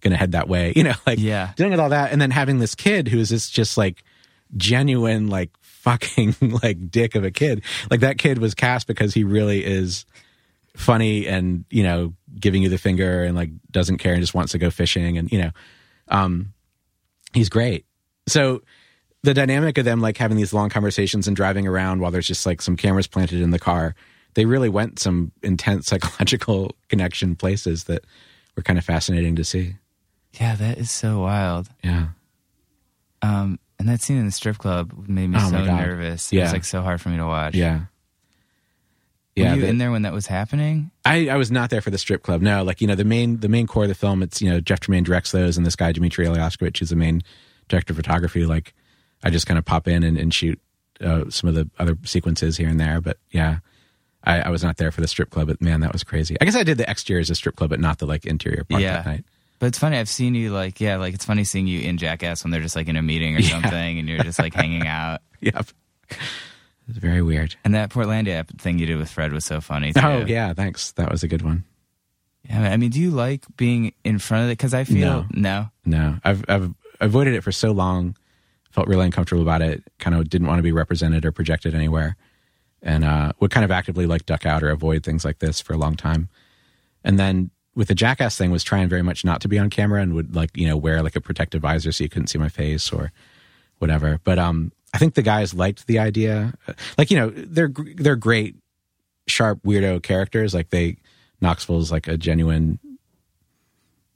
going 0.00 0.10
to 0.12 0.16
head 0.16 0.32
that 0.32 0.48
way, 0.48 0.72
you 0.76 0.82
know, 0.84 0.94
like 1.06 1.18
Yeah. 1.18 1.52
dealing 1.56 1.70
with 1.72 1.80
all 1.80 1.90
that, 1.90 2.12
and 2.12 2.20
then 2.20 2.30
having 2.30 2.58
this 2.58 2.74
kid 2.74 3.08
who 3.08 3.18
is 3.18 3.28
this 3.30 3.48
just 3.50 3.76
like 3.76 4.02
genuine 4.56 5.28
like 5.28 5.50
fucking 5.62 6.34
like 6.62 6.90
dick 6.90 7.14
of 7.14 7.24
a 7.24 7.30
kid. 7.30 7.62
Like 7.90 8.00
that 8.00 8.18
kid 8.18 8.38
was 8.38 8.54
cast 8.54 8.86
because 8.86 9.14
he 9.14 9.24
really 9.24 9.64
is 9.64 10.04
funny 10.76 11.26
and 11.26 11.64
you 11.70 11.82
know 11.82 12.14
giving 12.38 12.62
you 12.62 12.68
the 12.68 12.78
finger 12.78 13.24
and 13.24 13.34
like 13.34 13.50
doesn't 13.70 13.98
care 13.98 14.12
and 14.12 14.20
just 14.22 14.34
wants 14.34 14.52
to 14.52 14.58
go 14.58 14.70
fishing 14.70 15.18
and 15.18 15.32
you 15.32 15.38
know 15.40 15.50
um 16.08 16.52
he's 17.32 17.48
great. 17.48 17.84
So 18.26 18.62
the 19.22 19.34
dynamic 19.34 19.78
of 19.78 19.84
them 19.84 20.00
like 20.00 20.16
having 20.16 20.36
these 20.36 20.52
long 20.52 20.68
conversations 20.70 21.26
and 21.26 21.36
driving 21.36 21.66
around 21.66 22.00
while 22.00 22.10
there's 22.10 22.26
just 22.28 22.46
like 22.46 22.62
some 22.62 22.76
cameras 22.76 23.06
planted 23.06 23.40
in 23.40 23.50
the 23.50 23.58
car, 23.58 23.94
they 24.34 24.44
really 24.44 24.68
went 24.68 24.98
some 24.98 25.32
intense 25.42 25.86
psychological 25.88 26.74
connection 26.88 27.34
places 27.36 27.84
that 27.84 28.04
were 28.56 28.62
kind 28.62 28.78
of 28.78 28.84
fascinating 28.84 29.34
to 29.36 29.44
see. 29.44 29.76
yeah, 30.40 30.54
that 30.56 30.78
is 30.78 30.90
so 30.90 31.20
wild. 31.20 31.68
Yeah. 31.82 32.08
Um, 33.22 33.58
and 33.78 33.88
that 33.88 34.00
scene 34.00 34.16
in 34.18 34.26
the 34.26 34.32
strip 34.32 34.58
club 34.58 34.92
made 35.08 35.28
me 35.28 35.38
Oh, 35.40 35.50
so 35.50 35.64
nervous. 35.64 36.32
It 36.32 36.36
Yeah. 36.36 36.44
was 36.44 36.52
like 36.52 36.64
so 36.64 36.82
hard 36.82 37.00
for 37.00 37.08
me 37.08 37.16
to 37.16 37.26
watch. 37.26 37.54
Yeah. 37.54 37.82
Were 39.38 39.44
Yeah. 39.44 39.54
you 39.54 39.60
the- 39.62 39.68
in 39.68 39.78
there 39.78 39.90
when 39.90 40.02
that 40.02 40.12
was 40.12 40.26
happening? 40.26 40.90
I, 41.04 41.28
I 41.28 41.36
was 41.36 41.50
not 41.50 41.70
there 41.70 41.80
for 41.80 41.90
the 41.90 41.98
strip 41.98 42.22
club. 42.22 42.42
No, 42.42 42.62
like 42.62 42.80
you 42.80 42.86
know 42.86 42.94
the 42.94 43.04
main 43.04 43.40
the 43.40 43.48
main 43.48 43.66
core 43.66 43.84
of 43.84 43.88
the 43.88 43.94
film. 43.94 44.22
It's 44.22 44.40
you 44.42 44.50
know 44.50 44.60
Jeff 44.60 44.80
Tremaine 44.80 45.04
directs 45.04 45.32
those, 45.32 45.56
and 45.56 45.64
this 45.66 45.76
guy 45.76 45.92
Dimitry 45.92 46.26
Elyashkevich 46.26 46.82
is 46.82 46.90
the 46.90 46.96
main 46.96 47.22
director 47.68 47.92
of 47.92 47.96
photography. 47.96 48.44
Like 48.46 48.74
I 49.22 49.30
just 49.30 49.46
kind 49.46 49.58
of 49.58 49.64
pop 49.64 49.88
in 49.88 50.02
and, 50.02 50.16
and 50.18 50.32
shoot 50.32 50.60
uh, 51.00 51.24
some 51.30 51.48
of 51.48 51.54
the 51.54 51.68
other 51.78 51.96
sequences 52.04 52.56
here 52.56 52.68
and 52.68 52.78
there. 52.78 53.00
But 53.00 53.18
yeah, 53.30 53.58
I, 54.24 54.40
I 54.42 54.48
was 54.50 54.62
not 54.62 54.76
there 54.76 54.90
for 54.92 55.00
the 55.00 55.08
strip 55.08 55.30
club. 55.30 55.48
But 55.48 55.60
man, 55.62 55.80
that 55.80 55.92
was 55.92 56.04
crazy. 56.04 56.36
I 56.40 56.44
guess 56.44 56.56
I 56.56 56.62
did 56.62 56.78
the 56.78 56.88
exterior 56.90 57.20
as 57.20 57.30
a 57.30 57.34
strip 57.34 57.56
club, 57.56 57.70
but 57.70 57.80
not 57.80 57.98
the 57.98 58.06
like 58.06 58.26
interior 58.26 58.64
part 58.64 58.82
Yeah. 58.82 58.94
that 59.02 59.06
night. 59.06 59.24
But 59.60 59.66
it's 59.66 59.78
funny. 59.78 59.96
I've 59.98 60.08
seen 60.08 60.36
you 60.36 60.52
like, 60.52 60.80
yeah, 60.80 60.98
like 60.98 61.14
it's 61.14 61.24
funny 61.24 61.42
seeing 61.42 61.66
you 61.66 61.80
in 61.80 61.98
Jackass 61.98 62.44
when 62.44 62.52
they're 62.52 62.60
just 62.60 62.76
like 62.76 62.86
in 62.86 62.94
a 62.96 63.02
meeting 63.02 63.34
or 63.34 63.40
Yeah. 63.40 63.48
something, 63.60 63.98
and 63.98 64.08
you're 64.08 64.22
just 64.22 64.38
like 64.38 64.54
hanging 64.54 64.86
out. 64.86 65.20
Yep, 65.40 65.66
it's 66.88 66.98
very 66.98 67.22
weird. 67.22 67.56
And 67.64 67.74
that 67.74 67.90
Portlandia 67.90 68.46
thing 68.58 68.78
you 68.78 68.86
did 68.86 68.96
with 68.96 69.10
Fred 69.10 69.32
was 69.32 69.44
so 69.44 69.60
funny. 69.60 69.92
Too. 69.92 70.00
Oh 70.02 70.24
yeah, 70.26 70.54
thanks. 70.54 70.92
That 70.92 71.10
was 71.10 71.22
a 71.22 71.28
good 71.28 71.42
one. 71.42 71.64
Yeah, 72.48 72.62
I 72.62 72.76
mean, 72.76 72.90
do 72.90 73.00
you 73.00 73.10
like 73.10 73.44
being 73.56 73.92
in 74.04 74.18
front 74.18 74.44
of 74.44 74.50
it? 74.50 74.52
Because 74.52 74.72
I 74.72 74.84
feel 74.84 75.26
no. 75.30 75.68
No, 75.84 76.18
I've 76.24 76.44
I've 76.48 76.72
avoided 77.00 77.34
it 77.34 77.42
for 77.42 77.52
so 77.52 77.72
long. 77.72 78.16
Felt 78.70 78.88
really 78.88 79.04
uncomfortable 79.04 79.42
about 79.42 79.60
it. 79.60 79.82
Kind 79.98 80.16
of 80.16 80.28
didn't 80.30 80.46
want 80.46 80.58
to 80.58 80.62
be 80.62 80.72
represented 80.72 81.24
or 81.24 81.32
projected 81.32 81.74
anywhere, 81.74 82.16
and 82.82 83.04
uh, 83.04 83.32
would 83.40 83.50
kind 83.50 83.64
of 83.64 83.70
actively 83.70 84.06
like 84.06 84.24
duck 84.24 84.46
out 84.46 84.62
or 84.62 84.70
avoid 84.70 85.04
things 85.04 85.24
like 85.24 85.40
this 85.40 85.60
for 85.60 85.74
a 85.74 85.78
long 85.78 85.94
time. 85.94 86.28
And 87.04 87.18
then 87.18 87.50
with 87.74 87.88
the 87.88 87.94
jackass 87.94 88.36
thing, 88.36 88.50
was 88.50 88.64
trying 88.64 88.88
very 88.88 89.02
much 89.02 89.24
not 89.24 89.40
to 89.42 89.48
be 89.48 89.58
on 89.58 89.68
camera 89.68 90.00
and 90.00 90.14
would 90.14 90.34
like 90.34 90.56
you 90.56 90.66
know 90.66 90.76
wear 90.76 91.02
like 91.02 91.16
a 91.16 91.20
protective 91.20 91.62
visor 91.62 91.92
so 91.92 92.04
you 92.04 92.10
couldn't 92.10 92.28
see 92.28 92.38
my 92.38 92.48
face 92.48 92.90
or 92.92 93.12
whatever. 93.78 94.20
But 94.24 94.38
um, 94.38 94.72
I 94.94 94.98
think 94.98 95.14
the 95.14 95.22
guys 95.22 95.52
liked 95.54 95.86
the 95.86 95.98
idea. 95.98 96.54
Like 96.96 97.10
you 97.10 97.18
know 97.18 97.30
they're 97.30 97.72
they're 97.96 98.16
great, 98.16 98.56
sharp 99.26 99.62
weirdo 99.62 100.02
characters. 100.02 100.54
Like 100.54 100.70
they 100.70 100.96
Knoxville's 101.40 101.92
like 101.92 102.08
a 102.08 102.16
genuine, 102.16 102.78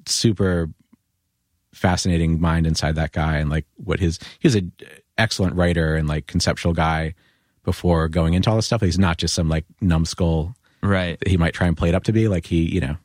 super 0.06 0.68
fascinating 1.72 2.40
mind 2.40 2.66
inside 2.66 2.96
that 2.96 3.12
guy 3.12 3.36
and 3.38 3.48
like 3.48 3.64
what 3.76 3.98
his 4.00 4.18
he 4.38 4.46
was 4.46 4.54
an 4.54 4.72
excellent 5.16 5.54
writer 5.56 5.96
and 5.96 6.06
like 6.06 6.26
conceptual 6.26 6.72
guy 6.74 7.14
before 7.64 8.08
going 8.08 8.34
into 8.34 8.50
all 8.50 8.56
this 8.56 8.66
stuff 8.66 8.82
he's 8.82 8.98
not 8.98 9.16
just 9.16 9.34
some 9.34 9.48
like 9.48 9.64
numbskull 9.80 10.54
Right. 10.82 11.18
that 11.20 11.28
he 11.28 11.36
might 11.38 11.54
try 11.54 11.66
and 11.68 11.76
play 11.76 11.88
it 11.88 11.94
up 11.94 12.04
to 12.04 12.12
be 12.12 12.28
like 12.28 12.44
he 12.44 12.62
you 12.64 12.80
know 12.80 12.96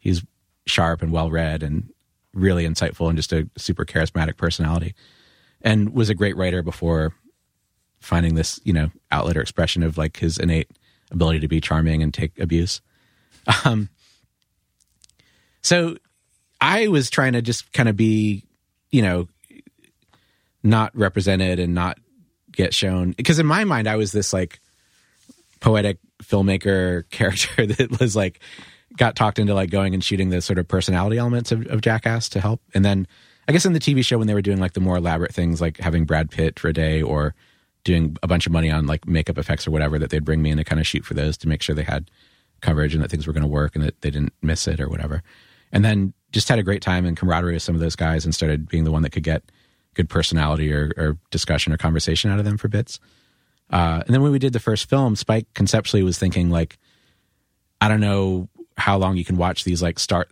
he's 0.00 0.24
sharp 0.66 1.00
and 1.00 1.12
well 1.12 1.30
read 1.30 1.62
and 1.62 1.90
really 2.34 2.66
insightful 2.66 3.08
and 3.08 3.16
just 3.16 3.32
a 3.32 3.48
super 3.56 3.84
charismatic 3.84 4.36
personality 4.36 4.94
and 5.62 5.92
was 5.92 6.10
a 6.10 6.14
great 6.14 6.36
writer 6.36 6.62
before 6.62 7.12
finding 8.00 8.34
this 8.34 8.60
you 8.64 8.72
know 8.72 8.90
outlet 9.10 9.36
or 9.36 9.40
expression 9.40 9.82
of 9.82 9.98
like 9.98 10.16
his 10.18 10.38
innate 10.38 10.70
ability 11.10 11.40
to 11.40 11.48
be 11.48 11.60
charming 11.60 12.02
and 12.02 12.14
take 12.14 12.38
abuse 12.38 12.80
um 13.64 13.88
so 15.62 15.96
I 16.60 16.88
was 16.88 17.10
trying 17.10 17.34
to 17.34 17.42
just 17.42 17.72
kind 17.72 17.88
of 17.88 17.96
be, 17.96 18.44
you 18.90 19.02
know, 19.02 19.28
not 20.62 20.96
represented 20.96 21.58
and 21.58 21.74
not 21.74 21.98
get 22.50 22.74
shown 22.74 23.12
because 23.12 23.38
in 23.38 23.46
my 23.46 23.64
mind 23.64 23.86
I 23.86 23.96
was 23.96 24.10
this 24.10 24.32
like 24.32 24.60
poetic 25.60 25.98
filmmaker 26.22 27.08
character 27.10 27.66
that 27.66 28.00
was 28.00 28.16
like 28.16 28.40
got 28.96 29.14
talked 29.14 29.38
into 29.38 29.54
like 29.54 29.70
going 29.70 29.94
and 29.94 30.02
shooting 30.02 30.30
the 30.30 30.42
sort 30.42 30.58
of 30.58 30.66
personality 30.66 31.18
elements 31.18 31.52
of, 31.52 31.66
of 31.66 31.80
Jackass 31.80 32.28
to 32.30 32.40
help. 32.40 32.60
And 32.74 32.84
then 32.84 33.06
I 33.48 33.52
guess 33.52 33.64
in 33.64 33.72
the 33.72 33.80
TV 33.80 34.04
show 34.04 34.18
when 34.18 34.26
they 34.26 34.34
were 34.34 34.42
doing 34.42 34.58
like 34.58 34.74
the 34.74 34.80
more 34.80 34.98
elaborate 34.98 35.34
things 35.34 35.60
like 35.60 35.78
having 35.78 36.04
Brad 36.04 36.30
Pitt 36.30 36.58
for 36.58 36.68
a 36.68 36.72
day 36.72 37.00
or 37.00 37.34
doing 37.82 38.16
a 38.22 38.26
bunch 38.26 38.46
of 38.46 38.52
money 38.52 38.70
on 38.70 38.86
like 38.86 39.08
makeup 39.08 39.38
effects 39.38 39.66
or 39.66 39.70
whatever 39.70 39.98
that 39.98 40.10
they'd 40.10 40.24
bring 40.24 40.42
me 40.42 40.50
in 40.50 40.58
to 40.58 40.64
kind 40.64 40.78
of 40.78 40.86
shoot 40.86 41.04
for 41.04 41.14
those 41.14 41.38
to 41.38 41.48
make 41.48 41.62
sure 41.62 41.74
they 41.74 41.82
had 41.82 42.10
coverage 42.60 42.94
and 42.94 43.02
that 43.02 43.10
things 43.10 43.26
were 43.26 43.32
going 43.32 43.42
to 43.42 43.48
work 43.48 43.74
and 43.74 43.82
that 43.82 43.98
they 44.02 44.10
didn't 44.10 44.34
miss 44.42 44.68
it 44.68 44.80
or 44.80 44.88
whatever. 44.90 45.22
And 45.72 45.82
then 45.82 46.12
just 46.30 46.48
had 46.50 46.58
a 46.58 46.62
great 46.62 46.82
time 46.82 47.06
and 47.06 47.16
camaraderie 47.16 47.54
with 47.54 47.62
some 47.62 47.74
of 47.74 47.80
those 47.80 47.96
guys 47.96 48.26
and 48.26 48.34
started 48.34 48.68
being 48.68 48.84
the 48.84 48.92
one 48.92 49.00
that 49.02 49.10
could 49.10 49.22
get 49.22 49.42
good 49.94 50.10
personality 50.10 50.70
or, 50.70 50.92
or 50.98 51.16
discussion 51.30 51.72
or 51.72 51.78
conversation 51.78 52.30
out 52.30 52.38
of 52.38 52.44
them 52.44 52.58
for 52.58 52.68
bits. 52.68 53.00
Uh, 53.70 54.02
and 54.06 54.14
then 54.14 54.22
when 54.22 54.32
we 54.32 54.38
did 54.38 54.52
the 54.52 54.60
first 54.60 54.90
film, 54.90 55.16
Spike 55.16 55.46
conceptually 55.54 56.02
was 56.02 56.18
thinking 56.18 56.50
like, 56.50 56.78
I 57.80 57.88
don't 57.88 58.00
know 58.00 58.48
how 58.76 58.98
long 58.98 59.16
you 59.16 59.24
can 59.24 59.38
watch 59.38 59.64
these 59.64 59.80
like 59.82 59.98
start, 59.98 60.30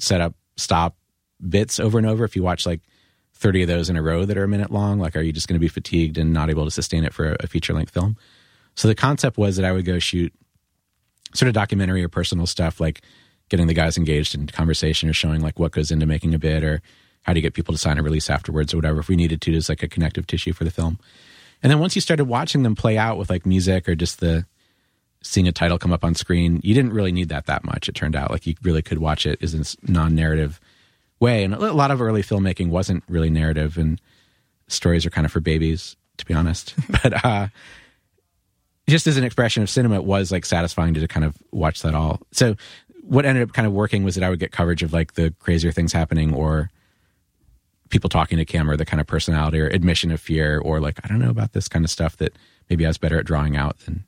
set 0.00 0.20
up, 0.20 0.34
stop 0.56 0.96
bits 1.46 1.78
over 1.78 1.98
and 1.98 2.06
over. 2.06 2.24
If 2.24 2.36
you 2.36 2.42
watch 2.42 2.66
like 2.66 2.80
30 3.34 3.62
of 3.62 3.68
those 3.68 3.90
in 3.90 3.96
a 3.96 4.02
row 4.02 4.24
that 4.24 4.36
are 4.36 4.44
a 4.44 4.48
minute 4.48 4.70
long, 4.70 4.98
like, 4.98 5.16
are 5.16 5.20
you 5.20 5.32
just 5.32 5.48
going 5.48 5.54
to 5.54 5.60
be 5.60 5.68
fatigued 5.68 6.18
and 6.18 6.32
not 6.32 6.50
able 6.50 6.64
to 6.64 6.70
sustain 6.70 7.04
it 7.04 7.14
for 7.14 7.32
a, 7.32 7.36
a 7.40 7.46
feature 7.46 7.72
length 7.72 7.92
film? 7.92 8.16
So 8.74 8.88
the 8.88 8.94
concept 8.94 9.38
was 9.38 9.56
that 9.56 9.64
I 9.64 9.72
would 9.72 9.84
go 9.84 9.98
shoot 9.98 10.32
sort 11.34 11.48
of 11.48 11.54
documentary 11.54 12.02
or 12.02 12.08
personal 12.08 12.46
stuff, 12.46 12.80
like 12.80 13.02
getting 13.48 13.66
the 13.66 13.74
guys 13.74 13.96
engaged 13.96 14.34
in 14.34 14.46
conversation 14.46 15.08
or 15.08 15.12
showing 15.12 15.40
like 15.40 15.58
what 15.58 15.72
goes 15.72 15.90
into 15.90 16.06
making 16.06 16.34
a 16.34 16.38
bit 16.38 16.62
or 16.62 16.80
how 17.22 17.32
do 17.32 17.38
you 17.38 17.42
get 17.42 17.54
people 17.54 17.74
to 17.74 17.78
sign 17.78 17.98
a 17.98 18.02
release 18.02 18.30
afterwards 18.30 18.72
or 18.72 18.78
whatever 18.78 19.00
if 19.00 19.08
we 19.08 19.16
needed 19.16 19.40
to 19.42 19.54
as 19.54 19.68
like 19.68 19.82
a 19.82 19.88
connective 19.88 20.26
tissue 20.26 20.52
for 20.52 20.64
the 20.64 20.70
film. 20.70 20.98
And 21.62 21.70
then 21.70 21.78
once 21.78 21.94
you 21.94 22.00
started 22.00 22.24
watching 22.26 22.62
them 22.62 22.74
play 22.74 22.96
out 22.96 23.18
with 23.18 23.30
like 23.30 23.44
music 23.44 23.88
or 23.88 23.94
just 23.94 24.20
the 24.20 24.46
seeing 25.22 25.48
a 25.48 25.52
title 25.52 25.78
come 25.78 25.92
up 25.92 26.04
on 26.04 26.14
screen, 26.14 26.60
you 26.62 26.74
didn't 26.74 26.92
really 26.92 27.12
need 27.12 27.28
that 27.28 27.46
that 27.46 27.64
much. 27.64 27.88
It 27.88 27.94
turned 27.94 28.14
out 28.14 28.30
like 28.30 28.46
you 28.46 28.54
really 28.62 28.82
could 28.82 28.98
watch 28.98 29.26
it 29.26 29.42
as 29.42 29.52
this 29.52 29.76
non-narrative 29.82 30.60
way. 31.20 31.44
And 31.44 31.54
a 31.54 31.72
lot 31.72 31.90
of 31.90 32.00
early 32.00 32.22
filmmaking 32.22 32.68
wasn't 32.68 33.04
really 33.08 33.30
narrative, 33.30 33.78
and 33.78 34.00
stories 34.68 35.06
are 35.06 35.10
kind 35.10 35.24
of 35.24 35.32
for 35.32 35.40
babies, 35.40 35.96
to 36.18 36.26
be 36.26 36.34
honest. 36.34 36.74
but 37.02 37.24
uh, 37.24 37.48
just 38.88 39.06
as 39.06 39.16
an 39.16 39.24
expression 39.24 39.62
of 39.62 39.70
cinema, 39.70 39.96
it 39.96 40.04
was 40.04 40.32
like 40.32 40.44
satisfying 40.44 40.94
to 40.94 41.08
kind 41.08 41.24
of 41.24 41.36
watch 41.52 41.82
that 41.82 41.94
all. 41.94 42.20
So 42.32 42.56
what 43.02 43.24
ended 43.24 43.42
up 43.42 43.54
kind 43.54 43.66
of 43.66 43.72
working 43.72 44.04
was 44.04 44.14
that 44.14 44.24
I 44.24 44.30
would 44.30 44.38
get 44.38 44.52
coverage 44.52 44.82
of 44.82 44.92
like 44.92 45.14
the 45.14 45.34
crazier 45.38 45.72
things 45.72 45.92
happening 45.92 46.34
or 46.34 46.70
people 47.88 48.10
talking 48.10 48.38
to 48.38 48.44
camera, 48.44 48.76
the 48.76 48.84
kind 48.84 49.00
of 49.00 49.06
personality 49.06 49.60
or 49.60 49.68
admission 49.68 50.10
of 50.10 50.20
fear, 50.20 50.58
or 50.58 50.78
like, 50.80 51.00
I 51.04 51.08
don't 51.08 51.18
know 51.18 51.30
about 51.30 51.52
this 51.52 51.68
kind 51.68 51.84
of 51.84 51.90
stuff 51.90 52.18
that 52.18 52.36
maybe 52.68 52.84
I 52.84 52.88
was 52.88 52.98
better 52.98 53.18
at 53.18 53.24
drawing 53.24 53.56
out 53.56 53.78
than 53.80 54.04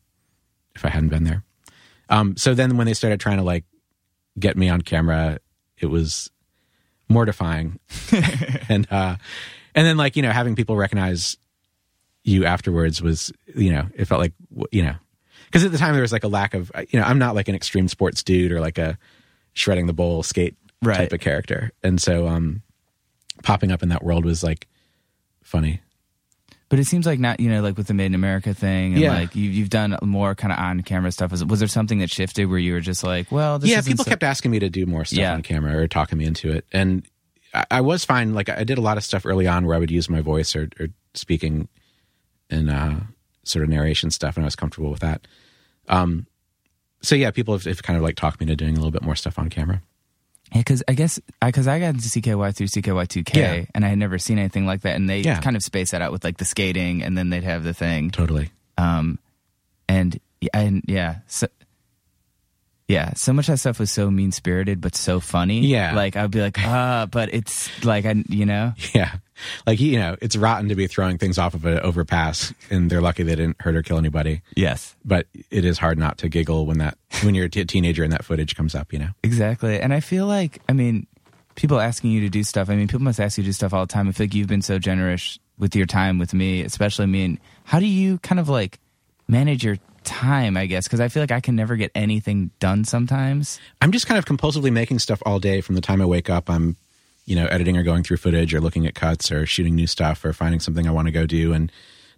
if 0.74 0.84
I 0.84 0.90
hadn't 0.90 1.08
been 1.08 1.24
there. 1.24 1.44
Um, 2.11 2.36
so 2.36 2.54
then 2.54 2.76
when 2.76 2.86
they 2.86 2.94
started 2.94 3.20
trying 3.20 3.38
to 3.38 3.42
like 3.42 3.64
get 4.38 4.56
me 4.56 4.68
on 4.68 4.82
camera, 4.82 5.38
it 5.78 5.86
was 5.86 6.30
mortifying. 7.11 7.78
and, 8.70 8.86
uh, 8.90 9.16
and 9.74 9.86
then 9.86 9.98
like, 9.98 10.16
you 10.16 10.22
know, 10.22 10.30
having 10.30 10.56
people 10.56 10.76
recognize 10.76 11.36
you 12.24 12.44
afterwards 12.46 13.02
was, 13.02 13.32
you 13.54 13.72
know, 13.72 13.86
it 13.94 14.06
felt 14.06 14.20
like, 14.20 14.32
you 14.70 14.82
know, 14.82 14.94
because 15.46 15.64
at 15.64 15.72
the 15.72 15.78
time 15.78 15.92
there 15.92 16.02
was 16.02 16.12
like 16.12 16.24
a 16.24 16.28
lack 16.28 16.54
of, 16.54 16.70
you 16.90 16.98
know, 16.98 17.04
I'm 17.04 17.18
not 17.18 17.34
like 17.34 17.48
an 17.48 17.54
extreme 17.54 17.88
sports 17.88 18.22
dude 18.22 18.52
or 18.52 18.61
like 18.61 18.78
a 18.78 18.96
shredding 19.52 19.86
the 19.86 19.92
bowl 19.92 20.22
skate 20.22 20.56
Right. 20.82 20.96
type 20.96 21.12
of 21.12 21.20
character. 21.20 21.72
And 21.82 22.00
so, 22.00 22.26
um, 22.26 22.62
popping 23.42 23.70
up 23.70 23.82
in 23.82 23.90
that 23.90 24.02
world 24.02 24.24
was 24.24 24.42
like 24.42 24.66
funny. 25.42 25.82
But 26.70 26.78
it 26.78 26.84
seems 26.86 27.04
like 27.04 27.18
not, 27.18 27.40
you 27.40 27.50
know, 27.50 27.60
like 27.62 27.76
with 27.76 27.88
the 27.88 27.94
Made 27.94 28.06
in 28.06 28.14
America 28.14 28.54
thing, 28.54 28.92
and 28.94 29.02
Yeah. 29.02 29.12
like 29.12 29.34
you, 29.36 29.50
you've 29.50 29.68
done 29.70 29.96
more 30.02 30.34
kind 30.34 30.52
of 30.52 30.58
on 30.58 30.82
camera 30.82 31.10
stuff. 31.12 31.32
Was, 31.32 31.44
was 31.44 31.58
there 31.58 31.68
something 31.68 31.98
that 31.98 32.10
shifted 32.10 32.46
where 32.46 32.58
you 32.60 32.72
were 32.72 32.80
just 32.80 33.02
like, 33.04 33.30
well, 33.32 33.58
this 33.58 33.68
yeah, 33.70 33.82
people 33.82 34.04
so- 34.04 34.08
kept 34.10 34.22
asking 34.22 34.52
me 34.52 34.60
to 34.60 34.70
do 34.70 34.86
more 34.86 35.04
stuff 35.04 35.18
Yeah. 35.18 35.34
on 35.34 35.42
camera 35.42 35.76
or 35.76 35.88
talking 35.88 36.16
me 36.16 36.24
into 36.24 36.50
it, 36.50 36.64
and 36.72 37.04
I, 37.52 37.66
I 37.72 37.80
was 37.82 38.04
fine. 38.04 38.32
Like 38.34 38.48
I 38.48 38.64
did 38.64 38.78
a 38.78 38.80
lot 38.80 38.96
of 38.96 39.04
stuff 39.04 39.26
early 39.26 39.46
on 39.48 39.66
where 39.66 39.74
I 39.76 39.78
would 39.80 39.90
use 39.90 40.08
my 40.08 40.20
voice 40.20 40.54
or, 40.56 40.68
or 40.78 40.86
speaking 41.14 41.68
and 42.48 42.70
uh, 42.70 42.94
sort 43.42 43.64
of 43.64 43.68
narration 43.68 44.10
stuff, 44.12 44.36
and 44.36 44.44
I 44.44 44.46
was 44.46 44.54
comfortable 44.56 44.90
with 44.90 45.00
that. 45.00 45.26
Um, 45.88 46.26
so 47.02 47.16
yeah, 47.16 47.32
people 47.32 47.52
have, 47.54 47.64
have 47.64 47.82
kind 47.82 47.96
of 47.96 48.02
like 48.04 48.14
talked 48.14 48.38
me 48.40 48.44
into 48.44 48.54
doing 48.54 48.74
a 48.74 48.76
little 48.76 48.92
bit 48.92 49.02
more 49.02 49.16
stuff 49.16 49.40
on 49.40 49.50
camera. 49.50 49.82
Yeah, 50.53 50.59
because 50.61 50.82
I 50.88 50.94
guess 50.94 51.20
because 51.44 51.68
I, 51.68 51.78
got 51.78 51.94
into 51.94 52.09
CKY 52.09 52.55
through 52.57 52.66
CKY2K, 52.68 53.34
Yeah. 53.34 53.64
and 53.74 53.84
I 53.84 53.88
had 53.88 53.98
never 53.98 54.18
seen 54.18 54.38
anything 54.38 54.66
like 54.66 54.80
that, 54.82 54.96
and 54.96 55.09
they 55.09 55.20
Yeah. 55.20 55.40
kind 55.40 55.57
of 55.57 55.62
space 55.62 55.92
that 55.92 56.03
out 56.03 56.11
with 56.12 56.24
like 56.24 56.38
the 56.38 56.44
skating, 56.44 57.03
and 57.03 57.16
then 57.16 57.30
they'd 57.30 57.44
have 57.44 57.62
the 57.64 57.74
thing, 57.74 58.11
Totally. 58.11 58.51
um, 58.78 59.18
and 59.88 60.18
and 60.55 60.82
yeah, 60.86 61.16
so, 61.26 61.46
yeah, 62.91 63.14
so 63.14 63.32
much 63.32 63.49
of 63.49 63.53
that 63.55 63.59
stuff 63.59 63.78
was 63.78 63.91
so 63.91 64.11
mean 64.11 64.32
spirited, 64.32 64.80
but 64.80 64.95
so 64.97 65.20
funny. 65.20 65.61
Yeah. 65.61 65.95
like 65.95 66.16
I'd 66.16 66.30
be 66.30 66.41
like, 66.41 66.59
ah, 66.59 67.07
but 67.11 67.32
it's 67.32 67.84
like 67.84 68.05
I, 68.07 68.22
you 68.28 68.45
know, 68.47 68.72
Yeah, 68.95 69.14
like 69.66 69.80
you 69.80 69.99
know, 69.99 70.16
it's 70.20 70.36
rotten 70.36 70.68
to 70.68 70.74
be 70.74 70.86
throwing 70.86 71.16
things 71.18 71.38
off 71.38 71.55
of 71.55 71.64
an 71.64 71.78
overpass, 71.80 72.53
and 72.70 72.91
they're 72.91 73.01
lucky 73.01 73.22
they 73.22 73.36
didn't 73.36 73.61
hurt 73.62 73.76
or 73.76 73.82
kill 73.82 73.99
anybody. 73.99 74.43
yes, 74.57 74.97
But 75.05 75.26
it 75.51 75.64
is 75.64 75.78
hard 75.78 75.99
not 75.99 76.18
to 76.18 76.28
giggle 76.28 76.66
when 76.66 76.78
that 76.78 76.99
when 77.22 77.34
you're 77.34 77.47
a 77.47 77.49
t- 77.51 77.64
teenager 77.64 78.03
and 78.05 78.12
that 78.12 78.24
footage 78.24 78.55
comes 78.57 78.74
up. 78.74 78.93
You 78.93 78.99
know. 78.99 79.09
Exactly. 79.22 79.80
And 79.80 79.93
I 79.95 80.01
feel 80.01 80.26
like, 80.26 80.61
I 80.68 80.72
mean, 80.72 81.07
people 81.55 81.80
asking 81.80 82.11
you 82.11 82.20
to 82.22 82.28
do 82.28 82.43
stuff, 82.43 82.68
I 82.70 82.76
mean, 82.76 82.88
people 82.88 83.05
must 83.05 83.20
ask 83.20 83.38
you 83.38 83.45
to 83.45 83.49
do 83.49 83.53
stuff 83.53 83.72
all 83.74 83.86
the 83.86 83.93
time. 83.93 84.09
I 84.09 84.12
feel 84.12 84.24
like 84.26 84.34
you've 84.34 84.49
been 84.49 84.62
so 84.62 84.78
generous 84.78 85.38
with 85.59 85.76
your 85.76 85.86
time 85.86 86.18
with 86.18 86.32
me, 86.34 86.62
especially 86.62 87.07
me. 87.07 87.24
And 87.24 87.38
how 87.64 87.78
do 87.80 87.86
you 87.86 88.18
kind 88.18 88.41
of 88.41 88.49
like 88.49 88.78
manage 89.28 89.62
your 89.64 89.76
time, 90.11 90.56
I 90.56 90.66
guess? 90.66 90.86
Because 90.86 91.00
I 91.00 91.08
feel 91.08 91.22
like 91.22 91.30
I 91.30 91.40
can 91.40 91.54
never 91.54 91.76
get 91.76 91.92
anything 91.94 92.50
done 92.58 92.84
sometimes. 92.84 93.61
I'm 93.80 93.92
just 93.92 94.06
kind 94.06 94.18
of 94.18 94.24
compulsively 94.24 94.72
making 94.72 94.98
stuff 94.98 95.22
all 95.24 95.38
day 95.38 95.61
from 95.61 95.76
the 95.76 95.80
time 95.80 96.02
I 96.02 96.04
wake 96.04 96.28
up. 96.28 96.50
I'm, 96.50 96.76
you 97.26 97.36
know, 97.36 97.46
editing 97.46 97.76
or 97.76 97.84
going 97.84 98.02
through 98.02 98.16
footage 98.16 98.52
or 98.52 98.61
looking 98.61 98.86
at 98.86 98.96
cuts 98.96 99.30
or 99.30 99.46
shooting 99.46 99.76
new 99.76 99.86
stuff 99.86 100.24
or 100.24 100.32
finding 100.32 100.58
something 100.58 100.88
I 100.88 100.90
want 100.90 101.06
to 101.06 101.12
go 101.12 101.26
do. 101.26 101.52
And 101.52 101.70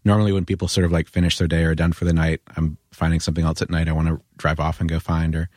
normally 0.07 0.33
when 0.33 0.47
people 0.47 0.69
sort 0.69 0.87
of 0.87 0.93
like 0.93 1.07
finish 1.07 1.37
their 1.37 1.47
day 1.47 1.65
or 1.65 1.71
are 1.71 1.75
done 1.75 1.93
for 1.93 2.07
the 2.07 2.15
night, 2.15 2.41
I'm 2.57 2.79
finding 2.93 3.21
something 3.21 3.45
else 3.45 3.61
at 3.61 3.69
night 3.69 3.89
I 3.89 3.93
want 3.93 4.09
to 4.09 4.21
drive 4.39 4.59
off 4.59 4.81
and 4.81 4.89
go 4.89 4.99
find. 4.99 5.37
Or 5.37 5.51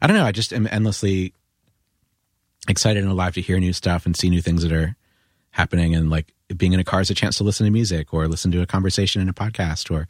I 0.00 0.06
don't 0.06 0.16
know. 0.16 0.24
I 0.24 0.32
just 0.32 0.54
am 0.54 0.66
endlessly 0.70 1.34
excited 2.66 3.02
and 3.02 3.12
alive 3.12 3.34
to 3.34 3.42
hear 3.42 3.60
new 3.60 3.74
stuff 3.74 4.06
and 4.06 4.16
see 4.16 4.30
new 4.30 4.40
things 4.40 4.62
that 4.62 4.72
are 4.72 4.96
happening. 5.50 5.94
And 5.94 6.08
like 6.08 6.32
being 6.56 6.72
in 6.72 6.80
a 6.80 6.84
car 6.84 7.02
is 7.02 7.10
a 7.10 7.14
chance 7.14 7.36
to 7.36 7.44
listen 7.44 7.66
to 7.66 7.70
music 7.70 8.14
or 8.14 8.26
listen 8.26 8.50
to 8.52 8.62
a 8.62 8.66
conversation 8.66 9.20
in 9.20 9.28
a 9.28 9.34
podcast 9.34 9.90
or 9.94 10.08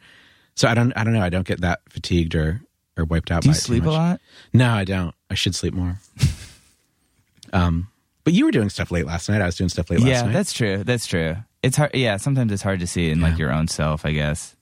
so 0.55 0.67
I 0.67 0.73
don't, 0.73 0.91
I 0.95 1.03
don't 1.03 1.13
know. 1.13 1.21
I 1.21 1.29
don't 1.29 1.45
get 1.47 1.61
that 1.61 1.81
fatigued 1.89 2.35
or, 2.35 2.61
or 2.97 3.05
wiped 3.05 3.29
out 3.31 3.43
Do 3.43 3.49
by 3.49 3.53
you 3.53 3.59
sleep 3.59 3.85
a 3.85 3.89
lot? 3.89 4.21
No, 4.53 4.71
I 4.71 4.83
don't. 4.85 5.13
I 5.29 5.35
should 5.35 5.53
sleep 5.55 5.73
more. 5.73 5.97
um, 7.53 7.87
but 8.23 8.33
you 8.33 8.45
were 8.45 8.51
doing 8.51 8.69
stuff 8.69 8.91
late 8.91 9.05
last 9.05 9.29
night. 9.29 9.41
I 9.41 9.45
was 9.45 9.55
doing 9.55 9.69
stuff 9.69 9.89
late 9.89 9.99
last 9.99 10.07
Yeah, 10.09 10.21
night. 10.23 10.33
that's 10.33 10.53
true. 10.53 10.83
That's 10.83 11.05
true. 11.05 11.35
It's 11.63 11.77
hard. 11.77 11.91
Yeah, 11.93 12.17
sometimes 12.17 12.51
it's 12.51 12.61
hard 12.63 12.79
to 12.79 12.87
see 12.87 13.09
in 13.09 13.21
like 13.21 13.37
your 13.37 13.51
own 13.51 13.67
self, 13.67 14.05
I 14.05 14.11
guess. 14.11 14.55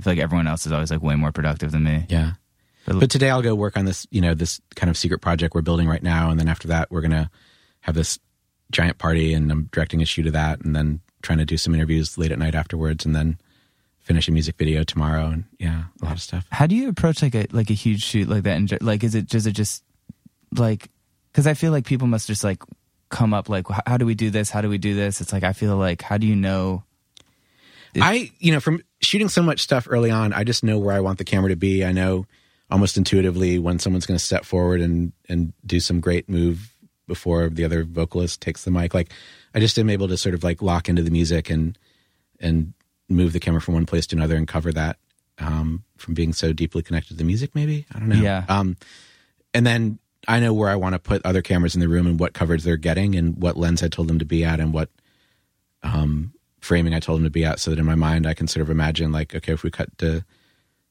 I 0.00 0.02
feel 0.04 0.12
like 0.12 0.20
everyone 0.22 0.46
else 0.46 0.66
is 0.66 0.72
always 0.72 0.90
like 0.90 1.02
way 1.02 1.14
more 1.16 1.32
productive 1.32 1.72
than 1.72 1.84
me. 1.84 2.06
yeah. 2.08 2.32
But- 2.86 3.00
But 3.00 3.10
today 3.10 3.28
I'll 3.30 3.42
go 3.42 3.54
work 3.54 3.76
on 3.76 3.84
this, 3.84 4.06
you 4.10 4.20
know, 4.20 4.34
this 4.34 4.60
kind 4.74 4.88
of 4.88 4.96
secret 4.96 5.20
project 5.20 5.54
we're 5.54 5.60
building 5.62 5.88
right 5.88 6.02
now, 6.02 6.30
and 6.30 6.38
then 6.40 6.48
after 6.48 6.68
that 6.68 6.90
we're 6.90 7.00
gonna 7.02 7.30
have 7.80 7.94
this 7.94 8.18
giant 8.70 8.98
party, 8.98 9.34
and 9.34 9.50
I'm 9.52 9.68
directing 9.72 10.00
a 10.00 10.04
shoot 10.06 10.26
of 10.26 10.32
that, 10.32 10.60
and 10.62 10.74
then 10.74 11.00
trying 11.22 11.38
to 11.38 11.44
do 11.44 11.56
some 11.56 11.74
interviews 11.74 12.16
late 12.16 12.32
at 12.32 12.38
night 12.38 12.54
afterwards, 12.54 13.04
and 13.04 13.14
then 13.14 13.38
finish 14.08 14.26
a 14.26 14.32
music 14.32 14.56
video 14.56 14.82
tomorrow, 14.82 15.26
and 15.26 15.44
yeah, 15.58 15.84
a 16.00 16.04
lot 16.06 16.14
of 16.14 16.20
stuff. 16.22 16.46
How 16.50 16.66
do 16.66 16.74
you 16.74 16.88
approach 16.88 17.20
like 17.22 17.34
a 17.34 17.46
like 17.52 17.68
a 17.70 17.74
huge 17.74 18.02
shoot 18.02 18.26
like 18.26 18.44
that? 18.44 18.56
And 18.56 18.82
like, 18.82 19.04
is 19.04 19.14
it 19.14 19.28
does 19.28 19.46
it 19.46 19.52
just 19.52 19.84
like 20.56 20.88
because 21.30 21.46
I 21.46 21.52
feel 21.54 21.70
like 21.72 21.84
people 21.84 22.06
must 22.08 22.26
just 22.26 22.42
like 22.42 22.62
come 23.10 23.32
up 23.34 23.48
like, 23.48 23.66
how 23.86 23.98
do 23.98 24.06
we 24.06 24.14
do 24.14 24.30
this? 24.30 24.50
How 24.50 24.62
do 24.62 24.68
we 24.70 24.78
do 24.78 24.94
this? 24.94 25.20
It's 25.20 25.32
like 25.32 25.44
I 25.44 25.52
feel 25.52 25.76
like 25.76 26.00
how 26.02 26.16
do 26.16 26.26
you 26.26 26.34
know? 26.34 26.82
It- 27.94 28.02
I, 28.02 28.30
you 28.38 28.50
know, 28.52 28.60
from 28.60 28.80
shooting 29.00 29.28
so 29.28 29.42
much 29.42 29.60
stuff 29.60 29.86
early 29.90 30.10
on, 30.10 30.32
I 30.32 30.42
just 30.42 30.64
know 30.64 30.78
where 30.78 30.94
I 30.94 31.00
want 31.00 31.18
the 31.18 31.24
camera 31.24 31.50
to 31.50 31.56
be. 31.56 31.84
I 31.84 31.92
know 31.92 32.26
almost 32.70 32.96
intuitively 32.96 33.58
when 33.58 33.78
someone's 33.78 34.06
going 34.06 34.18
to 34.18 34.24
step 34.24 34.44
forward 34.44 34.80
and 34.80 35.12
and 35.28 35.52
do 35.66 35.80
some 35.80 36.00
great 36.00 36.28
move 36.28 36.72
before 37.06 37.48
the 37.50 37.64
other 37.64 37.84
vocalist 37.84 38.40
takes 38.40 38.64
the 38.64 38.70
mic. 38.70 38.92
Like, 38.94 39.10
I 39.54 39.60
just 39.60 39.78
am 39.78 39.88
able 39.90 40.08
to 40.08 40.16
sort 40.16 40.34
of 40.34 40.42
like 40.44 40.60
lock 40.62 40.88
into 40.88 41.02
the 41.02 41.10
music 41.10 41.50
and 41.50 41.76
and 42.40 42.72
move 43.08 43.32
the 43.32 43.40
camera 43.40 43.60
from 43.60 43.74
one 43.74 43.86
place 43.86 44.06
to 44.08 44.16
another 44.16 44.36
and 44.36 44.46
cover 44.46 44.72
that 44.72 44.98
um, 45.38 45.84
from 45.96 46.14
being 46.14 46.32
so 46.32 46.52
deeply 46.52 46.82
connected 46.82 47.08
to 47.10 47.16
the 47.16 47.24
music. 47.24 47.54
Maybe 47.54 47.86
I 47.94 47.98
don't 47.98 48.08
know. 48.08 48.16
Yeah. 48.16 48.44
Um, 48.48 48.76
and 49.54 49.66
then 49.66 49.98
I 50.26 50.40
know 50.40 50.52
where 50.52 50.68
I 50.68 50.76
want 50.76 50.94
to 50.94 50.98
put 50.98 51.24
other 51.24 51.42
cameras 51.42 51.74
in 51.74 51.80
the 51.80 51.88
room 51.88 52.06
and 52.06 52.20
what 52.20 52.34
coverage 52.34 52.62
they're 52.62 52.76
getting 52.76 53.14
and 53.14 53.40
what 53.40 53.56
lens 53.56 53.82
I 53.82 53.88
told 53.88 54.08
them 54.08 54.18
to 54.18 54.24
be 54.24 54.44
at 54.44 54.60
and 54.60 54.72
what 54.74 54.90
um, 55.82 56.34
framing 56.60 56.94
I 56.94 57.00
told 57.00 57.20
them 57.20 57.24
to 57.24 57.30
be 57.30 57.44
at, 57.44 57.60
so 57.60 57.70
that 57.70 57.78
in 57.78 57.86
my 57.86 57.94
mind 57.94 58.26
I 58.26 58.34
can 58.34 58.48
sort 58.48 58.62
of 58.62 58.70
imagine 58.70 59.12
like, 59.12 59.34
okay, 59.34 59.52
if 59.52 59.62
we 59.62 59.70
cut 59.70 59.96
to 59.98 60.24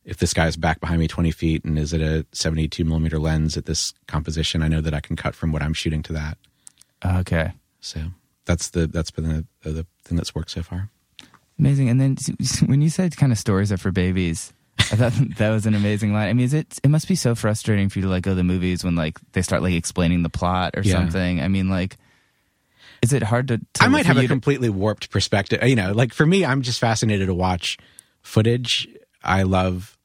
if 0.06 0.18
this 0.18 0.34
guy's 0.34 0.56
back 0.56 0.80
behind 0.80 1.02
me 1.02 1.08
20 1.08 1.32
feet 1.32 1.66
and 1.66 1.78
is 1.78 1.92
it 1.92 2.00
a 2.00 2.26
72 2.32 2.86
millimeter 2.86 3.20
lens 3.20 3.58
at 3.58 3.66
this 3.66 3.94
composition, 4.08 4.64
I 4.64 4.70
know 4.70 4.80
that 4.80 4.94
I 4.94 5.02
can 5.02 5.18
cut 5.18 5.36
from 5.36 5.52
what 5.52 5.62
I'm 5.62 5.74
shooting 5.74 6.02
to 6.04 6.14
that. 6.14 6.38
Okay, 7.06 7.52
So 7.82 8.00
that's 8.46 8.70
the 8.70 8.88
that's 8.88 9.12
been 9.12 9.46
the, 9.62 9.70
the 9.70 9.86
thing 10.04 10.16
that's 10.16 10.34
worked 10.34 10.52
so 10.52 10.64
far. 10.64 10.90
Amazing. 11.60 11.90
And 11.90 12.00
then 12.00 12.18
when 12.66 12.82
you 12.82 12.90
said 12.90 13.16
kind 13.18 13.32
of 13.32 13.38
stories 13.38 13.72
are 13.72 13.78
for 13.78 13.92
babies. 13.92 14.54
I 14.80 14.96
thought 14.96 15.14
that 15.38 15.50
was 15.50 15.66
an 15.66 15.74
amazing 15.74 16.14
line. 16.14 16.30
I 16.30 16.34
mean, 16.34 16.46
is 16.46 16.54
it? 16.54 16.80
It 16.84 16.90
must 16.90 17.08
be 17.08 17.16
so 17.16 17.34
frustrating 17.36 17.90
for 17.90 18.00
you 18.00 18.04
to 18.04 18.10
like 18.10 18.24
go 18.24 18.32
to 18.32 18.36
the 18.36 18.44
movies 18.44 18.84
when 18.84 18.96
like 18.96 19.20
they 19.34 19.42
start 19.42 19.62
like 19.64 19.74
explaining 19.74 20.22
the 20.24 20.30
plot 20.30 20.76
or 20.78 20.82
Yeah. 20.84 20.94
something. 20.94 21.42
I 21.42 21.48
mean, 21.48 21.68
like, 21.70 21.98
is 23.02 23.12
it 23.14 23.24
hard 23.24 23.48
to? 23.50 23.58
to 23.58 23.84
I 23.84 23.88
might 23.88 24.06
have 24.06 24.18
a 24.18 24.22
to- 24.22 24.28
completely 24.28 24.70
warped 24.70 25.10
perspective. 25.10 25.64
You 25.64 25.76
know, 25.76 25.92
like 25.94 26.14
for 26.14 26.26
me, 26.26 26.46
I'm 26.46 26.62
just 26.62 26.80
fascinated 26.80 27.28
to 27.28 27.34
watch 27.34 27.78
footage. 28.22 28.88
I 29.24 29.44
love 29.44 29.98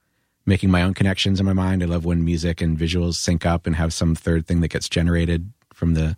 making 0.46 0.70
my 0.70 0.82
own 0.82 0.94
connections 0.94 1.38
in 1.38 1.46
my 1.46 1.52
mind. 1.52 1.82
I 1.82 1.86
love 1.86 2.04
when 2.04 2.24
music 2.24 2.60
and 2.60 2.76
visuals 2.76 3.14
sync 3.14 3.46
up 3.46 3.66
and 3.66 3.76
have 3.76 3.92
some 3.92 4.14
third 4.14 4.46
thing 4.46 4.60
that 4.62 4.68
gets 4.68 4.88
generated 4.88 5.52
from 5.72 5.94
the 5.94 6.16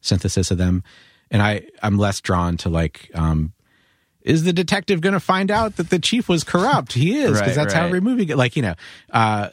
synthesis 0.00 0.50
of 0.50 0.58
them. 0.58 0.82
And 1.30 1.42
I, 1.42 1.66
I'm 1.82 1.98
less 1.98 2.20
drawn 2.20 2.56
to 2.58 2.68
like, 2.68 3.10
um, 3.14 3.52
is 4.24 4.44
the 4.44 4.52
detective 4.52 5.00
going 5.00 5.12
to 5.12 5.20
find 5.20 5.50
out 5.50 5.76
that 5.76 5.90
the 5.90 5.98
chief 5.98 6.28
was 6.28 6.44
corrupt? 6.44 6.94
He 6.94 7.16
is, 7.16 7.32
because 7.32 7.40
Right, 7.40 7.54
that's 7.54 7.74
how 7.74 7.84
every 7.84 8.00
movie, 8.00 8.24
get, 8.24 8.38
like, 8.38 8.56
you 8.56 8.62
know, 8.62 8.74
uh, 9.10 9.50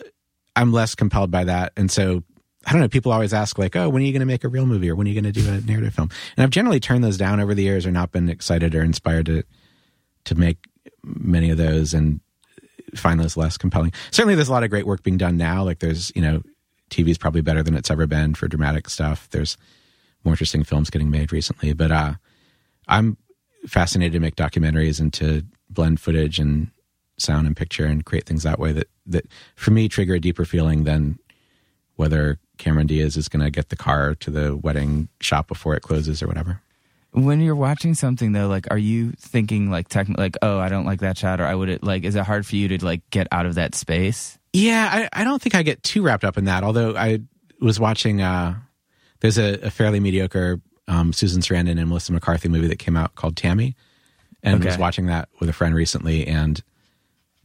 I'm 0.55 0.71
less 0.71 0.95
compelled 0.95 1.29
by 1.29 1.43
that. 1.43 1.73
And 1.75 1.91
so, 1.91 2.23
I 2.65 2.71
don't 2.71 2.81
know, 2.81 2.87
people 2.87 3.11
always 3.11 3.33
ask, 3.33 3.57
like, 3.57 3.75
oh, 3.75 3.89
when 3.89 4.01
are 4.01 4.05
you 4.05 4.13
going 4.13 4.21
to 4.21 4.25
make 4.25 4.43
a 4.43 4.47
real 4.47 4.65
movie 4.65 4.89
or 4.89 4.95
when 4.95 5.07
are 5.07 5.09
you 5.09 5.21
going 5.21 5.31
to 5.31 5.41
do 5.41 5.49
a 5.49 5.59
narrative 5.61 5.93
film? 5.93 6.09
And 6.37 6.43
I've 6.43 6.49
generally 6.51 6.79
turned 6.79 7.03
those 7.03 7.17
down 7.17 7.39
over 7.39 7.53
the 7.53 7.63
years 7.63 7.85
or 7.85 7.91
not 7.91 8.11
been 8.11 8.29
excited 8.29 8.73
or 8.73 8.81
inspired 8.81 9.25
to, 9.25 9.43
to 10.25 10.35
make 10.35 10.57
many 11.03 11.49
of 11.49 11.57
those 11.57 11.93
and 11.93 12.21
find 12.95 13.19
those 13.19 13.35
less 13.35 13.57
compelling. 13.57 13.91
Certainly, 14.11 14.35
there's 14.35 14.49
a 14.49 14.53
lot 14.53 14.63
of 14.63 14.69
great 14.69 14.85
work 14.85 15.03
being 15.03 15.17
done 15.17 15.37
now. 15.37 15.63
Like, 15.63 15.79
there's, 15.79 16.11
you 16.15 16.21
know, 16.21 16.43
TV 16.89 17.09
is 17.09 17.17
probably 17.17 17.41
better 17.41 17.63
than 17.63 17.75
it's 17.75 17.91
ever 17.91 18.07
been 18.07 18.35
for 18.35 18.47
dramatic 18.47 18.89
stuff. 18.89 19.27
There's 19.31 19.57
more 20.23 20.33
interesting 20.33 20.63
films 20.63 20.89
getting 20.89 21.09
made 21.09 21.31
recently. 21.31 21.73
But 21.73 21.91
uh, 21.91 22.13
I'm 22.87 23.17
fascinated 23.65 24.13
to 24.13 24.19
make 24.19 24.35
documentaries 24.35 24.99
and 24.99 25.13
to 25.13 25.43
blend 25.69 25.99
footage 25.99 26.39
and 26.39 26.71
sound 27.17 27.47
and 27.47 27.55
picture 27.55 27.85
and 27.85 28.05
create 28.05 28.25
things 28.25 28.43
that 28.43 28.59
way 28.59 28.71
that, 28.71 28.87
that 29.05 29.25
for 29.55 29.71
me 29.71 29.87
trigger 29.87 30.15
a 30.15 30.19
deeper 30.19 30.45
feeling 30.45 30.83
than 30.83 31.19
whether 31.95 32.39
Cameron 32.57 32.87
Diaz 32.87 33.17
is 33.17 33.27
going 33.27 33.43
to 33.43 33.51
get 33.51 33.69
the 33.69 33.75
car 33.75 34.15
to 34.15 34.31
the 34.31 34.55
wedding 34.55 35.07
shop 35.19 35.47
before 35.47 35.75
it 35.75 35.81
closes 35.81 36.21
or 36.23 36.27
whatever. 36.27 36.61
When 37.13 37.41
you're 37.41 37.55
watching 37.55 37.93
something 37.93 38.31
though, 38.31 38.47
like, 38.47 38.67
are 38.71 38.77
you 38.77 39.11
thinking 39.17 39.69
like 39.69 39.89
techni- 39.89 40.17
like, 40.17 40.37
oh, 40.41 40.59
I 40.59 40.69
don't 40.69 40.85
like 40.85 41.01
that 41.01 41.17
shot, 41.17 41.41
or 41.41 41.45
I 41.45 41.53
would 41.53 41.69
it 41.69 41.83
like, 41.83 42.03
is 42.03 42.15
it 42.15 42.23
hard 42.23 42.45
for 42.45 42.55
you 42.55 42.69
to 42.69 42.85
like 42.85 43.01
get 43.09 43.27
out 43.31 43.45
of 43.45 43.55
that 43.55 43.75
space? 43.75 44.39
Yeah, 44.53 44.89
I, 45.13 45.21
I 45.21 45.23
don't 45.23 45.41
think 45.41 45.53
I 45.53 45.63
get 45.63 45.83
too 45.83 46.01
wrapped 46.01 46.23
up 46.23 46.37
in 46.37 46.45
that. 46.45 46.63
Although 46.63 46.95
I 46.95 47.19
was 47.59 47.79
watching, 47.79 48.21
uh, 48.21 48.55
there's 49.19 49.37
a, 49.37 49.59
a 49.59 49.69
fairly 49.69 49.99
mediocre 49.99 50.61
um, 50.91 51.13
Susan 51.13 51.41
Sarandon 51.41 51.79
and 51.79 51.87
Melissa 51.87 52.11
McCarthy 52.11 52.49
movie 52.49 52.67
that 52.67 52.79
came 52.79 52.97
out 52.97 53.15
called 53.15 53.37
Tammy, 53.37 53.75
and 54.43 54.63
was 54.63 54.77
watching 54.77 55.05
that 55.05 55.29
with 55.39 55.49
a 55.49 55.53
friend 55.53 55.73
recently, 55.73 56.27
and 56.27 56.61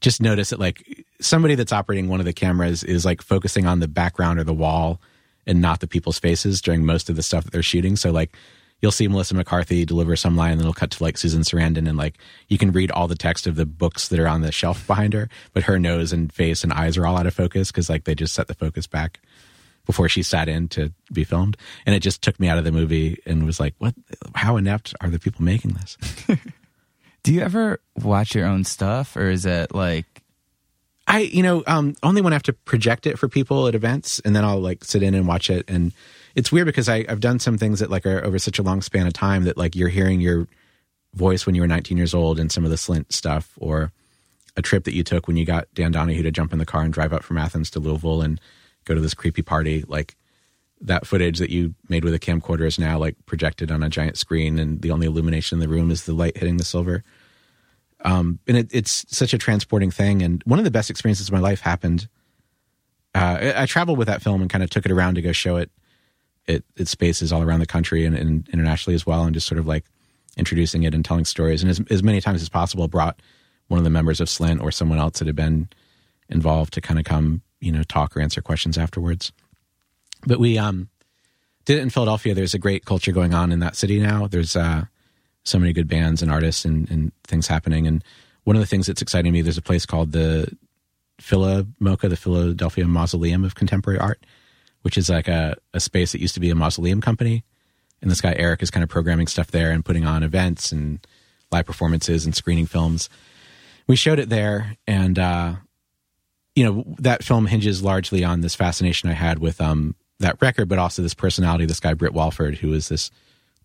just 0.01 0.21
noticed 0.21 0.51
that 0.51 0.59
like 0.59 1.07
somebody 1.21 1.55
that's 1.55 1.73
operating 1.73 2.09
one 2.09 2.21
of 2.21 2.27
the 2.27 2.33
cameras 2.33 2.83
is 2.85 3.05
like 3.05 3.23
focusing 3.23 3.67
on 3.67 3.81
the 3.81 3.89
background 3.89 4.39
or 4.39 4.45
the 4.45 4.53
wall 4.53 5.01
and 5.47 5.61
not 5.61 5.81
the 5.81 5.87
people's 5.87 6.19
faces 6.19 6.61
during 6.61 6.85
most 6.85 7.09
of 7.09 7.17
the 7.17 7.23
stuff 7.23 7.45
that 7.45 7.53
they're 7.53 7.63
shooting. 7.63 7.97
So 7.97 8.11
like 8.11 8.37
you'll 8.83 8.93
see 8.93 9.09
Melissa 9.09 9.35
McCarthy 9.35 9.85
deliver 9.85 10.17
some 10.17 10.37
line 10.37 10.53
and 10.53 10.61
it'll 10.61 10.75
cut 10.75 10.91
to 10.91 11.03
like 11.03 11.17
Susan 11.17 11.43
Sarandon 11.43 11.89
and 11.89 11.97
like 11.97 12.19
you 12.49 12.59
can 12.59 12.73
read 12.73 12.91
all 12.91 13.09
the 13.09 13.15
text 13.15 13.47
of 13.47 13.57
the 13.57 13.65
books 13.65 14.09
that 14.09 14.19
are 14.19 14.29
on 14.29 14.43
the 14.43 14.53
shelf 14.53 14.87
behind 14.87 15.15
her, 15.15 15.29
but 15.55 15.63
her 15.63 15.79
nose 15.79 16.13
and 16.13 16.33
face 16.33 16.63
and 16.63 16.73
eyes 16.73 16.97
are 16.97 17.07
all 17.07 17.17
out 17.17 17.27
of 17.27 17.35
focus 17.35 17.71
because 17.71 17.89
like 17.89 18.05
they 18.05 18.15
just 18.15 18.35
set 18.35 18.49
the 18.49 18.55
focus 18.55 18.87
back 18.87 19.21
before 19.87 20.09
she 20.09 20.23
sat 20.23 20.49
in 20.49 20.69
to 20.69 20.93
be 21.13 21.25
filmed. 21.25 21.57
And 21.87 21.95
it 21.95 22.01
just 22.01 22.21
took 22.21 22.39
me 22.39 22.49
out 22.49 22.59
of 22.59 22.65
the 22.65 22.73
movie 22.73 23.19
and 23.25 23.47
was 23.47 23.59
like, 23.59 23.75
what, 23.79 23.95
how 24.35 24.57
inept 24.57 24.95
are 25.01 25.09
the 25.09 25.19
people 25.19 25.45
making 25.45 25.73
this? 25.73 25.97
Do 27.23 27.33
you 27.33 27.41
ever 27.41 27.81
watch 27.97 28.35
your 28.35 28.47
own 28.47 28.65
stuff, 28.65 29.17
or 29.17 29.31
is 29.31 29.47
it 29.47 29.75
like, 29.75 30.23
I, 31.09 31.21
you 31.21 31.43
know, 31.43 31.65
um, 31.67 31.97
only 32.03 32.21
when 32.21 32.33
I 32.33 32.37
have 32.37 32.43
to 32.45 32.53
project 32.53 33.07
it 33.07 33.19
for 33.19 33.29
people 33.29 33.67
at 33.67 33.75
events, 33.75 34.21
and 34.21 34.35
then 34.35 34.45
I'll 34.45 34.61
like 34.61 34.85
sit 34.85 35.03
in 35.03 35.15
and 35.15 35.27
watch 35.27 35.51
it. 35.51 35.65
And 35.69 35.93
it's 36.35 36.53
weird 36.53 36.67
because 36.67 36.89
I, 36.89 37.05
I've 37.09 37.21
done 37.21 37.39
some 37.39 37.59
things 37.59 37.81
that 37.81 37.91
like 37.91 38.07
are 38.07 38.25
over 38.25 38.39
such 38.39 38.59
a 38.59 38.63
long 38.63 38.83
span 38.83 39.07
of 39.07 39.13
time 39.13 39.45
that 39.45 39.57
like 39.57 39.75
you're 39.75 39.89
hearing 39.89 40.21
your 40.21 40.47
voice 41.15 41.47
when 41.47 41.55
you 41.55 41.63
were 41.63 41.67
19 41.67 41.97
years 41.97 42.15
old 42.15 42.39
and 42.39 42.53
some 42.53 42.65
of 42.65 42.71
the 42.71 42.77
Slint 42.77 43.13
stuff, 43.13 43.53
or 43.59 43.93
a 44.57 44.63
trip 44.63 44.85
that 44.85 44.95
you 44.95 45.03
took 45.03 45.27
when 45.27 45.37
you 45.37 45.45
got 45.45 45.67
Dan 45.75 45.93
Donahue 45.93 46.23
to 46.23 46.31
jump 46.31 46.53
in 46.53 46.59
the 46.59 46.67
car 46.67 46.83
and 46.83 46.93
drive 46.93 47.13
up 47.13 47.23
from 47.23 47.39
Athens 47.39 47.71
to 47.71 47.81
Louisville 47.81 48.23
and 48.23 48.41
go 48.87 48.95
to 48.95 49.01
this 49.01 49.15
creepy 49.15 49.43
party. 49.43 49.85
Like 49.87 50.17
that 50.81 51.07
footage 51.07 51.39
that 51.39 51.51
you 51.51 51.75
made 51.89 52.05
with 52.05 52.15
a 52.15 52.19
camcorder 52.19 52.67
is 52.67 52.79
now 52.79 52.99
like 52.99 53.17
projected 53.27 53.71
on 53.71 53.83
a 53.83 53.91
giant 53.91 54.17
screen, 54.17 54.59
and 54.59 54.81
the 54.81 54.91
only 54.91 55.07
illumination 55.07 55.57
in 55.57 55.61
the 55.61 55.69
room 55.69 55.91
is 55.91 56.05
the 56.05 56.15
light 56.15 56.39
hitting 56.39 56.57
the 56.57 56.65
silver 56.65 57.05
and 58.07 58.39
it, 58.47 58.69
it's 58.73 59.05
such 59.15 59.35
a 59.35 59.39
transporting 59.39 59.91
thing. 59.91 60.23
And 60.23 60.43
one 60.45 60.59
of 60.59 60.65
the 60.65 60.71
best 60.71 60.91
experiences 60.91 61.29
of 61.29 61.33
my 61.33 61.41
life 61.41 61.61
happened. 61.61 62.09
Uh, 63.15 63.39
I, 63.41 63.63
I 63.63 63.67
traveled 63.67 63.99
with 63.99 64.09
that 64.09 64.23
film 64.23 64.41
and 64.41 64.51
kind 64.51 64.63
of 64.63 64.71
took 64.71 64.85
it 64.85 64.93
around 64.93 65.15
to 65.15 65.23
go 65.23 65.33
show 65.33 65.57
it 65.57 65.71
at 66.49 66.63
spaces 66.87 67.33
all 67.33 67.43
around 67.43 67.59
the 67.59 67.67
country 67.67 68.05
and, 68.05 68.17
and 68.17 68.49
internationally 68.51 68.95
as 68.95 69.05
well, 69.05 69.25
and 69.25 69.35
just 69.35 69.49
sort 69.49 69.59
of 69.59 69.67
like 69.67 69.85
introducing 70.37 70.85
it 70.85 70.95
and 70.95 71.05
telling 71.05 71.25
stories. 71.25 71.63
And 71.63 71.71
as, 71.71 71.81
as 71.91 72.03
many 72.03 72.21
times 72.21 72.43
as 72.43 72.49
possible, 72.49 72.87
brought 72.87 73.21
one 73.69 73.79
of 73.79 73.85
the 73.85 73.91
members 73.91 74.21
of 74.21 74.29
Slint 74.29 74.63
or 74.63 74.71
someone 74.71 74.99
else 74.99 75.19
that 75.19 75.27
had 75.27 75.35
been 75.35 75.69
involved 76.29 76.75
to 76.75 76.81
kind 76.81 77.01
of 77.01 77.05
come, 77.05 77.43
you 77.67 77.73
know, 77.73 77.83
talk 77.83 78.17
or 78.17 78.21
answer 78.21 78.41
questions 78.41 78.79
afterwards. 78.79 79.33
But 80.27 80.39
we 80.39 80.57
um, 80.57 80.89
did 81.65 81.79
it 81.79 81.83
in 81.83 81.91
Philadelphia. 81.91 82.33
There's 82.33 82.55
a 82.55 82.59
great 82.59 82.85
culture 82.85 83.13
going 83.13 83.35
on 83.35 83.51
in 83.51 83.59
that 83.59 83.77
city 83.77 83.99
now. 83.99 84.29
There's 84.29 84.55
uh, 84.55 84.85
so 85.43 85.59
many 85.59 85.73
good 85.73 85.89
bands 85.89 86.23
and 86.23 86.31
artists 86.31 86.65
and, 86.65 86.89
and 86.91 87.13
things 87.25 87.49
happening. 87.49 87.87
And 87.87 88.03
one 88.45 88.57
of 88.57 88.61
the 88.61 88.67
things 88.67 88.87
that's 88.87 89.03
exciting 89.03 89.33
me, 89.33 89.43
there's 89.43 89.59
a 89.59 89.63
place 89.63 89.85
called 89.85 90.13
the 90.13 90.57
Phila 91.21 91.67
Mocha, 91.81 92.09
the 92.09 92.17
Philadelphia 92.17 92.87
Mausoleum 92.87 93.45
of 93.45 93.57
Contemporary 93.57 93.99
Art, 93.99 94.25
which 94.83 94.97
is 94.97 95.11
like 95.11 95.29
a, 95.29 95.57
a 95.75 95.81
space 95.81 96.13
that 96.13 96.21
used 96.21 96.35
to 96.35 96.41
be 96.41 96.51
a 96.51 96.55
mausoleum 96.55 97.01
company. 97.01 97.45
And 98.01 98.11
this 98.11 98.21
guy 98.21 98.35
Eric 98.39 98.63
is 98.63 98.71
kind 98.71 98.85
of 98.85 98.91
programming 98.91 99.27
stuff 99.27 99.51
there 99.51 99.73
and 99.73 99.85
putting 99.85 100.07
on 100.07 100.23
events 100.23 100.71
and 100.71 101.05
live 101.51 101.67
performances 101.67 102.25
and 102.25 102.35
screening 102.35 102.67
films. 102.67 103.09
We 103.89 103.97
showed 103.97 104.19
it 104.19 104.29
there, 104.29 104.77
and 104.87 105.19
uh, 105.19 105.55
you 106.57 106.65
know 106.65 106.85
that 106.99 107.23
film 107.23 107.47
hinges 107.47 107.83
largely 107.83 108.25
on 108.25 108.41
this 108.41 108.57
fascination 108.57 109.09
I 109.09 109.13
had 109.13 109.39
with 109.39 109.61
um, 109.61 109.95
that 110.19 110.41
record, 110.41 110.69
but 110.69 110.79
also 110.79 111.03
this 111.03 111.15
personality, 111.15 111.67
this 111.67 111.81
guy 111.81 111.95
Britt 111.95 112.15
Walford, 112.15 112.57
who 112.57 112.73
is 112.73 112.89
this 112.89 113.11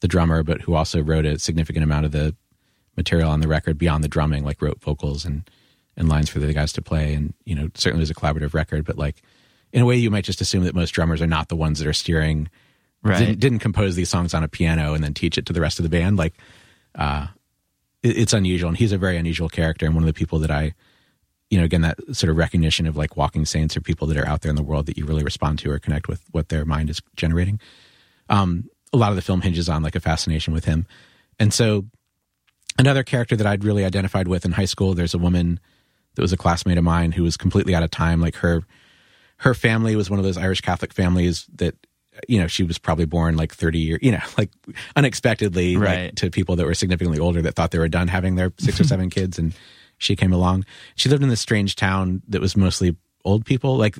the 0.01 0.07
drummer, 0.07 0.43
but 0.43 0.61
who 0.61 0.75
also 0.75 1.01
wrote 1.01 1.25
a 1.25 1.39
significant 1.39 1.83
amount 1.83 2.05
of 2.05 2.11
the 2.11 2.35
material 2.97 3.31
on 3.31 3.39
the 3.39 3.47
record 3.47 3.77
beyond 3.77 4.03
the 4.03 4.09
drumming, 4.09 4.43
like 4.43 4.61
wrote 4.61 4.81
vocals 4.81 5.25
and 5.25 5.49
and 5.97 6.09
lines 6.09 6.29
for 6.29 6.39
the 6.39 6.53
guys 6.53 6.73
to 6.73 6.81
play, 6.81 7.13
and 7.13 7.33
you 7.45 7.55
know 7.55 7.69
certainly 7.73 8.01
was 8.01 8.11
a 8.11 8.15
collaborative 8.15 8.53
record. 8.53 8.85
But 8.85 8.97
like 8.97 9.23
in 9.71 9.81
a 9.81 9.85
way, 9.85 9.95
you 9.95 10.11
might 10.11 10.25
just 10.25 10.41
assume 10.41 10.65
that 10.65 10.75
most 10.75 10.91
drummers 10.91 11.21
are 11.21 11.27
not 11.27 11.49
the 11.49 11.55
ones 11.55 11.79
that 11.79 11.87
are 11.87 11.93
steering. 11.93 12.49
Right. 13.03 13.17
Didn't, 13.17 13.39
didn't 13.39 13.59
compose 13.59 13.95
these 13.95 14.09
songs 14.09 14.33
on 14.35 14.43
a 14.43 14.47
piano 14.47 14.93
and 14.93 15.03
then 15.03 15.15
teach 15.15 15.37
it 15.37 15.47
to 15.47 15.53
the 15.53 15.61
rest 15.61 15.79
of 15.79 15.83
the 15.83 15.89
band. 15.89 16.17
Like, 16.17 16.35
uh, 16.93 17.27
it, 18.03 18.15
it's 18.15 18.33
unusual, 18.33 18.69
and 18.69 18.77
he's 18.77 18.91
a 18.91 18.97
very 18.97 19.17
unusual 19.17 19.49
character, 19.49 19.87
and 19.87 19.95
one 19.95 20.03
of 20.03 20.07
the 20.07 20.13
people 20.13 20.37
that 20.39 20.51
I, 20.51 20.73
you 21.51 21.59
know, 21.59 21.63
again 21.65 21.81
that 21.81 21.99
sort 22.13 22.31
of 22.31 22.37
recognition 22.37 22.87
of 22.87 22.97
like 22.97 23.15
walking 23.15 23.45
saints 23.45 23.77
or 23.77 23.81
people 23.81 24.07
that 24.07 24.17
are 24.17 24.27
out 24.27 24.41
there 24.41 24.49
in 24.49 24.55
the 24.55 24.63
world 24.63 24.87
that 24.87 24.97
you 24.97 25.05
really 25.05 25.23
respond 25.23 25.59
to 25.59 25.69
or 25.69 25.77
connect 25.77 26.07
with 26.07 26.23
what 26.31 26.49
their 26.49 26.65
mind 26.65 26.89
is 26.89 26.99
generating. 27.15 27.59
Um, 28.29 28.69
a 28.93 28.97
lot 28.97 29.09
of 29.11 29.15
the 29.17 29.21
film 29.21 29.41
hinges 29.41 29.69
on 29.69 29.83
like 29.83 29.95
a 29.95 29.99
fascination 29.99 30.53
with 30.53 30.65
him, 30.65 30.87
and 31.37 31.53
so 31.53 31.85
another 32.79 33.03
character 33.03 33.35
that 33.35 33.45
I'd 33.45 33.63
really 33.63 33.85
identified 33.85 34.27
with 34.27 34.45
in 34.45 34.53
high 34.53 34.65
school. 34.65 34.93
There's 34.93 35.13
a 35.13 35.17
woman 35.19 35.59
that 36.15 36.21
was 36.21 36.33
a 36.33 36.37
classmate 36.37 36.77
of 36.77 36.83
mine 36.83 37.11
who 37.11 37.23
was 37.23 37.37
completely 37.37 37.75
out 37.75 37.83
of 37.83 37.91
time. 37.91 38.21
Like 38.21 38.35
her, 38.37 38.63
her 39.37 39.53
family 39.53 39.95
was 39.95 40.09
one 40.09 40.19
of 40.19 40.25
those 40.25 40.37
Irish 40.37 40.61
Catholic 40.61 40.93
families 40.93 41.47
that, 41.55 41.75
you 42.27 42.39
know, 42.39 42.47
she 42.47 42.63
was 42.63 42.77
probably 42.77 43.05
born 43.05 43.35
like 43.37 43.53
30 43.53 43.79
years, 43.79 43.99
you 44.01 44.11
know, 44.11 44.19
like 44.37 44.49
unexpectedly 44.95 45.75
like, 45.75 45.85
Right. 45.85 46.15
to 46.17 46.29
people 46.29 46.55
that 46.55 46.65
were 46.65 46.73
significantly 46.73 47.19
older 47.19 47.41
that 47.41 47.55
thought 47.55 47.71
they 47.71 47.79
were 47.79 47.87
done 47.89 48.07
having 48.07 48.35
their 48.35 48.51
six 48.57 48.79
or 48.79 48.83
seven 48.83 49.09
kids. 49.17 49.37
And 49.39 49.53
she 50.01 50.15
came 50.15 50.33
along. 50.33 50.65
She 50.95 51.09
lived 51.09 51.23
in 51.23 51.29
this 51.29 51.41
strange 51.41 51.75
town 51.75 52.21
that 52.27 52.41
was 52.41 52.57
mostly 52.57 52.95
old 53.23 53.45
people. 53.45 53.77
Like 53.77 53.95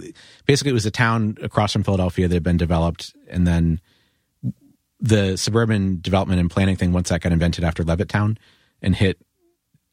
basically 0.46 0.72
it 0.72 0.74
was 0.74 0.86
a 0.86 0.92
town 0.92 1.38
across 1.42 1.74
from 1.74 1.84
Philadelphia 1.84 2.28
that 2.28 2.34
had 2.34 2.44
been 2.44 2.58
developed 2.58 3.14
and 3.30 3.46
then 3.46 3.80
the 5.00 5.36
suburban 5.36 6.00
development 6.02 6.40
and 6.40 6.50
planning 6.50 6.76
thing 6.76 6.92
once 6.92 7.10
that 7.10 7.22
got 7.22 7.32
invented 7.32 7.64
after 7.64 7.84
Levittown 7.84 8.38
and 8.82 8.96
hit, 8.96 9.18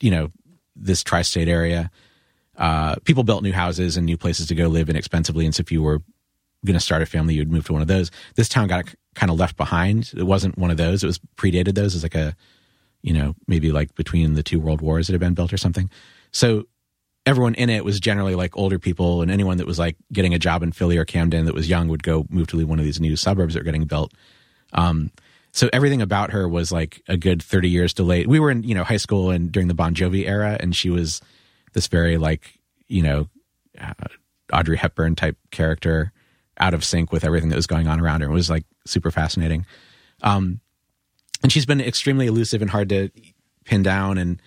you 0.00 0.10
know, 0.10 0.30
this 0.76 1.02
tri-state 1.02 1.48
area, 1.48 1.90
uh, 2.56 2.96
people 3.04 3.24
built 3.24 3.42
new 3.42 3.52
houses 3.52 3.96
and 3.96 4.06
new 4.06 4.16
places 4.16 4.46
to 4.46 4.54
go 4.54 4.68
live 4.68 4.90
inexpensively. 4.90 5.44
And 5.44 5.54
so 5.54 5.62
if 5.62 5.72
you 5.72 5.82
were 5.82 6.00
going 6.64 6.74
to 6.74 6.80
start 6.80 7.02
a 7.02 7.06
family, 7.06 7.34
you'd 7.34 7.50
move 7.50 7.66
to 7.66 7.72
one 7.72 7.82
of 7.82 7.88
those. 7.88 8.10
This 8.34 8.48
town 8.48 8.68
got 8.68 8.94
kind 9.14 9.30
of 9.30 9.38
left 9.38 9.56
behind. 9.56 10.12
It 10.16 10.24
wasn't 10.24 10.58
one 10.58 10.70
of 10.70 10.76
those. 10.76 11.02
It 11.02 11.06
was 11.06 11.20
predated 11.36 11.74
those. 11.74 11.94
It 11.94 11.98
was 11.98 12.02
like 12.02 12.14
a, 12.14 12.36
you 13.02 13.12
know, 13.12 13.34
maybe 13.46 13.72
like 13.72 13.94
between 13.94 14.34
the 14.34 14.42
two 14.42 14.60
world 14.60 14.80
wars 14.80 15.06
that 15.06 15.12
had 15.12 15.20
been 15.20 15.34
built 15.34 15.52
or 15.52 15.56
something. 15.56 15.90
So 16.32 16.64
everyone 17.26 17.54
in 17.54 17.70
it 17.70 17.84
was 17.84 18.00
generally 18.00 18.34
like 18.34 18.56
older 18.56 18.78
people 18.78 19.22
and 19.22 19.30
anyone 19.30 19.58
that 19.58 19.66
was 19.66 19.78
like 19.78 19.96
getting 20.12 20.34
a 20.34 20.38
job 20.38 20.62
in 20.62 20.72
Philly 20.72 20.96
or 20.96 21.04
Camden 21.04 21.44
that 21.44 21.54
was 21.54 21.68
young 21.68 21.88
would 21.88 22.02
go 22.02 22.26
move 22.30 22.46
to 22.48 22.66
one 22.66 22.78
of 22.78 22.84
these 22.84 23.00
new 23.00 23.16
suburbs 23.16 23.54
that 23.54 23.60
were 23.60 23.64
getting 23.64 23.84
built. 23.84 24.12
Um, 24.72 25.10
so 25.52 25.68
everything 25.72 26.02
about 26.02 26.30
her 26.30 26.48
was 26.48 26.72
like 26.72 27.02
a 27.08 27.16
good 27.16 27.42
30 27.42 27.68
years 27.68 27.94
delayed. 27.94 28.26
We 28.26 28.40
were 28.40 28.50
in, 28.50 28.62
you 28.62 28.74
know, 28.74 28.84
high 28.84 28.96
school 28.98 29.30
and 29.30 29.50
during 29.50 29.68
the 29.68 29.74
Bon 29.74 29.94
Jovi 29.94 30.26
era 30.26 30.56
and 30.60 30.74
she 30.74 30.90
was 30.90 31.20
this 31.72 31.86
very 31.88 32.16
like, 32.16 32.58
you 32.86 33.02
know, 33.02 33.28
uh, 33.78 33.92
Audrey 34.52 34.76
Hepburn 34.76 35.14
type 35.14 35.36
character 35.50 36.12
out 36.58 36.74
of 36.74 36.84
sync 36.84 37.12
with 37.12 37.24
everything 37.24 37.50
that 37.50 37.56
was 37.56 37.66
going 37.66 37.86
on 37.86 38.00
around 38.00 38.22
her. 38.22 38.28
It 38.28 38.32
was 38.32 38.50
like 38.50 38.64
super 38.86 39.10
fascinating. 39.10 39.66
Um, 40.22 40.60
and 41.42 41.52
she's 41.52 41.66
been 41.66 41.80
extremely 41.80 42.26
elusive 42.26 42.62
and 42.62 42.70
hard 42.70 42.88
to 42.90 43.10
pin 43.64 43.82
down 43.82 44.18
and 44.18 44.40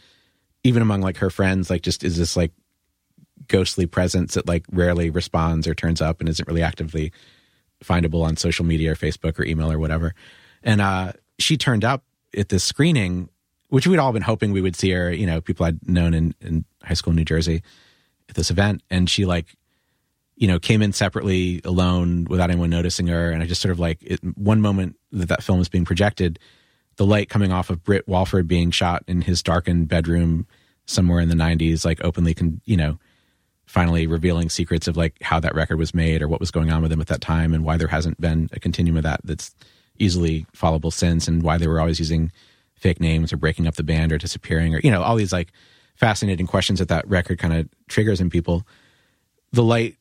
even 0.64 0.82
among 0.82 1.02
like 1.02 1.18
her 1.18 1.30
friends, 1.30 1.70
like 1.70 1.82
just 1.82 2.04
is 2.04 2.18
this 2.18 2.36
like 2.36 2.52
ghostly 3.48 3.86
presence 3.86 4.36
that 4.36 4.48
like 4.48 4.66
rarely 4.72 5.10
responds 5.10 5.68
or 5.68 5.74
turns 5.74 6.02
up 6.02 6.20
and 6.20 6.30
isn't 6.30 6.48
really 6.48 6.62
actively 6.62 7.12
findable 7.84 8.24
on 8.24 8.38
social 8.38 8.66
media 8.66 8.92
or 8.92 8.96
Facebook 8.96 9.39
or 9.39 9.44
email 9.44 9.72
or 9.72 9.80
whatever. 9.80 10.14
And 10.64 10.82
uh, 10.82 11.14
she 11.39 11.58
turned 11.58 11.84
up 11.84 12.04
at 12.38 12.50
this 12.50 12.64
screening, 12.64 13.30
which 13.70 13.88
we'd 13.88 14.00
all 14.00 14.14
been 14.14 14.22
hoping 14.22 14.52
we 14.52 14.62
would 14.62 14.76
see 14.76 14.92
her. 14.92 15.12
You 15.12 15.26
know, 15.26 15.42
people 15.42 15.66
I'd 15.66 15.88
known 15.88 16.14
in, 16.14 16.36
in 16.42 16.66
high 16.84 16.94
school 16.94 17.12
in 17.12 17.18
New 17.18 17.26
Jersey 17.26 17.64
at 18.30 18.36
this 18.36 18.52
event, 18.52 18.84
and 18.89 19.10
she 19.10 19.26
like, 19.26 19.56
you 20.36 20.48
know, 20.48 20.60
came 20.60 20.82
in 20.82 20.94
separately, 20.94 21.62
alone, 21.66 22.26
without 22.26 22.50
anyone 22.50 22.70
noticing 22.70 23.08
her. 23.08 23.32
And 23.32 23.44
I 23.44 23.46
just 23.46 23.62
sort 23.62 23.72
of 23.72 23.80
like, 23.80 24.00
it, 24.02 24.20
one 24.36 24.62
moment 24.62 24.98
that 25.12 25.28
that 25.30 25.44
film 25.44 25.60
was 25.60 25.70
being 25.70 25.86
projected, 25.86 26.39
the 26.98 27.06
light 27.06 27.30
coming 27.30 27.52
off 27.52 27.70
of 27.70 27.84
Britt 27.84 28.08
Walford 28.08 28.48
being 28.48 28.72
shot 28.72 29.04
in 29.08 29.22
his 29.22 29.42
darkened 29.42 29.88
bedroom 29.88 30.48
somewhere 30.86 31.20
in 31.20 31.30
the 31.30 31.36
'90s, 31.36 31.86
like 31.86 32.04
openly, 32.04 32.34
can 32.34 32.62
you 32.66 32.78
know 32.78 33.00
finally 33.66 34.06
revealing 34.06 34.50
secrets 34.50 34.88
of 34.88 34.98
like 34.98 35.16
how 35.22 35.39
that 35.39 35.56
record 35.56 35.78
was 35.78 35.94
made 35.94 36.22
or 36.22 36.28
what 36.28 36.42
was 36.42 36.52
going 36.52 36.72
on 36.72 36.82
with 36.82 36.92
him 36.92 37.00
at 37.00 37.08
that 37.08 37.22
time 37.22 37.54
and 37.54 37.64
why 37.64 37.78
there 37.78 37.88
hasn't 37.88 38.20
been 38.20 38.50
a 38.52 38.60
continuum 38.60 38.98
of 38.98 39.04
that 39.04 39.22
that's 39.24 39.56
easily 39.98 40.46
followable 40.54 40.92
since 40.92 41.26
and 41.26 41.42
why 41.42 41.58
they 41.58 41.68
were 41.68 41.80
always 41.80 41.98
using 41.98 42.32
fake 42.76 43.00
names 43.00 43.32
or 43.32 43.38
breaking 43.38 43.68
up 43.68 43.76
the 43.76 43.84
band 43.84 44.12
or 44.12 44.18
disappearing 44.18 44.76
or 44.76 44.80
you 44.80 44.92
know 44.92 45.02
all 45.02 45.16
these 45.16 45.32
like 45.32 45.54
fascinating 45.96 46.48
questions 46.48 46.80
that 46.80 46.89
that 46.89 47.08
record 47.08 47.38
kind 47.38 47.54
of 47.54 47.70
triggers 47.88 48.20
in 48.20 48.30
people. 48.30 48.66
The 49.52 49.64
light 49.64 49.98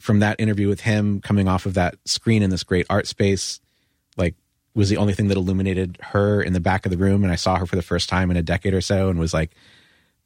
from 0.00 0.20
that 0.20 0.40
interview 0.40 0.68
with 0.68 0.80
him 0.80 1.20
coming 1.20 1.48
off 1.48 1.66
of 1.66 1.74
that 1.74 1.96
screen 2.06 2.42
in 2.42 2.50
this 2.50 2.64
great 2.64 2.86
art 2.88 3.06
space 3.06 3.60
was 4.74 4.88
the 4.88 4.96
only 4.96 5.14
thing 5.14 5.28
that 5.28 5.36
illuminated 5.36 5.98
her 6.00 6.42
in 6.42 6.52
the 6.52 6.60
back 6.60 6.84
of 6.84 6.90
the 6.90 6.98
room 6.98 7.22
and 7.22 7.32
i 7.32 7.36
saw 7.36 7.56
her 7.56 7.66
for 7.66 7.76
the 7.76 7.82
first 7.82 8.08
time 8.08 8.30
in 8.30 8.36
a 8.36 8.42
decade 8.42 8.74
or 8.74 8.80
so 8.80 9.08
and 9.08 9.18
was 9.18 9.34
like 9.34 9.50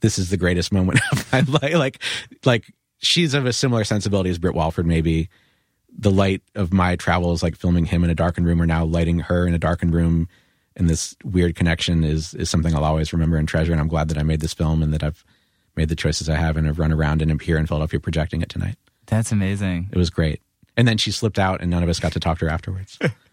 this 0.01 0.19
is 0.19 0.31
the 0.31 0.37
greatest 0.37 0.73
moment 0.73 1.01
of 1.13 1.33
my 1.33 1.41
life 1.41 1.75
like 1.75 2.03
like 2.45 2.65
she's 2.99 3.35
of 3.35 3.47
a 3.47 3.53
similar 3.53 3.85
sensibility 3.85 4.31
as 4.31 4.39
Britt 4.39 4.55
Walford, 4.55 4.87
maybe. 4.87 5.29
The 5.97 6.11
light 6.11 6.43
of 6.55 6.73
my 6.73 6.97
travels, 6.97 7.43
like 7.43 7.57
filming 7.57 7.87
him 7.87 8.05
in 8.05 8.11
a 8.11 8.15
darkened 8.15 8.47
room, 8.47 8.61
or 8.61 8.67
now 8.67 8.85
lighting 8.85 9.21
her 9.21 9.47
in 9.47 9.55
a 9.55 9.59
darkened 9.59 9.95
room, 9.95 10.29
and 10.77 10.89
this 10.89 11.17
weird 11.25 11.57
connection 11.57 12.05
is 12.05 12.35
is 12.35 12.51
something 12.51 12.75
I'll 12.75 12.85
always 12.85 13.13
remember 13.13 13.37
and 13.37 13.49
treasure. 13.49 13.73
And 13.73 13.81
I'm 13.81 13.89
glad 13.89 14.09
that 14.09 14.19
I 14.19 14.23
made 14.23 14.41
this 14.41 14.55
film 14.55 14.83
and 14.83 14.93
that 14.93 15.03
I've 15.03 15.25
made 15.75 15.89
the 15.89 15.97
choices 15.97 16.29
I 16.29 16.37
have 16.37 16.57
and 16.57 16.67
have 16.67 16.79
run 16.79 16.93
around 16.93 17.23
and 17.23 17.31
am 17.31 17.39
here 17.39 17.57
in 17.57 17.67
Philadelphia 17.67 18.01
projecting 18.01 18.43
it 18.43 18.49
tonight. 18.49 18.77
That's 19.07 19.33
amazing. 19.33 19.89
It 19.91 19.99
was 19.99 20.11
great. 20.11 20.43
And 20.77 20.87
then 20.87 20.99
she 20.99 21.11
slipped 21.11 21.39
out, 21.39 21.61
and 21.61 21.71
none 21.71 21.83
of 21.83 21.89
us 21.89 21.99
got 21.99 22.13
to 22.13 22.21
talk 22.21 22.39
to 22.39 22.45
her 22.45 22.51
afterwards. 22.51 22.99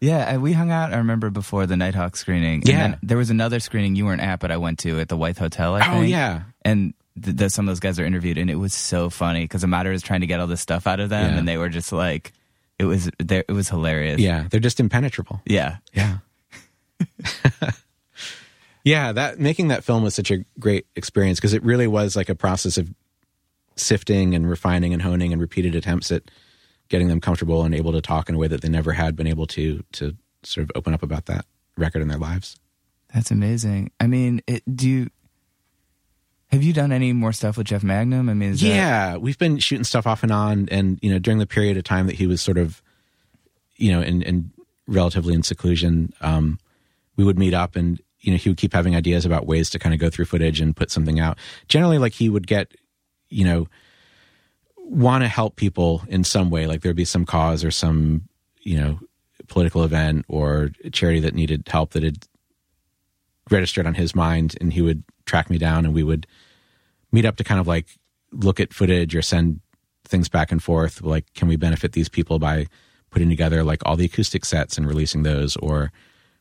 Yeah, 0.00 0.38
we 0.38 0.52
hung 0.54 0.70
out. 0.70 0.92
I 0.94 0.96
remember 0.96 1.28
before 1.30 1.66
the 1.66 1.74
Nitehawk 1.74 2.16
screening. 2.16 2.60
And 2.60 2.68
Yeah. 2.68 2.94
there 3.02 3.18
was 3.18 3.28
another 3.30 3.60
screening 3.60 3.96
you 3.96 4.06
weren't 4.06 4.22
at, 4.22 4.40
but 4.40 4.50
I 4.50 4.56
went 4.56 4.78
to 4.80 4.98
at 4.98 5.08
the 5.10 5.16
White 5.16 5.36
Hotel. 5.36 5.74
I 5.74 5.80
oh, 5.80 5.82
think. 5.82 5.94
oh 5.96 6.00
yeah, 6.02 6.42
and 6.64 6.94
th- 7.22 7.36
th- 7.36 7.50
some 7.50 7.66
of 7.68 7.70
those 7.70 7.80
guys 7.80 7.98
are 7.98 8.04
interviewed, 8.06 8.38
and 8.38 8.48
it 8.50 8.54
was 8.54 8.72
so 8.72 9.10
funny 9.10 9.42
because 9.42 9.62
Amateur 9.62 9.90
was 9.92 10.02
trying 10.02 10.20
to 10.22 10.26
get 10.26 10.40
all 10.40 10.46
this 10.46 10.62
stuff 10.62 10.86
out 10.86 11.00
of 11.00 11.10
them, 11.10 11.32
Yeah. 11.32 11.38
and 11.38 11.46
they 11.46 11.58
were 11.58 11.68
just 11.68 11.92
like, 11.92 12.32
it 12.78 12.84
was 12.84 13.10
there. 13.18 13.44
It 13.46 13.52
was 13.52 13.68
hilarious. 13.68 14.18
yeah. 14.20 14.46
They're 14.50 14.58
just 14.58 14.80
impenetrable. 14.80 15.42
yeah. 15.44 15.76
Yeah. 15.92 16.16
yeah, 18.84 19.12
that 19.12 19.38
making 19.38 19.68
that 19.68 19.84
film 19.84 20.02
was 20.02 20.14
such 20.14 20.30
a 20.30 20.44
great 20.58 20.86
experience 20.96 21.38
because 21.38 21.52
it 21.52 21.62
really 21.62 21.86
was 21.86 22.16
like 22.16 22.28
a 22.28 22.34
process 22.34 22.78
of 22.78 22.88
sifting 23.76 24.34
and 24.34 24.48
refining 24.48 24.92
and 24.92 25.02
honing 25.02 25.32
and 25.32 25.40
repeated 25.40 25.74
attempts 25.74 26.10
at 26.10 26.22
getting 26.90 27.08
them 27.08 27.20
comfortable 27.20 27.64
and 27.64 27.74
able 27.74 27.92
to 27.92 28.02
talk 28.02 28.28
in 28.28 28.34
a 28.34 28.38
way 28.38 28.46
that 28.48 28.60
they 28.60 28.68
never 28.68 28.92
had 28.92 29.16
been 29.16 29.26
able 29.26 29.46
to 29.46 29.82
to 29.92 30.14
sort 30.42 30.64
of 30.64 30.70
open 30.74 30.92
up 30.92 31.02
about 31.02 31.24
that 31.26 31.46
record 31.78 32.02
in 32.02 32.08
their 32.08 32.18
lives. 32.18 32.56
That's 33.14 33.30
amazing. 33.30 33.90
I 33.98 34.06
mean, 34.06 34.42
it, 34.46 34.62
do 34.76 34.88
you 34.88 35.10
have 36.50 36.62
you 36.62 36.72
done 36.72 36.90
any 36.92 37.12
more 37.12 37.32
stuff 37.32 37.56
with 37.56 37.68
Jeff 37.68 37.82
Mangum? 37.84 38.28
I 38.28 38.34
mean, 38.34 38.50
is 38.50 38.60
that- 38.60 38.66
yeah, 38.68 39.16
we've 39.16 39.38
been 39.38 39.58
shooting 39.58 39.84
stuff 39.84 40.06
off 40.06 40.22
and 40.22 40.32
on, 40.32 40.68
and 40.70 40.98
you 41.00 41.10
know, 41.10 41.18
during 41.18 41.38
the 41.38 41.46
period 41.46 41.76
of 41.76 41.84
time 41.84 42.06
that 42.06 42.16
he 42.16 42.26
was 42.26 42.42
sort 42.42 42.58
of, 42.58 42.82
you 43.76 43.92
know, 43.92 44.00
in, 44.02 44.22
in 44.22 44.50
relatively 44.86 45.32
in 45.34 45.42
seclusion, 45.42 46.12
um, 46.20 46.58
we 47.16 47.24
would 47.24 47.38
meet 47.38 47.54
up, 47.54 47.76
and 47.76 48.00
you 48.20 48.32
know, 48.32 48.36
he 48.36 48.48
would 48.50 48.58
keep 48.58 48.72
having 48.72 48.96
ideas 48.96 49.24
about 49.24 49.46
ways 49.46 49.70
to 49.70 49.78
kind 49.78 49.94
of 49.94 50.00
go 50.00 50.10
through 50.10 50.24
footage 50.24 50.60
and 50.60 50.76
put 50.76 50.90
something 50.90 51.20
out. 51.20 51.38
Generally, 51.68 51.98
like 51.98 52.12
he 52.14 52.28
would 52.28 52.46
get, 52.46 52.72
you 53.28 53.44
know, 53.44 53.68
want 54.90 55.22
to 55.22 55.28
help 55.28 55.56
people 55.56 56.02
in 56.08 56.24
some 56.24 56.50
way, 56.50 56.66
like 56.66 56.82
there'd 56.82 56.96
be 56.96 57.04
some 57.04 57.24
cause 57.24 57.64
or 57.64 57.70
some, 57.70 58.28
you 58.62 58.78
know, 58.78 58.98
political 59.46 59.84
event 59.84 60.24
or 60.28 60.70
charity 60.92 61.20
that 61.20 61.34
needed 61.34 61.66
help 61.68 61.92
that 61.92 62.02
had 62.02 62.26
registered 63.50 63.86
on 63.86 63.94
his 63.94 64.14
mind, 64.14 64.56
and 64.60 64.72
he 64.72 64.82
would 64.82 65.04
track 65.26 65.48
me 65.48 65.58
down, 65.58 65.84
and 65.84 65.94
we 65.94 66.02
would 66.02 66.26
meet 67.12 67.24
up 67.24 67.36
to 67.36 67.44
kind 67.44 67.60
of 67.60 67.66
like 67.66 67.86
look 68.32 68.60
at 68.60 68.74
footage 68.74 69.14
or 69.14 69.22
send 69.22 69.60
things 70.04 70.28
back 70.28 70.50
and 70.50 70.62
forth 70.62 71.02
like 71.02 71.32
can 71.34 71.46
we 71.46 71.56
benefit 71.56 71.92
these 71.92 72.08
people 72.08 72.38
by 72.38 72.66
putting 73.10 73.28
together 73.28 73.62
like 73.62 73.80
all 73.84 73.96
the 73.96 74.04
acoustic 74.04 74.44
sets 74.44 74.76
and 74.76 74.86
releasing 74.86 75.22
those? 75.22 75.56
Or 75.56 75.92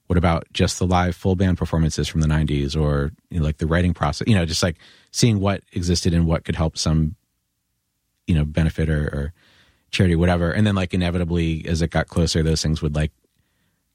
what 0.08 0.18
about 0.18 0.46
just 0.54 0.80
the 0.80 0.88
live 0.88 1.16
full 1.16 1.36
band 1.36 1.58
performances 1.58 2.08
from 2.08 2.22
the 2.22 2.28
90s 2.28 2.80
or 2.80 3.12
you 3.30 3.40
know, 3.40 3.46
like 3.46 3.58
the 3.58 3.68
writing 3.68 3.94
process 3.94 4.28
you 4.28 4.34
know 4.34 4.44
just 4.44 4.64
like 4.64 4.78
seeing 5.12 5.40
what 5.40 5.62
existed 5.74 6.16
and 6.16 6.26
what 6.26 6.46
could 6.46 6.56
help 6.56 6.80
some 6.80 7.16
you 8.30 8.36
know 8.36 8.46
benefit 8.46 8.90
or, 8.90 9.04
or 9.08 9.34
charity 9.92 10.16
whatever 10.16 10.52
and 10.52 10.66
then 10.68 10.76
like 10.76 10.94
inevitably 10.94 11.66
as 11.68 11.82
it 11.82 11.90
got 11.90 12.08
closer 12.08 12.44
those 12.44 12.62
things 12.62 12.82
would 12.82 12.96
like 12.96 13.12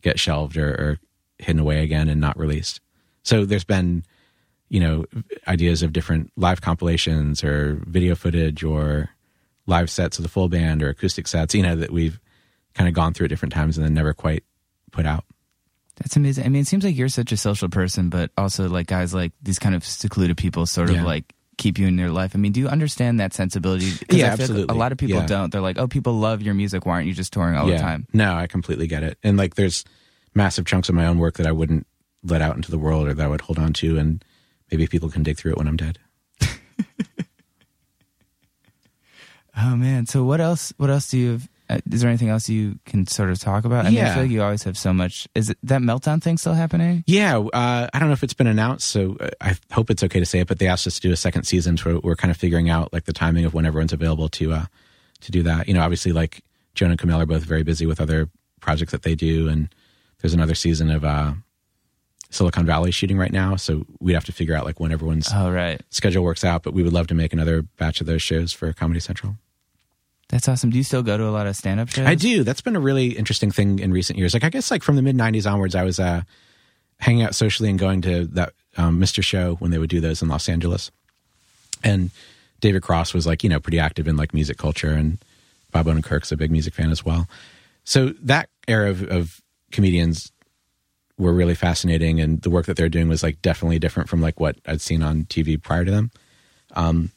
get 0.03 0.19
shelved 0.19 0.57
or, 0.57 0.69
or 0.69 0.99
hidden 1.39 1.61
away 1.61 1.83
again 1.85 2.09
and 2.09 2.21
not 2.21 2.37
released 2.39 2.81
so 3.23 3.45
there's 3.45 3.65
been 3.65 4.03
you 4.69 4.81
know 4.81 5.05
ideas 5.47 5.83
of 5.83 5.93
different 5.93 6.33
live 6.37 6.61
compilations 6.61 7.45
or 7.45 7.81
video 7.87 8.15
footage 8.17 8.65
or 8.65 9.09
live 9.67 9.89
sets 9.89 10.19
of 10.19 10.25
the 10.25 10.29
full 10.29 10.49
band 10.49 10.83
or 10.83 10.89
acoustic 10.89 11.27
sets 11.29 11.55
you 11.55 11.63
know 11.63 11.77
that 11.77 11.93
we've 11.93 12.19
kind 12.75 12.89
of 12.89 12.95
gone 12.95 13.15
through 13.15 13.27
at 13.27 13.31
different 13.31 13.53
times 13.55 13.79
and 13.79 13.87
then 13.87 13.95
never 13.95 14.13
quite 14.13 14.43
put 14.91 15.07
out 15.07 15.25
That's 15.97 16.17
amazing. 16.17 16.45
I 16.45 16.49
mean, 16.49 16.63
it 16.63 16.67
seems 16.67 16.83
like 16.85 16.97
you're 16.97 17.09
such 17.09 17.31
a 17.31 17.37
social 17.37 17.69
person, 17.69 18.11
but 18.11 18.31
also 18.37 18.69
like 18.69 18.89
guys 18.89 19.15
like 19.15 19.33
these 19.43 19.61
kind 19.61 19.75
of 19.77 19.85
secluded 19.85 20.37
people 20.37 20.67
sort 20.67 20.91
of 20.91 20.97
Yeah. 20.97 21.05
like 21.05 21.34
keep 21.59 21.79
you 21.79 21.87
in 21.87 21.97
their 21.97 22.11
life. 22.11 22.33
I 22.35 22.39
mean, 22.39 22.53
do 22.53 22.61
you 22.61 22.69
understand 22.69 23.21
that 23.21 23.33
sensibility? 23.33 23.87
Yeah, 23.87 23.97
feel 24.09 24.19
like 24.21 24.41
absolutely. 24.41 24.75
a 24.75 24.79
lot 24.79 24.93
of 24.93 24.99
people 24.99 25.17
Yeah. 25.21 25.27
don't. 25.27 25.51
They're 25.51 25.61
like, 25.61 25.79
oh, 25.79 25.87
people 25.89 26.15
love 26.15 26.43
your 26.43 26.55
music. 26.55 26.85
Why 26.87 26.95
aren't 26.95 27.07
you 27.07 27.15
just 27.15 27.33
touring 27.33 27.57
all 27.57 27.67
the 27.67 27.79
time? 27.79 28.07
no 28.13 28.35
i 28.35 28.47
completely 28.47 28.87
get 28.87 29.03
it 29.03 29.19
and 29.23 29.37
like 29.37 29.55
there's 29.55 29.85
massive 30.35 30.65
chunks 30.67 30.89
of 30.89 30.95
my 30.95 31.07
own 31.07 31.19
work 31.19 31.37
that 31.37 31.47
i 31.47 31.53
wouldn't 31.53 31.87
let 32.23 32.41
out 32.43 32.57
into 32.57 32.71
the 32.71 32.79
world 32.79 33.07
or 33.07 33.15
that 33.15 33.25
i 33.25 33.29
would 33.29 33.41
hold 33.43 33.59
on 33.59 33.73
to 33.73 33.97
and 33.99 34.25
maybe 34.71 34.87
people 34.87 35.09
can 35.11 35.23
dig 35.23 35.37
through 35.37 35.53
it 35.53 35.59
when 35.59 35.69
i'm 35.69 35.77
dead 35.77 35.99
Oh 39.57 39.77
man. 39.77 40.07
So 40.07 40.25
what 40.25 40.41
else? 40.41 40.73
What 40.79 40.91
else 40.91 41.09
do 41.11 41.19
you 41.19 41.31
have? 41.33 41.49
Uh, 41.69 41.79
is 41.91 42.03
there 42.03 42.11
anything 42.11 42.29
else 42.29 42.49
you 42.49 42.79
can 42.85 43.07
sort 43.07 43.31
of 43.31 43.39
talk 43.39 43.65
about? 43.65 43.87
I 43.87 43.91
mean, 43.91 44.05
I 44.05 44.13
feel 44.13 44.23
like 44.25 44.31
you 44.31 44.43
always 44.43 44.65
have 44.65 44.77
so 44.77 44.93
much. 44.93 45.27
Is 45.35 45.49
it, 45.51 45.59
that 45.63 45.81
meltdown 45.81 46.23
thing 46.23 46.37
still 46.37 46.53
happening? 46.53 47.05
Yeah, 47.07 47.39
uh, 47.39 47.89
I 47.93 47.99
don't 47.99 48.09
know 48.09 48.13
if 48.13 48.23
it's 48.23 48.35
been 48.35 48.47
announced, 48.47 48.89
so 48.89 49.17
uh, 49.19 49.31
I 49.41 49.57
hope 49.73 49.91
it's 49.91 50.03
okay 50.03 50.21
to 50.21 50.27
say 50.27 50.41
it. 50.41 50.47
But 50.49 50.59
they 50.59 50.67
asked 50.67 50.87
us 50.87 50.97
to 50.97 51.01
do 51.01 51.11
a 51.13 51.17
second 51.17 51.45
season, 51.45 51.77
so 51.79 52.01
we're 52.05 52.17
kind 52.17 52.31
of 52.31 52.37
figuring 52.37 52.69
out 52.69 52.93
like 52.93 53.05
the 53.05 53.15
timing 53.15 53.47
of 53.47 53.55
when 53.55 53.65
everyone's 53.65 53.95
available 53.95 54.29
to 54.31 54.53
uh, 54.53 54.65
to 55.23 55.33
do 55.33 55.43
that. 55.45 55.67
You 55.67 55.75
know, 55.75 55.81
obviously, 55.83 56.13
like 56.13 56.43
Jonah 56.75 56.93
and 56.93 57.01
Kumail 57.01 57.23
are 57.23 57.27
both 57.27 57.45
very 57.45 57.63
busy 57.63 57.87
with 57.87 58.01
other 58.01 58.29
projects 58.61 58.93
that 58.93 59.03
they 59.03 59.15
do, 59.15 59.49
and 59.49 59.75
there's 60.21 60.35
another 60.35 60.55
season 60.55 60.91
of 60.91 61.03
uh, 61.03 61.33
Silicon 62.31 62.67
Valley 62.67 62.91
shooting 62.91 63.17
right 63.17 63.33
now, 63.33 63.57
so 63.57 63.87
we'd 64.01 64.15
have 64.15 64.25
to 64.27 64.33
figure 64.33 64.55
out 64.55 64.65
like 64.67 64.81
when 64.81 64.93
everyone's 64.93 65.29
Oh 65.33 65.51
right. 65.51 65.81
schedule 65.91 66.25
works 66.25 66.45
out. 66.45 66.63
But 66.63 66.75
we 66.75 66.83
would 66.83 66.93
love 66.93 67.07
to 67.07 67.15
make 67.15 67.33
another 67.33 67.63
batch 67.63 68.01
of 68.03 68.07
those 68.07 68.23
shows 68.23 68.53
for 68.53 68.73
Comedy 68.73 69.01
Central. 69.01 69.37
That's 70.31 70.49
awesome. 70.49 70.71
Do 70.71 70.79
you 70.79 70.85
still 70.85 71.03
go 71.03 71.17
to 71.17 71.25
a 71.25 71.31
lot 71.31 71.47
of 71.47 71.55
stand 71.57 71.81
up 71.81 71.91
shows? 71.91 72.07
I 72.07 72.15
do. 72.15 72.45
That's 72.45 72.61
been 72.61 72.77
a 72.77 72.81
really 72.81 73.09
interesting 73.09 73.51
thing 73.51 73.79
in 73.79 73.93
recent 73.93 74.19
years. 74.19 74.35
Like 74.35 74.45
I 74.45 74.49
guess 74.49 74.71
like 74.71 74.83
from 74.83 74.97
the 74.97 75.03
mid 75.03 75.17
'90s 75.17 75.51
onwards, 75.51 75.75
I 75.75 75.85
was 75.85 76.01
uh, 76.01 76.23
hanging 76.99 77.23
out 77.23 77.35
socially 77.35 77.69
and 77.69 77.79
going 77.79 78.03
to 78.03 78.27
that 78.29 78.53
um, 78.77 79.01
Mr. 79.01 79.23
Show 79.23 79.57
when 79.57 79.71
they 79.71 79.79
would 79.79 79.91
do 79.91 80.01
those 80.01 80.23
in 80.23 80.29
Los 80.29 80.49
Angeles. 80.49 80.91
And 81.83 82.11
David 82.61 82.83
Cross 82.83 83.13
was 83.13 83.27
like 83.27 83.45
you 83.45 83.51
know 83.51 83.61
pretty 83.61 83.79
active 83.79 84.09
in 84.09 84.17
like 84.17 84.33
music 84.33 84.57
culture, 84.57 84.93
and 84.93 85.19
Bob 85.73 85.87
Odenkirk's 85.87 86.33
a 86.33 86.37
big 86.37 86.51
music 86.51 86.75
fan 86.75 86.91
as 86.91 87.05
well. 87.05 87.29
So 87.85 88.11
that 88.23 88.49
era 88.67 88.91
of, 88.91 89.03
of 89.03 89.43
comedians 89.71 90.33
were 91.19 91.33
really 91.33 91.55
fascinating, 91.55 92.21
and 92.21 92.41
the 92.43 92.51
work 92.51 92.67
that 92.67 92.77
they're 92.77 92.89
doing 92.89 93.09
was 93.09 93.23
like 93.23 93.43
definitely 93.43 93.79
different 93.79 94.09
from 94.09 94.21
like 94.21 94.41
what 94.41 94.57
I'd 94.67 94.81
seen 94.81 95.03
on 95.03 95.25
TV 95.25 95.63
prior 95.63 95.85
to 95.85 95.91
them. 95.91 96.11
Um, 96.75 97.11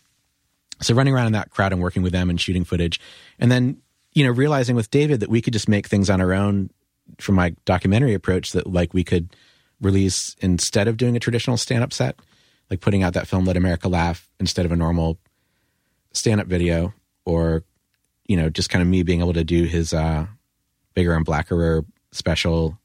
so 0.82 0.94
running 0.94 1.14
around 1.14 1.28
in 1.28 1.34
that 1.34 1.50
crowd 1.50 1.72
and 1.72 1.82
working 1.82 2.04
with 2.04 2.12
them 2.12 2.30
and 2.30 2.40
shooting 2.40 2.64
footage, 2.64 3.00
and 3.40 3.52
then 3.52 3.78
you 4.14 4.24
know 4.24 4.32
realizing 4.32 4.76
with 4.76 4.90
David 4.90 5.20
that 5.20 5.30
we 5.30 5.42
could 5.42 5.54
just 5.54 5.70
make 5.70 5.88
things 5.88 6.10
on 6.10 6.22
our 6.22 6.34
own 6.34 6.70
from 7.20 7.36
my 7.36 7.56
documentary 7.66 8.14
approach 8.14 8.52
that 8.52 8.68
like 8.68 8.94
we 8.94 9.04
could 9.04 9.36
release 9.82 10.36
instead 10.40 10.88
of 10.88 10.98
doing 10.98 11.16
a 11.16 11.20
traditional 11.20 11.58
stand-up 11.58 11.94
set, 11.94 12.20
like 12.70 12.82
putting 12.82 13.04
out 13.04 13.14
that 13.14 13.28
film 13.28 13.46
"Let 13.46 13.58
America 13.58 13.88
Laugh" 13.88 14.30
instead 14.40 14.66
of 14.66 14.72
a 14.72 14.76
normal 14.76 15.18
stand-up 16.14 16.48
video, 16.48 16.94
or 17.26 17.64
you 18.26 18.38
know 18.38 18.50
just 18.50 18.70
kind 18.70 18.82
of 18.82 18.88
me 18.88 19.04
being 19.04 19.22
able 19.22 19.34
to 19.34 19.44
do 19.44 19.64
his 19.64 19.94
uh, 19.94 20.28
bigger 20.94 21.14
and 21.14 21.26
blacker 21.26 21.84
special, 22.12 22.78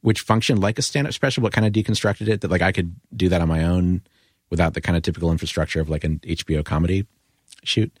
which 0.00 0.20
functioned 0.20 0.60
like 0.60 0.78
a 0.78 0.82
stand-up 0.82 1.14
special, 1.14 1.42
but 1.42 1.52
kind 1.52 1.66
of 1.66 1.72
deconstructed 1.72 2.28
it 2.28 2.40
that 2.40 2.50
like 2.50 2.62
I 2.62 2.72
could 2.72 2.94
do 3.14 3.28
that 3.28 3.40
on 3.40 3.48
my 3.48 3.64
own 3.64 4.02
without 4.50 4.74
the 4.74 4.80
kind 4.80 4.96
of 4.96 5.02
typical 5.02 5.30
infrastructure 5.30 5.80
of 5.80 5.88
like 5.88 6.04
an 6.04 6.20
HBO 6.20 6.64
comedy 6.64 7.06
shoot. 7.64 7.92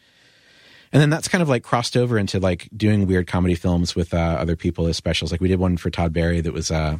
And 0.92 1.02
then 1.02 1.10
that's 1.10 1.28
kind 1.28 1.42
of 1.42 1.48
like 1.48 1.62
crossed 1.62 1.96
over 1.96 2.18
into 2.18 2.40
like 2.40 2.68
doing 2.74 3.06
weird 3.06 3.26
comedy 3.26 3.54
films 3.54 3.94
with 3.94 4.14
uh, 4.14 4.36
other 4.38 4.56
people 4.56 4.86
as 4.86 4.96
specials. 4.96 5.30
Like 5.30 5.40
we 5.40 5.48
did 5.48 5.58
one 5.58 5.76
for 5.76 5.90
Todd 5.90 6.12
Barry 6.12 6.40
that 6.40 6.52
was, 6.52 6.70
uh, 6.70 6.96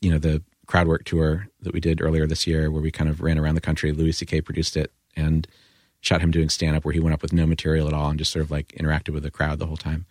you 0.00 0.10
know, 0.10 0.18
the 0.18 0.42
crowd 0.66 0.88
work 0.88 1.04
tour 1.04 1.48
that 1.62 1.72
we 1.72 1.80
did 1.80 2.00
earlier 2.00 2.26
this 2.26 2.46
year, 2.46 2.70
where 2.70 2.82
we 2.82 2.90
kind 2.90 3.08
of 3.08 3.20
ran 3.20 3.38
around 3.38 3.54
the 3.54 3.60
country. 3.60 3.92
Louis 3.92 4.12
C.K. 4.12 4.40
produced 4.40 4.76
it 4.76 4.92
and 5.14 5.46
shot 6.00 6.20
him 6.20 6.32
doing 6.32 6.48
stand 6.48 6.76
up, 6.76 6.84
where 6.84 6.92
he 6.92 7.00
went 7.00 7.14
up 7.14 7.22
with 7.22 7.32
no 7.32 7.46
material 7.46 7.86
at 7.86 7.94
all 7.94 8.10
and 8.10 8.18
just 8.18 8.32
sort 8.32 8.44
of 8.44 8.50
like 8.50 8.68
interacted 8.68 9.10
with 9.10 9.22
the 9.22 9.30
crowd 9.30 9.58
the 9.58 9.66
whole 9.66 9.76
time, 9.76 10.04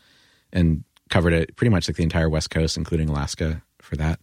and 0.53 0.83
covered 1.09 1.33
it 1.33 1.55
pretty 1.57 1.69
much 1.69 1.87
like 1.87 1.97
the 1.97 2.03
entire 2.03 2.29
West 2.29 2.49
Coast, 2.49 2.77
including 2.77 3.09
Alaska, 3.09 3.61
for 3.79 3.95
that. 3.97 4.19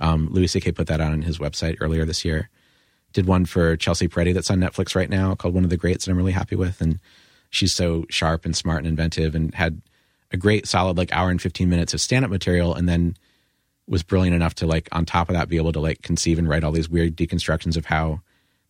Um, 0.00 0.28
Louis 0.30 0.48
C.K. 0.48 0.72
put 0.72 0.88
that 0.88 1.00
out 1.00 1.12
on 1.12 1.22
his 1.22 1.38
website 1.38 1.76
earlier 1.80 2.04
this 2.04 2.24
year. 2.24 2.50
Did 3.12 3.26
one 3.26 3.44
for 3.44 3.76
Chelsea 3.76 4.08
Peretti 4.08 4.32
that's 4.32 4.50
on 4.50 4.60
Netflix 4.60 4.94
right 4.94 5.10
now 5.10 5.34
called 5.34 5.54
One 5.54 5.64
of 5.64 5.70
the 5.70 5.76
Greats 5.76 6.04
that 6.04 6.10
I'm 6.12 6.16
really 6.16 6.32
happy 6.32 6.56
with, 6.56 6.80
and 6.80 6.98
she's 7.50 7.74
so 7.74 8.04
sharp 8.08 8.44
and 8.44 8.56
smart 8.56 8.78
and 8.78 8.86
inventive, 8.86 9.34
and 9.34 9.54
had 9.54 9.80
a 10.30 10.36
great 10.36 10.68
solid 10.68 10.96
like 10.96 11.12
hour 11.12 11.28
and 11.30 11.42
15 11.42 11.68
minutes 11.68 11.92
of 11.92 12.00
stand 12.00 12.24
up 12.24 12.30
material, 12.30 12.74
and 12.74 12.88
then 12.88 13.16
was 13.88 14.04
brilliant 14.04 14.36
enough 14.36 14.54
to 14.54 14.66
like 14.66 14.88
on 14.92 15.04
top 15.04 15.28
of 15.28 15.34
that 15.34 15.48
be 15.48 15.56
able 15.56 15.72
to 15.72 15.80
like 15.80 16.02
conceive 16.02 16.38
and 16.38 16.48
write 16.48 16.62
all 16.62 16.70
these 16.70 16.88
weird 16.88 17.16
deconstructions 17.16 17.76
of 17.76 17.86
how 17.86 18.20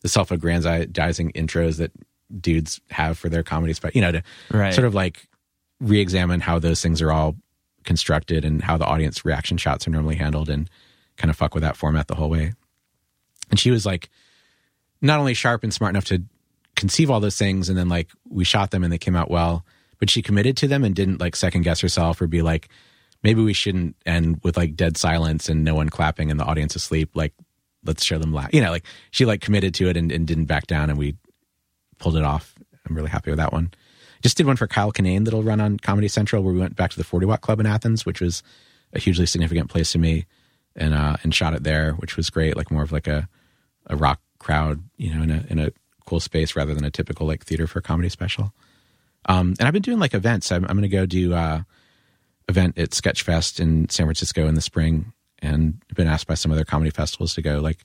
the 0.00 0.08
self-aggrandizing 0.08 1.30
intros 1.32 1.76
that 1.76 1.92
dudes 2.40 2.80
have 2.90 3.18
for 3.18 3.28
their 3.28 3.42
comedies 3.42 3.78
but 3.78 3.94
you 3.94 4.00
know 4.00 4.12
to 4.12 4.22
Right. 4.50 4.72
sort 4.72 4.86
of 4.86 4.94
like 4.94 5.26
re-examine 5.80 6.40
how 6.40 6.58
those 6.58 6.80
things 6.80 7.02
are 7.02 7.12
all 7.12 7.36
constructed 7.84 8.44
and 8.46 8.62
how 8.62 8.78
the 8.78 8.86
audience 8.86 9.24
reaction 9.26 9.58
shots 9.58 9.86
are 9.86 9.90
normally 9.90 10.16
handled 10.16 10.48
and 10.48 10.70
kind 11.18 11.30
of 11.30 11.36
fuck 11.36 11.52
with 11.54 11.62
that 11.62 11.76
format 11.76 12.06
the 12.08 12.14
whole 12.14 12.30
way 12.30 12.52
and 13.50 13.60
she 13.60 13.70
was 13.70 13.84
like 13.84 14.08
not 15.00 15.18
only 15.18 15.34
sharp 15.34 15.62
and 15.62 15.72
smart 15.72 15.90
enough 15.90 16.04
to 16.06 16.22
conceive 16.76 17.10
all 17.10 17.20
those 17.20 17.36
things 17.36 17.68
and 17.68 17.76
then 17.76 17.88
like 17.88 18.10
we 18.28 18.44
shot 18.44 18.70
them 18.70 18.82
and 18.84 18.92
they 18.92 18.98
came 18.98 19.16
out 19.16 19.30
well 19.30 19.64
but 19.98 20.10
she 20.10 20.22
committed 20.22 20.56
to 20.56 20.66
them 20.66 20.82
and 20.82 20.96
didn't 20.96 21.20
like 21.20 21.36
second 21.36 21.62
guess 21.62 21.80
herself 21.80 22.20
or 22.20 22.26
be 22.26 22.42
like 22.42 22.68
maybe 23.22 23.42
we 23.42 23.52
shouldn't 23.52 23.94
end 24.06 24.40
with 24.42 24.56
like 24.56 24.74
dead 24.74 24.96
silence 24.96 25.48
and 25.48 25.62
no 25.62 25.74
one 25.74 25.88
clapping 25.88 26.30
and 26.30 26.40
the 26.40 26.44
audience 26.44 26.74
asleep. 26.74 27.10
Like 27.14 27.34
let's 27.84 28.04
show 28.04 28.18
them 28.18 28.34
laugh 28.34 28.52
you 28.52 28.60
know 28.60 28.70
like 28.70 28.84
she 29.10 29.24
like 29.24 29.40
committed 29.40 29.72
to 29.74 29.88
it 29.88 29.96
and, 29.96 30.12
and 30.12 30.26
didn't 30.26 30.44
back 30.44 30.66
down 30.66 30.90
and 30.90 30.98
we 30.98 31.16
pulled 31.98 32.16
it 32.16 32.24
off. 32.24 32.54
I'm 32.88 32.96
really 32.96 33.10
happy 33.10 33.30
with 33.30 33.38
that 33.38 33.52
one. 33.52 33.70
Just 34.22 34.36
did 34.36 34.46
one 34.46 34.56
for 34.56 34.66
kyle 34.66 34.92
kinane 34.92 35.24
that'll 35.24 35.42
run 35.42 35.60
on 35.60 35.78
comedy 35.78 36.08
central 36.08 36.42
where 36.42 36.52
we 36.52 36.60
went 36.60 36.76
back 36.76 36.90
to 36.90 36.96
the 36.96 37.04
40 37.04 37.26
watt 37.26 37.40
club 37.40 37.60
in 37.60 37.66
athens 37.66 38.04
which 38.04 38.20
was 38.20 38.42
a 38.92 38.98
hugely 38.98 39.26
significant 39.26 39.70
place 39.70 39.92
to 39.92 39.98
me 39.98 40.26
and 40.76 40.94
uh 40.94 41.16
and 41.22 41.34
shot 41.34 41.54
it 41.54 41.64
there 41.64 41.92
which 41.92 42.16
was 42.16 42.28
great 42.30 42.56
like 42.56 42.70
more 42.70 42.82
of 42.82 42.92
like 42.92 43.06
a 43.06 43.28
a 43.86 43.96
rock 43.96 44.20
crowd 44.40 44.82
you 44.96 45.14
know 45.14 45.22
in 45.22 45.30
a 45.30 45.44
in 45.48 45.58
a 45.60 45.70
cool 46.06 46.18
space 46.18 46.56
rather 46.56 46.74
than 46.74 46.84
a 46.84 46.90
typical 46.90 47.26
like 47.26 47.44
theater 47.44 47.68
for 47.68 47.78
a 47.78 47.82
comedy 47.82 48.08
special 48.08 48.52
um 49.26 49.54
and 49.60 49.68
i've 49.68 49.72
been 49.72 49.82
doing 49.82 50.00
like 50.00 50.14
events 50.14 50.50
i'm, 50.50 50.64
I'm 50.64 50.76
gonna 50.76 50.88
go 50.88 51.06
do 51.06 51.32
uh 51.34 51.60
event 52.50 52.76
at 52.76 52.90
Sketchfest 52.90 53.58
in 53.58 53.88
San 53.88 54.04
Francisco 54.04 54.46
in 54.46 54.54
the 54.54 54.60
spring, 54.60 55.14
and 55.38 55.80
been 55.94 56.06
asked 56.06 56.26
by 56.26 56.34
some 56.34 56.52
other 56.52 56.64
comedy 56.64 56.90
festivals 56.90 57.34
to 57.34 57.42
go. 57.42 57.60
Like, 57.60 57.78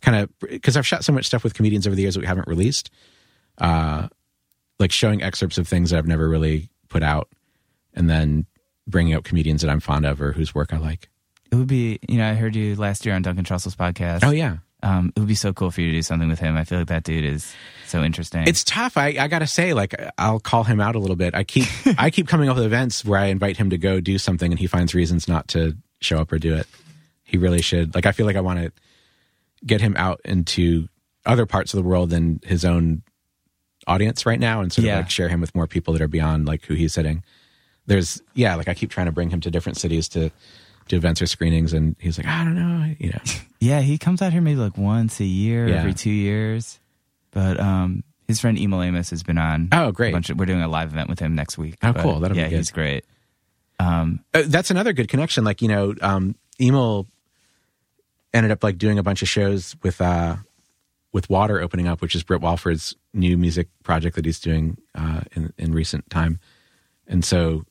kind 0.00 0.16
of 0.16 0.30
because 0.40 0.76
I've 0.76 0.86
shot 0.86 1.04
so 1.04 1.12
much 1.12 1.26
stuff 1.26 1.44
with 1.44 1.54
comedians 1.54 1.86
over 1.86 1.94
the 1.94 2.02
years 2.02 2.14
that 2.14 2.20
we 2.20 2.26
haven't 2.26 2.48
released. 2.48 2.90
Uh, 3.58 4.08
like 4.78 4.90
showing 4.90 5.22
excerpts 5.22 5.56
of 5.56 5.68
things 5.68 5.90
that 5.90 5.98
I've 5.98 6.06
never 6.08 6.28
really 6.28 6.68
put 6.88 7.04
out, 7.04 7.28
and 7.94 8.10
then 8.10 8.46
bringing 8.88 9.14
out 9.14 9.24
comedians 9.24 9.62
that 9.62 9.70
I'm 9.70 9.80
fond 9.80 10.04
of 10.04 10.20
or 10.20 10.32
whose 10.32 10.54
work 10.54 10.72
I 10.72 10.78
like. 10.78 11.08
It 11.50 11.54
would 11.54 11.68
be, 11.68 12.00
you 12.08 12.18
know, 12.18 12.28
I 12.28 12.34
heard 12.34 12.56
you 12.56 12.74
last 12.74 13.06
year 13.06 13.14
on 13.14 13.22
Duncan 13.22 13.44
Trussell's 13.44 13.76
podcast. 13.76 14.20
Oh 14.24 14.32
yeah, 14.32 14.58
Um, 14.86 15.12
it 15.16 15.18
would 15.18 15.28
be 15.28 15.34
so 15.34 15.52
cool 15.52 15.70
for 15.70 15.80
you 15.80 15.88
to 15.88 15.92
do 15.98 16.02
something 16.02 16.28
with 16.28 16.38
him. 16.38 16.56
I 16.56 16.64
feel 16.64 16.78
like 16.78 16.88
that 16.88 17.02
dude 17.02 17.24
is 17.24 17.52
so 17.86 18.02
interesting. 18.04 18.44
It's 18.46 18.62
tough. 18.62 18.96
I, 18.96 19.16
I 19.18 19.26
gotta 19.28 19.46
say, 19.46 19.72
like, 19.74 19.94
I'll 20.18 20.38
call 20.40 20.64
him 20.64 20.80
out 20.80 20.94
a 20.94 20.98
little 20.98 21.16
bit. 21.16 21.34
I 21.34 21.44
keep 21.44 21.66
I 21.98 22.10
keep 22.10 22.28
coming 22.28 22.48
up 22.48 22.56
with 22.56 22.64
events 22.64 23.04
where 23.04 23.18
I 23.18 23.26
invite 23.26 23.56
him 23.56 23.70
to 23.70 23.78
go 23.78 24.00
do 24.00 24.18
something, 24.18 24.52
and 24.52 24.58
he 24.58 24.66
finds 24.66 24.94
reasons 24.94 25.26
not 25.26 25.48
to 25.48 25.76
show 26.00 26.18
up 26.18 26.30
or 26.32 26.38
do 26.38 26.54
it. 26.54 26.66
He 27.24 27.36
really 27.38 27.62
should. 27.62 27.94
Like, 27.94 28.06
I 28.06 28.12
feel 28.12 28.26
like 28.26 28.36
I 28.36 28.40
want 28.40 28.60
to 28.60 28.72
get 29.64 29.80
him 29.80 29.96
out 29.96 30.20
into 30.24 30.88
other 31.24 31.46
parts 31.46 31.74
of 31.74 31.82
the 31.82 31.88
world 31.88 32.10
than 32.10 32.38
his 32.44 32.64
own 32.64 33.02
audience 33.88 34.26
right 34.26 34.38
now, 34.38 34.60
and 34.60 34.72
sort 34.72 34.84
Yeah. 34.86 34.98
of 34.98 35.04
like 35.04 35.10
share 35.10 35.28
him 35.28 35.40
with 35.40 35.54
more 35.54 35.66
people 35.66 35.92
that 35.94 36.02
are 36.02 36.08
beyond 36.08 36.46
like 36.46 36.64
who 36.66 36.74
he's 36.74 36.94
hitting. 36.94 37.24
There's 37.86 38.20
yeah, 38.34 38.54
like 38.56 38.68
I 38.68 38.74
keep 38.74 38.90
trying 38.90 39.06
to 39.06 39.12
bring 39.12 39.30
him 39.30 39.40
to 39.40 39.50
different 39.50 39.78
cities 39.78 40.08
to 40.10 40.30
do 40.88 40.96
events 40.96 41.20
or 41.22 41.26
screenings, 41.26 41.72
and 41.72 41.96
he's 41.98 42.18
like, 42.18 42.26
I 42.26 42.44
don't 42.44 42.54
know, 42.54 42.94
you 42.98 43.10
know. 43.10 43.20
yeah, 43.60 43.80
he 43.80 43.98
comes 43.98 44.22
out 44.22 44.32
here 44.32 44.40
maybe 44.40 44.58
like 44.60 44.76
once 44.78 45.20
a 45.20 45.24
year, 45.24 45.68
Yeah. 45.68 45.76
every 45.76 45.94
two 45.94 46.10
years. 46.10 46.78
But 47.32 47.58
um, 47.60 48.02
his 48.28 48.40
friend 48.40 48.58
Emil 48.58 48.82
Amos 48.82 49.10
has 49.10 49.22
been 49.22 49.36
on. 49.38 49.68
Oh, 49.72 49.88
a 49.88 49.92
great. 49.92 50.12
bunch 50.12 50.30
of- 50.30 50.38
we're 50.38 50.46
doing 50.46 50.62
a 50.62 50.68
live 50.68 50.90
event 50.92 51.08
with 51.08 51.18
him 51.18 51.34
next 51.34 51.58
week. 51.58 51.76
Oh, 51.82 51.92
But, 51.92 52.02
cool. 52.02 52.20
That'll 52.20 52.34
be 52.34 52.40
yeah, 52.40 52.48
good. 52.48 52.56
he's 52.58 52.70
great. 52.70 53.04
Um, 53.78 54.20
Uh, 54.32 54.44
that's 54.46 54.70
another 54.70 54.92
good 54.92 55.08
connection. 55.08 55.44
Like 55.44 55.60
you 55.60 55.68
know, 55.68 55.94
um, 56.00 56.34
Emil 56.60 57.06
ended 58.32 58.52
up 58.52 58.62
like 58.62 58.78
doing 58.78 58.98
a 58.98 59.02
bunch 59.02 59.22
of 59.22 59.28
shows 59.28 59.76
with 59.82 60.00
uh, 60.00 60.36
with 61.12 61.28
Watter 61.28 61.60
opening 61.62 61.86
up, 61.88 62.00
which 62.00 62.14
is 62.14 62.22
Britt 62.22 62.40
Walford's 62.40 62.94
new 63.12 63.36
music 63.36 63.68
project 63.82 64.16
that 64.16 64.24
he's 64.24 64.40
doing 64.40 64.78
uh, 64.94 65.20
in 65.32 65.52
in 65.58 65.72
recent 65.72 66.08
time, 66.10 66.40
and 67.06 67.24
so 67.24 67.64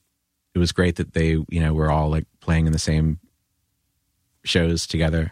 it 0.53 0.59
was 0.59 0.71
great 0.71 0.95
that 0.97 1.13
they 1.13 1.29
you 1.49 1.59
know 1.59 1.73
were 1.73 1.91
all 1.91 2.09
like 2.09 2.25
playing 2.45 2.67
in 2.67 2.71
the 2.71 2.79
same 2.79 3.19
shows 4.43 4.85
together. 4.87 5.31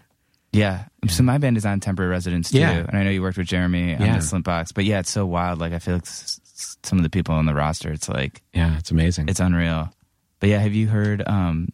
yeah. 0.52 0.86
So 1.08 1.24
my 1.24 1.38
band 1.38 1.58
is 1.58 1.66
on 1.66 1.80
temporary 1.80 2.12
residence 2.12 2.52
too, 2.52 2.60
Yeah. 2.60 2.72
and 2.88 2.98
I 2.98 3.04
know 3.04 3.10
you 3.10 3.22
worked 3.22 3.38
with 3.38 3.48
Jeremy 3.48 3.96
on 3.96 4.02
Yeah. 4.02 4.18
the 4.18 4.24
Slint 4.24 4.44
Box. 4.44 4.72
But 4.72 4.86
yeah, 4.86 5.00
it's 5.00 5.10
so 5.12 5.26
wild. 5.26 5.60
Like 5.60 5.74
I 5.74 5.80
feel 5.80 5.96
like 5.96 6.06
some 6.06 6.98
of 7.00 7.04
the 7.04 7.10
people 7.10 7.36
on 7.36 7.46
the 7.46 7.54
roster, 7.54 7.92
it's 7.92 8.08
like 8.10 8.42
Yeah, 8.54 8.78
it's 8.78 8.92
amazing. 8.92 9.30
it's 9.30 9.40
unreal. 9.40 9.94
But 10.40 10.50
yeah, 10.50 10.60
have 10.60 10.74
you 10.74 10.88
heard? 10.88 11.24
Um, 11.28 11.70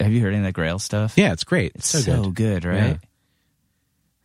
have 0.00 0.12
you 0.12 0.20
heard 0.20 0.30
any 0.34 0.38
of 0.38 0.44
the 0.44 0.52
Grail 0.52 0.78
stuff? 0.78 1.14
yeah, 1.16 1.32
it's 1.32 1.44
great. 1.44 1.72
it's 1.76 1.94
It's 1.94 2.04
so, 2.04 2.30
good. 2.30 2.64
right? 2.64 2.98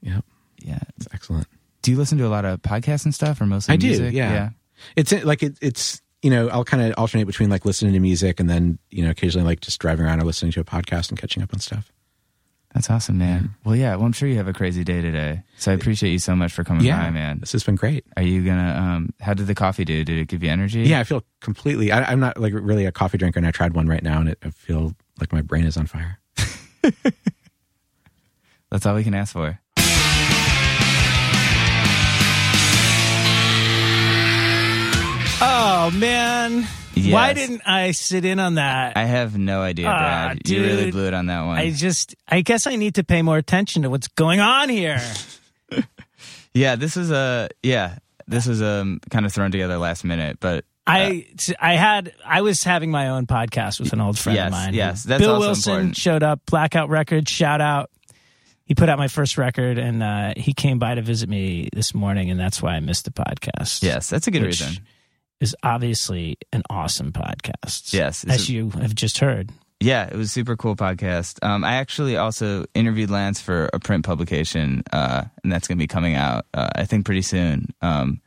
Yeah, 0.02 0.22
Yeah. 0.60 0.80
it's 0.98 1.08
excellent. 1.14 1.48
Do 1.82 1.92
you 1.92 1.98
listen 1.98 2.18
to 2.20 2.28
a 2.28 2.30
lot 2.30 2.46
of 2.46 2.62
podcasts 2.62 3.06
and 3.06 3.14
stuff, 3.16 3.40
or 3.42 3.46
mostly 3.46 3.74
I 3.74 3.78
do, 3.78 3.88
music? 3.88 4.14
yeah. 4.14 4.50
It's 4.96 5.12
like 5.24 5.44
it, 5.44 5.58
it's 5.62 6.02
you 6.22 6.30
know 6.30 6.48
I'll 6.50 6.64
kind 6.66 6.84
of 6.84 6.94
alternate 6.98 7.26
between 7.26 7.50
like 7.50 7.66
listening 7.66 7.94
to 7.94 8.00
music 8.00 8.40
and 8.40 8.50
then 8.50 8.80
you 8.90 9.04
know 9.04 9.10
occasionally 9.12 9.46
like 9.46 9.62
just 9.62 9.80
driving 9.80 10.06
around 10.06 10.22
or 10.22 10.26
listening 10.26 10.52
to 10.54 10.60
a 10.60 10.64
podcast 10.64 11.10
and 11.10 11.20
catching 11.20 11.44
up 11.44 11.54
on 11.54 11.60
stuff. 11.60 11.92
That's 12.74 12.90
awesome, 12.90 13.18
man. 13.18 13.54
Well, 13.66 13.76
yeah. 13.76 13.98
Well, 13.98 14.06
I'm 14.06 14.14
sure 14.14 14.30
you 14.30 14.38
have 14.38 14.48
a 14.48 14.54
crazy 14.54 14.86
day 14.86 15.02
today, 15.02 15.44
so 15.58 15.72
I 15.74 15.76
appreciate 15.76 16.12
you 16.12 16.20
so 16.20 16.38
much 16.38 16.54
for 16.54 16.64
coming 16.64 16.86
Yeah, 16.86 17.04
by, 17.04 17.10
man. 17.10 17.40
This 17.42 17.52
has 17.52 17.66
been 17.66 17.76
great. 17.76 18.06
Are 18.16 18.24
you 18.24 18.46
gonna? 18.46 18.74
Um, 18.80 19.14
how 19.20 19.34
did 19.34 19.48
the 19.48 19.56
coffee 19.56 19.84
do? 19.84 20.06
Did 20.06 20.18
it 20.20 20.30
give 20.30 20.42
you 20.42 20.50
energy? 20.50 20.84
Yeah, 20.84 21.02
I 21.02 21.04
feel 21.04 21.24
completely. 21.42 21.92
I, 21.92 22.04
I'm 22.04 22.22
not 22.22 22.38
like 22.40 22.54
really 22.56 22.86
a 22.86 22.92
coffee 22.94 23.18
drinker, 23.18 23.40
and 23.40 23.46
I 23.46 23.52
tried 23.52 23.74
one 23.74 23.88
right 23.88 24.02
now, 24.02 24.22
and 24.22 24.30
it, 24.30 24.38
I 24.42 24.52
feel 24.52 24.94
like 25.20 25.34
my 25.34 25.42
brain 25.42 25.66
is 25.66 25.76
on 25.76 25.86
fire. 25.86 26.20
That's 28.72 28.86
all 28.86 28.96
we 28.96 29.04
can 29.04 29.14
ask 29.16 29.34
for. 29.34 29.60
Oh 35.44 35.90
man, 35.96 36.68
Yes. 36.94 37.14
why 37.14 37.34
didn't 37.34 37.62
I 37.66 37.92
sit 37.92 38.26
in 38.26 38.40
on 38.40 38.56
that? 38.56 38.96
I 38.96 39.06
have 39.06 39.38
no 39.38 39.62
idea, 39.62 39.88
Ah, 39.88 39.98
Brad. 40.34 40.48
you 40.48 40.62
really 40.62 40.92
blew 40.92 41.08
it 41.08 41.14
on 41.16 41.26
that 41.28 41.42
one. 41.46 41.58
I 41.58 41.72
just, 41.72 42.16
I 42.28 42.42
guess 42.42 42.68
I 42.68 42.76
need 42.76 42.96
to 42.96 43.04
pay 43.04 43.22
more 43.24 43.38
attention 43.38 43.82
to 43.84 43.90
what's 43.90 44.08
going 44.10 44.40
on 44.40 44.70
here. 44.70 45.02
yeah, 46.54 46.76
this 46.76 46.96
is 46.98 47.10
a 47.12 47.50
yeah. 47.64 47.98
This 48.28 48.46
was 48.46 48.62
um 48.62 49.00
kind 49.10 49.26
of 49.26 49.34
thrown 49.34 49.52
together 49.52 49.78
last 49.78 50.04
minute, 50.04 50.38
but 50.40 50.64
I, 50.86 51.28
I 51.60 51.74
had, 51.76 52.12
I 52.26 52.42
was 52.42 52.64
having 52.64 52.92
my 52.92 53.10
own 53.10 53.26
podcast 53.28 53.80
with 53.80 53.94
an 53.94 54.02
old 54.02 54.18
friend 54.20 54.36
Yes, 54.36 54.48
of 54.48 54.52
mine. 54.52 54.74
yes, 54.74 55.04
that's 55.04 55.22
Bill 55.22 55.40
Wilson 55.40 55.72
important. 55.74 55.96
showed 55.98 56.24
up. 56.24 56.42
Blackout 56.48 56.90
Records, 56.90 57.32
shout 57.32 57.62
out. 57.62 57.90
He 58.66 58.74
put 58.76 58.90
out 58.90 58.98
my 58.98 59.08
first 59.08 59.38
record, 59.38 59.78
and 59.78 60.02
uh, 60.04 60.34
he 60.38 60.54
came 60.54 60.80
by 60.80 60.96
to 60.96 61.02
visit 61.02 61.30
me 61.30 61.70
this 61.74 61.94
morning, 61.94 62.30
and 62.32 62.40
that's 62.40 62.62
why 62.62 62.72
I 62.76 62.80
missed 62.80 63.06
the 63.06 63.12
podcast. 63.12 63.84
yes, 63.84 64.10
that's 64.10 64.28
a 64.28 64.32
good 64.32 64.44
reason. 64.44 64.84
Is 65.42 65.56
obviously 65.64 66.38
an 66.54 66.64
awesome 66.70 67.12
podcast. 67.12 67.92
Yes, 67.94 68.24
as 68.24 68.48
a- 68.48 68.52
you 68.54 68.70
have 68.70 68.96
just 68.96 69.18
heard. 69.20 69.50
Yeah, 69.82 70.06
it 70.06 70.16
was 70.16 70.28
a 70.28 70.32
super 70.32 70.56
cool 70.56 70.76
podcast. 70.76 71.44
Um, 71.44 71.64
I 71.64 71.74
actually 71.78 72.16
also 72.16 72.66
interviewed 72.76 73.10
Lance 73.10 73.42
for 73.42 73.68
a 73.74 73.80
print 73.80 74.06
publication, 74.06 74.84
uh, 74.94 75.24
and 75.44 75.52
that's 75.52 75.68
going 75.68 75.78
to 75.80 75.82
be 75.84 75.88
coming 75.88 76.14
out, 76.14 76.46
uh, 76.54 76.70
I 76.76 76.86
think, 76.86 77.04
pretty 77.04 77.24
soon. 77.24 77.74
Um, 77.82 78.22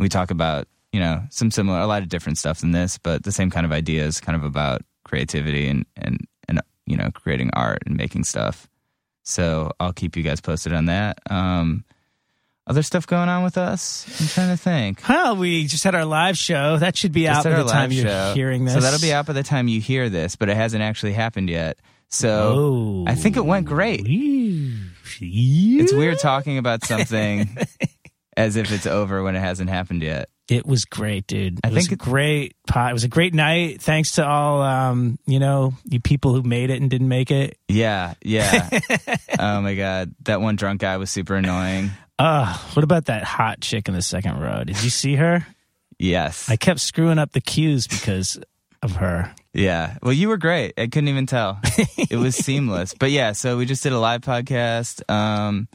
we 0.00 0.08
talk 0.08 0.32
about, 0.32 0.66
you 0.92 0.98
know, 0.98 1.22
some 1.30 1.52
similar, 1.52 1.78
a 1.78 1.86
lot 1.86 2.02
of 2.02 2.08
different 2.08 2.38
stuff 2.38 2.58
than 2.60 2.72
this, 2.72 2.98
but 2.98 3.22
the 3.22 3.30
same 3.30 3.50
kind 3.50 3.64
of 3.64 3.70
ideas, 3.70 4.18
kind 4.18 4.34
of 4.34 4.42
about 4.42 4.82
creativity 5.04 5.68
and 5.68 5.86
and 5.96 6.26
and 6.48 6.60
you 6.86 6.96
know, 6.96 7.10
creating 7.14 7.50
art 7.52 7.84
and 7.86 7.96
making 7.96 8.24
stuff. 8.24 8.68
So 9.22 9.70
I'll 9.78 9.92
keep 9.92 10.16
you 10.16 10.24
guys 10.24 10.40
posted 10.40 10.72
on 10.72 10.86
that. 10.86 11.18
Um, 11.30 11.84
other 12.70 12.82
stuff 12.82 13.06
going 13.06 13.28
on 13.28 13.42
with 13.42 13.58
us? 13.58 14.06
I'm 14.20 14.26
trying 14.28 14.48
to 14.48 14.56
think. 14.56 15.02
Well, 15.08 15.36
we 15.36 15.66
just 15.66 15.84
had 15.84 15.94
our 15.94 16.04
live 16.04 16.38
show. 16.38 16.78
That 16.78 16.96
should 16.96 17.12
be 17.12 17.24
Just 17.24 17.44
out 17.44 17.50
by 17.52 17.62
the 17.62 17.68
time 17.68 17.92
you're 17.92 18.06
show. 18.06 18.32
hearing 18.34 18.64
this. 18.64 18.74
So 18.74 18.80
that'll 18.80 19.00
be 19.00 19.12
out 19.12 19.26
by 19.26 19.32
the 19.34 19.42
time 19.42 19.68
you 19.68 19.80
hear 19.80 20.08
this, 20.08 20.36
but 20.36 20.48
it 20.48 20.56
hasn't 20.56 20.82
actually 20.82 21.12
happened 21.12 21.50
yet. 21.50 21.78
So 22.08 22.54
Oh. 22.56 23.04
I 23.06 23.14
think 23.16 23.36
it 23.36 23.44
went 23.44 23.66
great. 23.66 24.06
It's 24.06 25.18
It's 25.20 25.92
weird 25.92 26.18
talking 26.18 26.58
about 26.58 26.84
something 26.84 27.56
as 28.36 28.56
if 28.56 28.72
it's 28.72 28.86
over 28.86 29.22
when 29.22 29.36
it 29.36 29.40
hasn't 29.40 29.68
happened 29.70 30.02
yet. 30.02 30.28
It 30.48 30.66
was 30.66 30.84
great, 30.84 31.28
dude. 31.28 31.54
It 31.58 31.60
I 31.64 31.68
was 31.70 31.86
think 31.86 32.00
great 32.00 32.56
pot. 32.66 32.90
It 32.90 32.94
was 32.94 33.04
a 33.04 33.08
great 33.08 33.34
night. 33.34 33.80
Thanks 33.80 34.12
to 34.16 34.26
all, 34.26 34.62
um, 34.62 35.16
you 35.24 35.38
know, 35.38 35.74
you 35.84 36.00
people 36.00 36.34
who 36.34 36.42
made 36.42 36.70
it 36.70 36.80
and 36.80 36.90
didn't 36.90 37.06
make 37.06 37.30
it. 37.30 37.56
Yeah, 37.68 38.14
yeah. 38.22 38.68
oh 39.38 39.60
my 39.60 39.76
god, 39.76 40.12
that 40.24 40.40
one 40.40 40.56
drunk 40.56 40.80
guy 40.80 40.96
was 40.96 41.08
super 41.10 41.36
annoying. 41.36 41.90
Uh, 42.20 42.54
what 42.74 42.84
about 42.84 43.06
that 43.06 43.24
hot 43.24 43.62
chick 43.62 43.88
in 43.88 43.94
the 43.94 44.02
second 44.02 44.38
row? 44.38 44.62
Did 44.62 44.82
you 44.82 44.90
see 44.90 45.14
her? 45.14 45.46
Yes. 45.98 46.50
I 46.50 46.56
kept 46.56 46.80
screwing 46.80 47.18
up 47.18 47.32
the 47.32 47.40
cues 47.40 47.86
because 47.86 48.38
of 48.82 48.96
her. 48.96 49.34
Yeah. 49.54 49.96
Well, 50.02 50.12
you 50.12 50.28
were 50.28 50.36
great. 50.36 50.74
I 50.76 50.86
couldn't 50.86 51.08
even 51.08 51.24
tell. 51.24 51.58
it 51.64 52.18
was 52.18 52.36
seamless. 52.44 52.92
But 52.92 53.10
yeah, 53.10 53.32
so 53.32 53.56
we 53.56 53.64
just 53.64 53.82
did 53.82 53.92
a 53.92 53.98
live 53.98 54.20
podcast. 54.20 55.02
Um, 55.10 55.68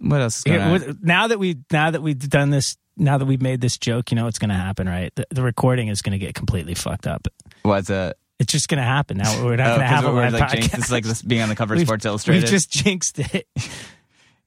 what 0.00 0.22
else 0.22 0.38
is 0.38 0.44
going 0.44 0.60
Here, 0.60 0.88
on? 0.88 0.98
now 1.02 1.26
that 1.28 1.38
we 1.38 1.58
now 1.70 1.90
that 1.90 2.00
we've 2.00 2.18
done 2.18 2.48
this, 2.48 2.78
now 2.96 3.18
that 3.18 3.26
we've 3.26 3.42
made 3.42 3.60
this 3.60 3.76
joke, 3.76 4.10
you 4.10 4.16
know 4.16 4.24
what's 4.24 4.38
going 4.38 4.48
to 4.48 4.54
happen, 4.54 4.88
right? 4.88 5.14
The, 5.14 5.26
the 5.30 5.42
recording 5.42 5.88
is 5.88 6.00
going 6.00 6.12
to 6.12 6.18
get 6.18 6.34
completely 6.34 6.74
fucked 6.74 7.06
up. 7.06 7.28
What's 7.60 7.90
a 7.90 8.14
It's 8.38 8.50
just 8.50 8.68
going 8.68 8.80
to 8.80 8.84
happen. 8.84 9.18
Now 9.18 9.44
we're 9.44 9.56
not 9.56 9.66
oh, 9.66 9.76
going 9.76 9.80
to 9.80 9.86
have 9.86 10.04
a 10.06 10.12
live 10.12 10.32
like 10.32 10.44
podcast. 10.44 10.50
jinxed. 10.52 10.78
It's 10.78 10.90
like 10.90 11.04
this 11.04 11.20
being 11.20 11.42
on 11.42 11.50
the 11.50 11.56
cover 11.56 11.74
of 11.74 11.80
Sports 11.80 12.06
Illustrated. 12.06 12.44
We 12.44 12.48
just 12.48 12.70
jinxed 12.70 13.18
it. 13.18 13.46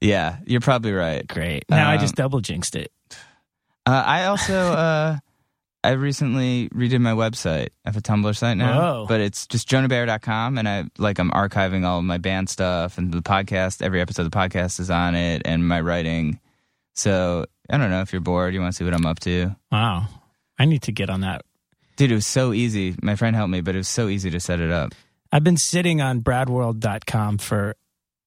yeah, 0.00 0.38
you're 0.46 0.60
probably 0.60 0.92
right. 0.92 1.26
Great. 1.26 1.64
Now 1.68 1.88
I 1.90 1.94
Um, 1.94 2.00
just 2.00 2.14
double 2.14 2.40
jinxed 2.40 2.76
it. 2.76 2.92
Uh, 3.84 4.02
I 4.04 4.24
also 4.26 4.54
uh, 4.72 5.18
I 5.84 5.90
recently 5.92 6.68
redid 6.70 7.00
my 7.00 7.12
website. 7.12 7.68
I 7.84 7.90
have 7.90 7.96
a 7.96 8.00
Tumblr 8.00 8.36
site 8.36 8.56
now, 8.56 8.78
Whoa. 8.80 9.06
but 9.08 9.20
it's 9.20 9.46
just 9.46 9.68
jonahbayer.com 9.68 10.58
and 10.58 10.68
I 10.68 10.84
like 10.98 11.18
I'm 11.20 11.30
archiving 11.30 11.84
all 11.86 11.98
of 12.00 12.04
my 12.04 12.18
band 12.18 12.48
stuff 12.48 12.98
and 12.98 13.12
the 13.12 13.22
podcast. 13.22 13.82
Every 13.82 14.00
episode 14.00 14.22
of 14.26 14.30
the 14.32 14.36
podcast 14.36 14.80
is 14.80 14.90
on 14.90 15.14
it 15.14 15.42
and 15.44 15.66
my 15.66 15.80
writing. 15.80 16.40
So 16.94 17.46
I 17.70 17.78
don't 17.78 17.90
know 17.90 18.00
if 18.00 18.12
you're 18.12 18.20
bored, 18.20 18.54
you 18.54 18.60
want 18.60 18.72
to 18.72 18.76
see 18.76 18.84
what 18.84 18.94
I'm 18.94 19.06
up 19.06 19.20
to. 19.20 19.54
Wow. 19.70 20.06
I 20.58 20.64
need 20.64 20.82
to 20.82 20.92
get 20.92 21.08
on 21.10 21.20
that. 21.20 21.42
Dude, 21.96 22.10
it 22.10 22.14
was 22.14 22.26
so 22.26 22.52
easy. 22.52 22.94
My 23.02 23.14
friend 23.16 23.36
helped 23.36 23.50
me, 23.52 23.60
but 23.60 23.74
it 23.74 23.78
was 23.78 23.88
so 23.88 24.08
easy 24.08 24.30
to 24.30 24.40
set 24.40 24.60
it 24.60 24.70
up. 24.70 24.94
I've 25.30 25.44
been 25.44 25.56
sitting 25.56 26.00
on 26.00 26.20
bradworld.com 26.22 27.38
for 27.38 27.76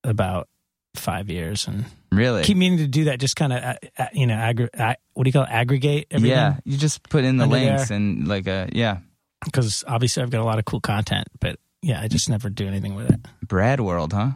about 0.04 0.48
five 0.96 1.30
years 1.30 1.68
and 1.68 1.86
Really? 2.12 2.44
keep 2.44 2.58
meaning 2.58 2.80
to 2.80 2.88
do 2.88 3.06
that. 3.06 3.20
Just 3.20 3.36
kind 3.36 3.54
of, 3.54 3.64
uh, 3.64 3.74
uh, 3.98 4.06
you 4.14 4.26
know, 4.28 4.36
aggr- 4.36 4.70
uh, 4.80 4.96
what 5.14 5.24
do 5.24 5.30
you 5.30 5.34
call 5.34 5.44
it? 5.44 5.50
Aggregate 5.52 6.08
everything. 6.12 6.36
yeah, 6.36 6.58
you 6.66 6.78
just 6.78 7.08
put 7.10 7.24
in 7.24 7.38
the 7.38 7.44
Under 7.44 7.56
links 7.58 7.90
there. 7.90 7.98
and 7.98 8.28
like 8.28 8.48
uh 8.48 8.68
yeah, 8.72 8.98
Because 9.46 9.84
obviously 9.88 10.24
I've 10.24 10.30
got 10.32 10.42
a 10.42 10.44
lot 10.46 10.58
of 10.60 10.66
cool 10.66 10.82
content, 10.82 11.28
but 11.40 11.58
yeah, 11.82 12.02
I 12.02 12.08
just 12.08 12.30
never 12.30 12.50
do 12.50 12.68
anything 12.68 12.96
with 12.96 13.10
it. 13.12 13.20
Brad 13.48 13.80
World, 13.80 14.14
huh? 14.14 14.32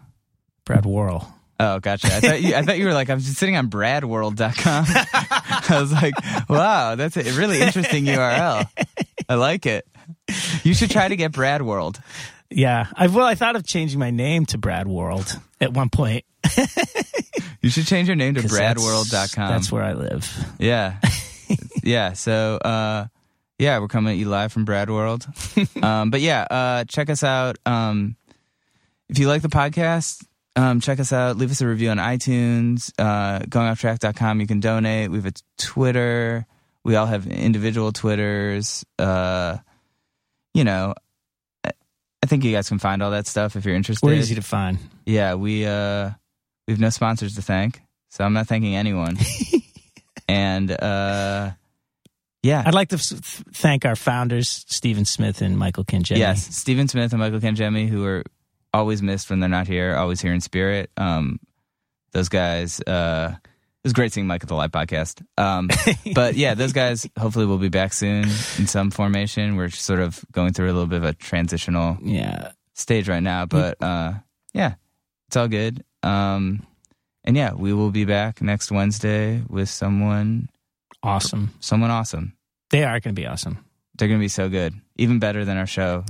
Brad 0.66 0.86
World. 0.86 1.24
Oh, 1.60 1.80
gotcha. 1.80 2.08
I 2.08 2.20
thought 2.20 2.42
you, 2.42 2.56
I 2.56 2.62
thought 2.64 2.78
you 2.78 2.86
were 2.86 2.94
like, 2.94 3.10
I'm 3.10 3.20
just 3.20 3.38
sitting 3.38 3.56
on 3.56 3.70
bradworld.com. 3.70 4.86
I 4.88 5.80
was 5.80 5.92
like, 5.94 6.14
wow, 6.50 6.96
that's 6.96 7.16
a 7.18 7.24
really 7.34 7.62
interesting 7.62 8.06
URL. 8.06 8.68
I 9.30 9.36
like 9.36 9.66
it. 9.66 9.88
You 10.64 10.74
should 10.74 10.90
try 10.92 11.08
to 11.08 11.16
get 11.16 11.32
Brad 11.32 11.62
World. 11.62 12.00
Yeah. 12.50 12.88
I, 12.96 13.08
well, 13.08 13.26
I 13.28 13.36
thought 13.36 13.56
of 13.56 13.66
changing 13.66 14.00
my 14.00 14.10
name 14.12 14.46
to 14.48 14.58
Brad 14.58 14.88
World 14.88 15.40
at 15.62 15.74
one 15.74 15.90
point. 15.90 16.26
You 17.64 17.70
should 17.70 17.88
change 17.88 18.10
your 18.10 18.18
name 18.18 18.34
to 18.34 18.42
bradworld.com. 18.42 19.48
That's 19.48 19.72
where 19.72 19.84
I 19.84 19.94
live. 19.94 20.30
Yeah. 20.60 21.00
yeah. 21.84 22.12
So, 22.12 22.58
uh, 22.58 23.08
yeah, 23.58 23.80
we're 23.80 23.88
coming 23.88 24.12
at 24.12 24.20
you 24.20 24.28
live 24.28 24.52
from 24.52 24.66
Brad 24.66 24.90
World. 24.90 25.26
um, 25.82 26.12
but 26.12 26.20
yeah, 26.20 26.42
uh, 26.42 26.84
check 26.84 27.10
us 27.10 27.24
out. 27.24 27.58
Um, 27.66 28.18
if 29.08 29.18
you 29.18 29.30
like 29.30 29.44
the 29.44 29.48
podcast, 29.48 30.26
um, 30.58 30.82
check 30.82 31.00
us 31.00 31.14
out. 31.14 31.38
Leave 31.38 31.52
us 31.52 31.62
a 31.62 31.68
review 31.68 31.90
on 31.90 32.00
iTunes, 32.00 32.92
uh, 33.00 33.40
goingofftrack.com. 33.46 34.42
You 34.42 34.48
can 34.48 34.60
donate. 34.60 35.10
We 35.10 35.20
have 35.20 35.26
a 35.26 35.34
Twitter. 35.58 36.46
We 36.84 36.98
all 36.98 37.06
have 37.06 37.28
individual 37.28 37.94
Twitters. 37.94 38.84
Uh, 39.00 39.60
you 40.54 40.66
know, 40.66 40.96
I 41.64 41.72
I 42.22 42.26
think 42.26 42.44
you 42.44 42.52
guys 42.52 42.68
can 42.68 42.80
find 42.80 43.02
all 43.02 43.12
that 43.12 43.26
stuff 43.26 43.56
if 43.56 43.64
you're 43.64 43.76
interested. 43.76 44.06
We're 44.06 44.16
easy 44.16 44.36
to 44.36 44.42
find. 44.42 44.80
Yeah, 45.06 45.36
we 45.36 45.66
uh 45.66 46.12
we 46.68 46.74
have 46.74 46.80
no 46.82 46.90
sponsors 46.90 47.36
to 47.36 47.42
thank, 47.42 47.82
so 48.10 48.24
I'm 48.24 48.34
not 48.34 48.48
thanking 48.48 48.76
anyone. 48.76 49.18
and 50.28 50.72
uh 50.72 51.52
yeah. 52.42 52.64
I'd 52.66 52.74
like 52.74 52.90
to 52.90 52.96
s- 52.98 53.14
thank 53.54 53.86
our 53.86 53.96
founders, 53.96 54.66
Stephen 54.68 55.06
Smith 55.06 55.42
and 55.42 55.58
Michael 55.58 55.86
Kinjemi. 55.86 56.18
Yes, 56.18 56.56
Stephen 56.56 56.88
Smith 56.90 57.14
and 57.14 57.20
Michael 57.22 57.40
Kenjemi, 57.40 57.88
who 57.88 58.06
are 58.06 58.24
always 58.74 59.02
missed 59.02 59.30
when 59.30 59.40
they're 59.40 59.48
not 59.50 59.66
here, 59.68 59.96
always 59.96 60.20
here 60.20 60.34
in 60.34 60.42
spirit. 60.42 60.90
Um, 60.98 61.40
those 62.12 62.28
guys. 62.30 62.82
Uh, 62.82 63.36
it 63.36 63.88
was 63.88 63.94
great 63.94 64.14
seeing 64.14 64.28
Mike 64.28 64.42
at 64.44 64.48
the 64.48 64.56
live 64.56 64.72
podcast. 64.72 65.22
Um, 65.38 65.70
but 66.16 66.36
yeah, 66.36 66.54
those 66.54 66.72
guys 66.74 67.06
hopefully 67.20 67.46
will 67.46 67.58
be 67.58 67.68
back 67.70 67.92
soon 67.92 68.24
in 68.58 68.68
some 68.68 68.92
formation. 68.92 69.58
We're 69.58 69.70
sort 69.70 70.00
of 70.00 70.24
going 70.32 70.54
through 70.54 70.68
a 70.68 70.74
little 70.74 70.88
bit 70.88 70.98
of 70.98 71.04
a 71.04 71.14
transitional 71.14 71.98
Yeah. 72.02 72.52
stage 72.76 73.10
right 73.10 73.22
now, 73.24 73.46
but 73.46 73.82
uh, 73.84 74.14
yeah, 74.54 74.76
it's 75.28 75.36
all 75.36 75.50
good. 75.50 75.84
Um, 76.04 76.66
and 77.24 77.36
yeah, 77.38 77.54
we 77.54 77.74
will 77.74 77.92
be 77.92 78.06
back 78.06 78.42
next 78.42 78.72
Wednesday 78.72 79.42
with 79.50 79.70
someone, 79.70 80.50
Awesome. 81.02 81.52
someone 81.60 81.90
awesome. 81.92 82.34
They 82.70 82.84
are 82.84 83.00
going 83.00 83.16
to 83.16 83.22
be 83.22 83.28
awesome. 83.28 83.58
They're 83.98 84.08
gonna 84.08 84.20
be 84.20 84.28
so 84.28 84.50
good, 84.50 84.74
even 84.98 85.20
better 85.20 85.46
than 85.46 85.56
our 85.58 85.68
show 85.68 86.04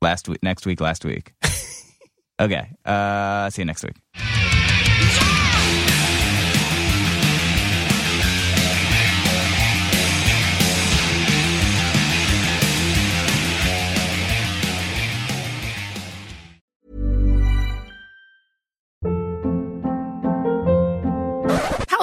last 0.00 0.28
week, 0.30 0.42
next 0.42 0.64
week, 0.64 0.80
last 0.80 1.04
week. 1.04 1.34
okay, 2.40 2.70
uh, 2.86 3.50
see 3.50 3.60
you 3.60 3.66
next 3.66 3.84
week. 3.84 4.31